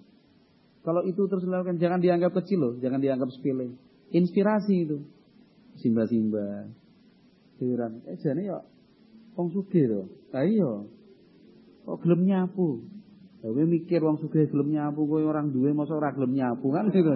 Kalau 0.81 1.05
itu 1.05 1.21
terus 1.29 1.45
dilakukan, 1.45 1.77
jangan 1.77 2.01
dianggap 2.01 2.33
kecil 2.41 2.59
loh, 2.59 2.73
jangan 2.81 2.99
dianggap 2.99 3.29
sepele. 3.31 3.77
Inspirasi 4.09 4.75
itu. 4.89 4.97
Simba-simba. 5.79 6.69
Heran. 7.61 8.03
Eh 8.09 8.17
jane 8.19 8.49
ya 8.49 8.59
wong 9.33 9.47
sugih 9.53 9.85
to. 9.89 10.01
Lah 10.33 10.45
iya. 10.45 10.71
Kok 11.83 11.97
gelem 12.01 12.21
nyapu? 12.25 12.87
Kowe 13.43 13.63
mikir 13.67 13.99
wong 13.99 14.23
sugih 14.23 14.47
gelem 14.47 14.71
nyapu, 14.71 15.03
kowe 15.03 15.19
orang 15.19 15.51
duwe 15.51 15.75
masa 15.75 15.97
ora 15.97 16.15
gelem 16.15 16.31
nyapu 16.31 16.71
kan 16.71 16.87
gitu. 16.93 17.11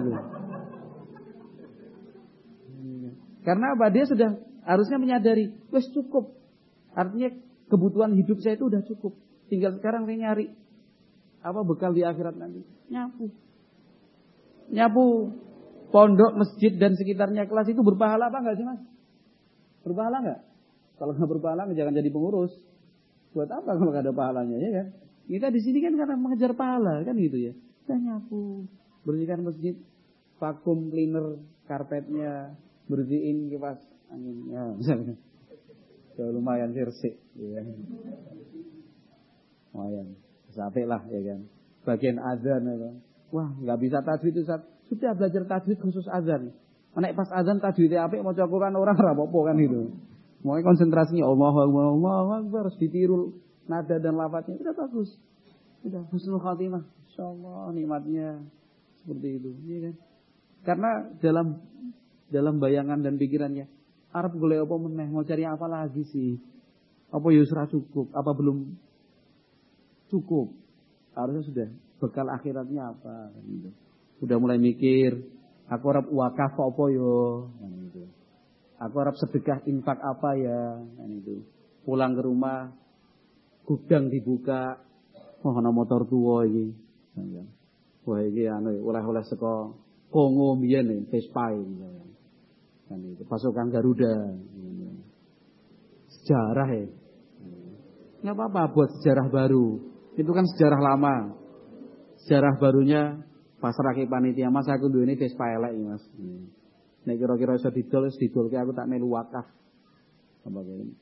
Karena 3.46 3.66
apa? 3.72 3.88
Dia 3.88 4.04
sudah 4.04 4.36
harusnya 4.68 5.00
menyadari, 5.00 5.56
wes 5.72 5.88
cukup. 5.96 6.36
Artinya 6.92 7.32
kebutuhan 7.72 8.12
hidup 8.12 8.44
saya 8.44 8.60
itu 8.60 8.68
udah 8.68 8.84
cukup. 8.84 9.16
Tinggal 9.48 9.80
sekarang 9.80 10.04
saya 10.04 10.18
nyari 10.20 10.52
apa 11.40 11.60
bekal 11.64 11.96
di 11.96 12.04
akhirat 12.04 12.36
nanti. 12.36 12.60
Nyapu. 12.92 13.32
Nyapu 14.68 15.04
pondok, 15.88 16.36
masjid 16.36 16.76
dan 16.76 16.92
sekitarnya 16.92 17.48
kelas 17.48 17.72
itu 17.72 17.80
berpahala 17.80 18.28
apa 18.28 18.44
enggak 18.44 18.56
sih 18.60 18.66
mas? 18.68 18.80
Berpahala 19.80 20.20
enggak? 20.20 20.40
Kalau 20.98 21.14
nggak 21.14 21.30
berpahala 21.30 21.70
jangan 21.72 21.94
jadi 21.94 22.10
pengurus. 22.10 22.52
Buat 23.32 23.54
apa 23.54 23.78
kalau 23.78 23.94
nggak 23.94 24.04
ada 24.10 24.14
pahalanya 24.14 24.56
ya 24.58 24.70
kan? 24.82 24.86
Kita 25.28 25.46
di 25.54 25.60
sini 25.62 25.78
kan 25.78 25.94
karena 25.94 26.16
mengejar 26.18 26.52
pahala 26.58 27.06
kan 27.06 27.14
gitu 27.14 27.38
ya. 27.38 27.52
Kita 27.84 27.94
nyapu, 27.96 28.66
bersihkan 29.06 29.46
masjid, 29.46 29.78
vakum 30.42 30.90
cleaner 30.90 31.40
karpetnya, 31.70 32.56
bersihin 32.90 33.52
kipas 33.52 33.78
anginnya 34.10 34.74
misalnya. 34.76 35.14
Ya 36.18 36.24
lumayan 36.34 36.74
sih 36.74 37.14
ya. 37.38 37.62
Lumayan. 39.70 40.18
Sampai 40.50 40.82
lah 40.88 41.06
ya 41.06 41.20
kan. 41.22 41.40
Bagian 41.86 42.18
azan 42.18 42.66
ya. 42.66 42.90
Wah, 43.28 43.52
nggak 43.60 43.78
bisa 43.78 44.00
tajwid 44.00 44.34
itu 44.34 44.42
saat 44.48 44.64
sudah 44.88 45.12
belajar 45.14 45.44
tajwid 45.44 45.78
khusus 45.78 46.08
azan. 46.08 46.56
Nek 46.98 47.14
pas 47.14 47.30
azan 47.30 47.62
tajwidnya 47.62 48.08
apik 48.08 48.24
mau 48.24 48.34
Quran 48.34 48.74
orang 48.74 48.96
rapopo 48.98 49.46
kan 49.46 49.60
itu. 49.60 49.94
Mau 50.46 50.54
konsentrasinya 50.62 51.26
Allah 51.26 51.54
Allah 51.66 52.14
Allah 52.38 52.38
harus 52.46 52.76
ditiru 52.78 53.34
nada 53.66 53.98
dan 53.98 54.14
lafadznya 54.14 54.58
udah 54.62 54.74
bagus. 54.74 55.10
Udah 55.82 56.02
husnul 56.14 56.38
khatimah. 56.38 56.86
Insyaallah 57.10 57.74
nikmatnya 57.74 58.46
seperti 59.02 59.28
itu, 59.42 59.50
iya 59.66 59.78
kan? 59.90 59.94
Karena 60.62 60.90
dalam 61.18 61.46
dalam 62.30 62.62
bayangan 62.62 63.02
dan 63.02 63.18
pikirannya 63.18 63.66
Arab 64.08 64.40
golek 64.40 64.64
apa 64.64 64.74
meneh, 64.80 65.08
mau 65.12 65.20
cari 65.20 65.44
apa 65.44 65.66
lagi 65.68 66.02
sih? 66.08 66.40
Apa 67.12 67.28
yusra 67.32 67.68
ya 67.68 67.76
cukup? 67.76 68.08
Apa 68.16 68.32
belum 68.32 68.72
cukup? 70.08 70.52
Harusnya 71.12 71.44
sudah 71.44 71.68
bekal 72.00 72.26
akhiratnya 72.32 72.94
apa 72.94 73.34
gitu. 73.44 73.70
Udah 74.24 74.36
mulai 74.40 74.56
mikir, 74.56 75.28
aku 75.68 75.84
harap 75.92 76.06
wakaf 76.08 76.56
apa 76.56 76.84
yo 76.88 77.48
gitu. 77.52 77.77
Aku 78.78 78.94
harap 79.02 79.18
sedekah 79.18 79.58
infak 79.66 79.98
apa 79.98 80.30
ya 80.38 80.60
kan 80.78 81.10
itu. 81.10 81.42
Pulang 81.82 82.14
ke 82.14 82.22
rumah 82.22 82.70
gudang 83.66 84.06
dibuka, 84.06 84.78
oh 85.42 85.52
ana 85.58 85.74
motor 85.74 86.06
tua 86.06 86.46
ini. 86.46 86.70
Wah 88.06 88.22
ini 88.22 88.46
anu 88.46 88.70
oleh-oleh 88.86 89.26
saka 89.26 89.74
Kongo 90.08 90.56
biyen 90.56 91.10
Vespa 91.10 91.52
ini. 91.52 91.76
Kan 92.88 93.02
pasukan 93.28 93.68
Garuda. 93.68 94.14
Sejarah 96.08 96.68
ya. 96.72 96.86
nggak 98.18 98.34
apa-apa 98.34 98.62
buat 98.72 98.90
sejarah 98.98 99.26
baru. 99.28 99.78
Itu 100.16 100.30
kan 100.32 100.46
sejarah 100.54 100.80
lama. 100.80 101.36
Sejarah 102.24 102.56
barunya 102.58 103.22
pas 103.58 103.74
rakip 103.74 104.10
panitia 104.10 104.50
mas 104.50 104.66
aku 104.70 104.90
dulu 104.90 105.04
ini 105.06 105.14
Vespa 105.20 105.44
elek 105.54 105.72
mas. 105.82 106.02
Nek 107.08 107.16
kira-kira 107.16 107.56
iso 107.56 107.72
didol 107.72 108.12
didol 108.12 108.52
aku 108.52 108.72
tak 108.76 108.84
melu 108.84 109.08
wakaf. 109.08 109.48
Apa 110.44 110.60
kene. 110.60 110.92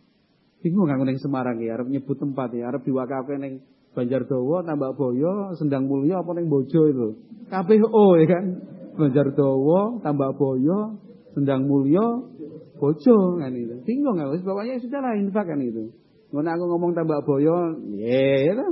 Bingung 0.62 0.86
aku 0.86 1.02
ning 1.02 1.18
Semarang 1.18 1.58
ya 1.58 1.74
arep 1.74 1.90
nyebut 1.90 2.14
tempat 2.14 2.54
ya 2.54 2.70
arep 2.70 2.86
diwakafke 2.86 3.34
ning 3.42 3.66
Banjardowo, 3.96 4.60
Tambak 4.60 4.92
Boyo, 4.92 5.56
Sendang 5.56 5.88
Mulyo 5.88 6.20
apa 6.20 6.36
ning 6.36 6.52
Bojo 6.52 6.80
itu. 6.84 7.08
Kabeh 7.48 7.80
O 7.80 8.20
ya 8.20 8.28
kan. 8.28 8.44
Banjardowo, 8.92 10.04
Tambak 10.04 10.36
Boyo, 10.36 11.00
Sendang 11.32 11.64
Mulyo, 11.64 12.28
Bojo 12.76 13.16
kan 13.40 13.56
itu. 13.56 13.82
Bingung 13.88 14.20
aku 14.20 14.36
pokoknya 14.44 14.78
sudah 14.84 15.00
lah 15.00 15.16
infak 15.16 15.48
kan 15.48 15.58
itu. 15.64 15.90
Ngono 16.28 16.48
aku 16.54 16.64
ngomong 16.76 16.92
Tambak 16.92 17.24
Boyo, 17.24 17.82
ya 17.96 18.52
itu. 18.52 18.68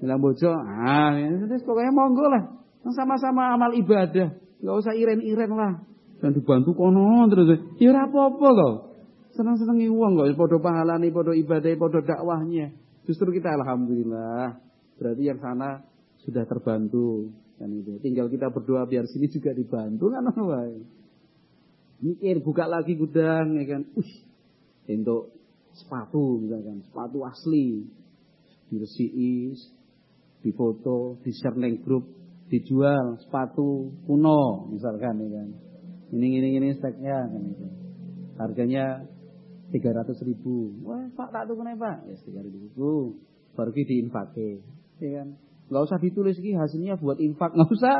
Bilang 0.00 0.22
Bojo, 0.22 0.48
ah 0.54 1.12
ya, 1.18 1.28
pokoknya 1.66 1.92
monggo 1.92 2.24
lah. 2.30 2.42
Sama-sama 2.94 3.58
amal 3.58 3.76
ibadah. 3.76 4.32
Enggak 4.62 4.76
usah 4.80 4.94
iren-iren 4.96 5.50
lah. 5.52 5.72
Dan 6.20 6.36
dibantu 6.36 6.76
kono 6.76 7.24
terus. 7.32 7.48
Ya 7.80 7.90
ora 7.90 8.04
apa-apa 8.04 8.48
kok. 8.52 8.74
Senang-senangi 9.32 9.88
uang 9.88 10.20
kok 10.20 10.28
padha 10.36 10.58
pahalane, 10.60 11.08
padha 11.08 11.32
ibadah, 11.32 11.72
padha 11.80 12.00
dakwahnya. 12.04 12.76
Justru 13.08 13.32
kita 13.32 13.48
alhamdulillah. 13.56 14.60
Berarti 15.00 15.22
yang 15.24 15.40
sana 15.40 15.80
sudah 16.20 16.44
terbantu 16.44 17.32
kan 17.56 17.72
itu. 17.72 17.96
Tinggal 18.04 18.28
kita 18.28 18.52
berdoa 18.52 18.84
biar 18.84 19.08
sini 19.08 19.32
juga 19.32 19.56
dibantu 19.56 20.12
kan 20.12 20.28
wae. 20.52 20.76
Mikir 22.00 22.40
buka 22.44 22.68
lagi 22.68 22.96
gudang 22.96 23.56
ya 23.56 23.64
kan. 23.76 23.82
Ush, 23.96 24.14
untuk 24.88 25.36
sepatu 25.72 26.44
misalkan, 26.44 26.84
sepatu 26.84 27.24
asli. 27.24 27.88
Diresiki, 28.70 29.50
difoto, 30.46 31.18
di 31.26 31.34
share 31.34 31.58
neng 31.58 31.82
grup, 31.82 32.06
dijual 32.46 33.18
sepatu 33.18 33.90
kuno 34.06 34.70
misalkan 34.70 35.18
ya 35.22 35.28
kan. 35.42 35.48
Ini 36.10 36.26
ini 36.42 36.48
ini 36.58 36.68
speknya 36.74 37.30
kan 37.30 37.42
itu. 37.46 37.66
Harganya 38.38 39.06
tiga 39.70 39.94
ratus 39.94 40.18
ribu. 40.26 40.74
Wah, 40.82 41.06
Pak 41.14 41.30
tak 41.30 41.46
tuh 41.46 41.54
Pak. 41.58 41.96
Ya 42.10 42.14
tiga 42.26 42.40
ribu. 42.42 43.18
Baru 43.54 43.70
diinfake. 43.70 44.62
Ya 45.00 45.08
kan? 45.22 45.28
Gak 45.70 45.82
usah 45.86 45.98
ditulis 46.02 46.34
lagi 46.34 46.52
hasilnya 46.58 46.98
buat 46.98 47.22
infak, 47.22 47.52
nggak 47.56 47.70
usah. 47.70 47.98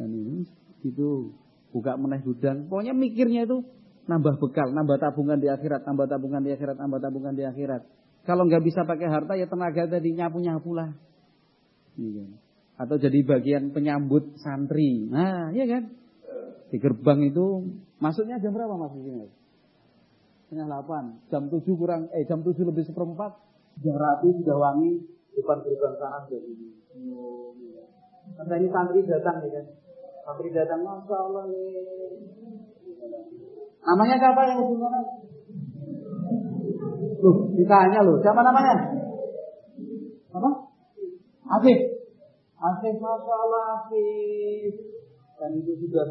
Dan 0.00 0.16
ini 0.16 0.48
itu 0.80 1.36
buka 1.70 2.00
meneh 2.00 2.24
gudang. 2.24 2.72
Pokoknya 2.72 2.96
mikirnya 2.96 3.44
itu 3.44 3.60
nambah 4.08 4.40
bekal, 4.40 4.72
nambah 4.72 4.96
tabungan 4.96 5.36
di 5.36 5.52
akhirat, 5.52 5.84
nambah 5.84 6.06
tabungan 6.08 6.40
di 6.40 6.50
akhirat, 6.56 6.76
nambah 6.80 7.00
tabungan 7.04 7.34
di 7.36 7.44
akhirat. 7.44 7.84
Kalau 8.24 8.48
nggak 8.48 8.64
bisa 8.64 8.88
pakai 8.88 9.06
harta 9.06 9.36
ya 9.36 9.46
tenaga 9.46 9.86
tadi 9.86 10.16
nyapu 10.16 10.40
nyapu 10.40 10.72
lah. 10.72 10.90
Iya. 12.00 12.26
Atau 12.76 12.96
jadi 12.96 13.22
bagian 13.24 13.72
penyambut 13.72 14.36
santri. 14.40 15.08
Nah, 15.08 15.52
iya 15.52 15.64
kan? 15.68 15.84
Di 16.70 16.76
gerbang 16.82 17.22
itu 17.26 17.66
masuknya 18.02 18.42
jam 18.42 18.52
berapa 18.52 18.74
mas 18.74 18.92
di 18.96 19.02
sini? 19.06 19.26
setengah 20.46 20.66
delapan, 20.70 21.04
jam 21.26 21.50
tujuh 21.50 21.74
kurang, 21.74 22.06
eh 22.14 22.22
jam 22.22 22.38
tujuh 22.46 22.62
lebih 22.62 22.86
seperempat, 22.86 23.34
sudah 23.82 23.96
rapi, 23.98 24.30
sudah 24.30 24.56
wangi, 24.62 25.02
depan 25.34 25.58
gerbang 25.66 25.94
sana 25.98 26.22
sudah 26.30 26.38
ini. 26.38 26.70
Oh, 27.10 27.50
iya. 27.58 27.82
Karena 28.38 28.54
ini 28.62 28.68
santri 28.70 29.02
datang 29.02 29.42
ya 29.42 29.50
kan, 29.58 29.66
santri 30.22 30.54
datang, 30.54 30.86
masya 30.86 31.16
Allah 31.18 31.42
nih. 31.50 31.66
Namanya 33.82 34.16
siapa 34.22 34.40
yang 34.46 34.58
ujung 34.62 34.80
mana? 34.86 35.00
Loh, 37.18 37.36
ditanya 37.58 38.00
loh, 38.06 38.22
siapa 38.22 38.40
namanya? 38.46 38.74
Apa? 40.30 40.50
Afif. 41.58 41.78
Afif, 42.54 42.94
masya 43.02 43.34
Allah 43.34 43.62
Afif. 43.82 44.95
Dan 45.36 45.50
itu 45.60 45.72
sudah 45.84 46.08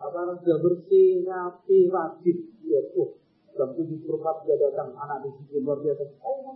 apa 0.00 0.38
sudah 0.40 0.58
bersih, 0.62 1.26
rapi, 1.26 1.90
rajin. 1.90 2.38
Ya, 2.64 2.80
oh, 2.94 3.18
jam 3.58 3.74
tujuh 3.74 3.98
perempat 4.06 4.46
sudah 4.46 4.56
datang 4.56 4.94
anak 4.94 5.26
di 5.26 5.28
sini 5.36 5.66
luar 5.66 5.82
biasa. 5.82 6.04
Ayo, 6.06 6.50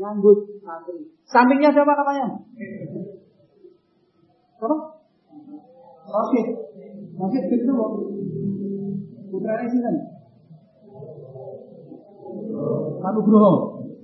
nyambut 0.00 0.38
santri. 0.64 1.12
Sampingnya 1.28 1.70
siapa 1.70 1.92
namanya? 1.92 2.26
Siapa? 4.58 4.76
Rashid. 6.04 6.46
Rashid 7.20 7.44
itu 7.54 7.72
loh. 7.72 7.90
Putranya 9.30 9.66
sih 9.68 9.80
kan? 9.82 9.96
Nugroho. 13.14 13.52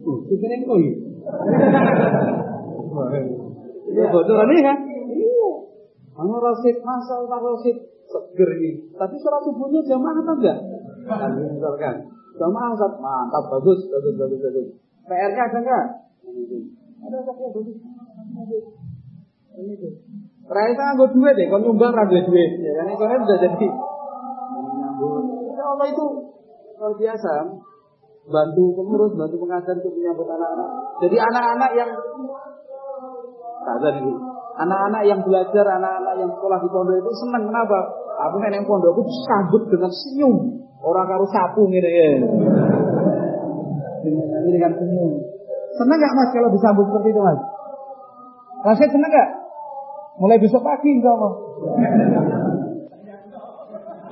Tuh, 0.00 0.16
pikir 0.30 0.48
engko 0.48 0.74
ya. 0.80 0.92
Ya 3.90 4.04
bodoh 4.08 4.38
ini 4.48 4.62
kan? 4.64 4.78
Anu 6.20 6.36
Rashid, 6.36 6.76
masa 6.84 7.16
Pak 7.24 7.40
Rashid 7.40 7.76
seger 8.04 8.50
ini. 8.60 8.92
Tapi 8.92 9.16
sholat 9.16 9.40
subuhnya 9.48 9.80
jamaah 9.88 10.20
atau 10.20 10.36
enggak? 10.36 10.58
Kan 11.08 11.30
misalkan. 11.32 11.96
Jamaah 12.36 12.72
Ustaz, 12.76 12.92
mantap, 13.00 13.44
bagus, 13.48 13.84
bagus, 13.88 14.14
bagus, 14.16 14.40
bagus. 14.40 14.66
PR-nya 15.08 15.42
ada 15.48 15.58
enggak? 15.64 15.84
Ada 17.08 17.16
Ustaz 17.24 17.36
ya, 17.40 17.48
bagus. 17.56 17.76
Ini 19.60 19.72
tuh. 19.80 19.92
Raisa 20.50 20.82
nganggo 20.82 21.06
duit 21.14 21.34
deh, 21.38 21.46
kon 21.46 21.62
nyumbang 21.62 21.94
ra 21.94 22.04
duit 22.10 22.26
duit. 22.26 22.50
Ya 22.58 22.82
kan 22.82 22.90
kan 22.90 23.20
bisa 23.22 23.36
jadi. 23.38 23.68
Ya 25.54 25.64
Allah 25.64 25.86
itu 25.88 26.04
luar 26.80 26.92
biasa. 26.98 27.32
Bantu 28.30 28.64
pengurus, 28.76 29.12
bantu 29.14 29.36
pengajar 29.46 29.74
untuk 29.78 29.94
menyambut 29.94 30.26
anak-anak. 30.26 30.68
Jadi 31.00 31.16
anak-anak 31.16 31.70
yang 31.78 31.90
sadar 33.62 33.94
ini. 34.00 34.29
Anak-anak 34.60 35.02
yang 35.08 35.20
belajar, 35.24 35.64
anak-anak 35.64 36.14
yang 36.20 36.30
sekolah 36.36 36.58
di 36.60 36.68
pondok 36.68 36.96
itu 37.00 37.10
senang 37.24 37.48
kenapa? 37.48 37.78
Aku 38.28 38.36
yang 38.44 38.66
pondok 38.68 38.92
aku 38.92 39.02
disambut 39.08 39.62
dengan 39.72 39.88
senyum. 39.88 40.36
Orang 40.84 41.08
karo 41.08 41.24
sapu 41.32 41.64
gitu 41.72 41.88
ya. 41.88 42.08
Ini 44.04 44.48
dengan 44.52 44.72
senyum. 44.76 45.10
Senang 45.80 45.96
gak 45.96 46.12
mas 46.12 46.28
kalau 46.36 46.48
disambut 46.52 46.84
seperti 46.92 47.08
itu 47.08 47.20
mas? 47.24 47.40
Rasanya 48.68 48.90
senang 48.92 49.10
gak? 49.12 49.28
Mulai 50.20 50.36
besok 50.36 50.60
pagi 50.60 50.90
insya 50.92 51.10
Allah. 51.16 51.32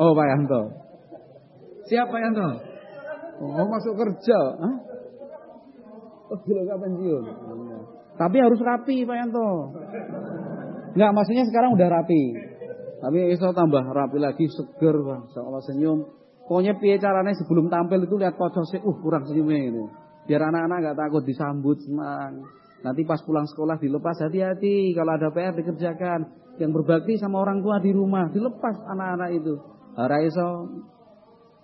Oh 0.01 0.16
Pak 0.16 0.26
Yanto. 0.32 0.61
Siapa 1.84 2.09
Pak 2.09 2.20
Yanto? 2.24 2.49
Oh 3.44 3.66
masuk 3.68 3.94
kerja. 4.01 4.40
Hah? 4.64 4.76
Oh 6.32 6.38
pensiun. 6.80 7.24
Tapi 8.18 8.36
harus 8.40 8.61
rapi 8.64 9.05
Pak 9.05 9.16
Yanto. 9.20 9.49
Enggak 10.99 11.14
maksudnya 11.14 11.46
sekarang 11.46 11.78
udah 11.78 11.88
rapi. 11.94 12.22
Tapi 12.99 13.30
iso 13.30 13.55
tambah 13.55 13.86
rapi 13.86 14.18
lagi 14.18 14.51
seger 14.51 14.99
Pak. 14.99 15.30
Insya 15.30 15.70
senyum. 15.70 16.11
Pokoknya 16.51 16.74
piye 16.74 16.99
caranya 16.99 17.30
sebelum 17.38 17.70
tampil 17.70 18.03
itu 18.03 18.18
lihat 18.18 18.34
sih, 18.66 18.82
uh 18.82 18.96
kurang 18.99 19.22
senyumnya 19.30 19.70
gitu. 19.70 19.94
Biar 20.26 20.51
anak-anak 20.51 20.78
nggak 20.82 20.99
takut 20.99 21.22
disambut 21.22 21.78
senang. 21.86 22.51
Nanti 22.82 23.07
pas 23.07 23.22
pulang 23.22 23.46
sekolah 23.46 23.78
dilepas 23.78 24.18
hati-hati. 24.26 24.90
Kalau 24.99 25.14
ada 25.14 25.30
PR 25.30 25.55
dikerjakan. 25.55 26.20
Yang 26.59 26.70
berbakti 26.82 27.14
sama 27.22 27.46
orang 27.46 27.62
tua 27.62 27.78
di 27.78 27.94
rumah 27.94 28.26
dilepas 28.34 28.82
anak-anak 28.90 29.38
itu. 29.38 29.55
Raiso 29.94 30.82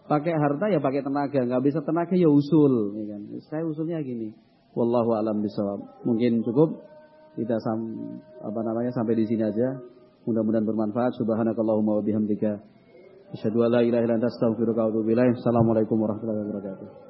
pakai 0.07 0.31
harta 0.31 0.71
ya 0.71 0.79
pakai 0.79 1.03
tenaga, 1.03 1.43
nggak 1.43 1.63
bisa 1.67 1.83
tenaga 1.83 2.15
ya 2.15 2.31
usul, 2.31 2.95
ya 3.03 3.19
kan. 3.19 3.21
Saya 3.51 3.67
usulnya 3.67 3.99
gini. 4.07 4.31
Wallahu 4.79 5.19
alam 5.19 5.43
bisawab. 5.43 6.07
Mungkin 6.07 6.47
cukup 6.47 6.94
kita 7.35 7.59
sam 7.61 7.79
apa 8.43 8.61
namanya 8.63 8.91
sampai 8.95 9.19
di 9.19 9.27
sini 9.27 9.43
aja. 9.43 9.79
Mudah-mudahan 10.25 10.65
bermanfaat. 10.65 11.21
Subhanakallahumma 11.21 12.01
wa 12.01 12.03
bihamdika 12.03 12.75
Asyhadu 13.35 13.67
an 13.67 13.71
la 13.75 13.81
ilaha 13.83 14.05
illa 14.07 14.15
anta 14.15 14.31
astaghfiruka 14.31 14.79
wa 14.79 14.89
atubu 14.95 15.11
ilaik. 15.11 15.35
Assalamualaikum 15.43 15.99
warahmatullahi 15.99 16.39
wabarakatuh. 16.47 17.04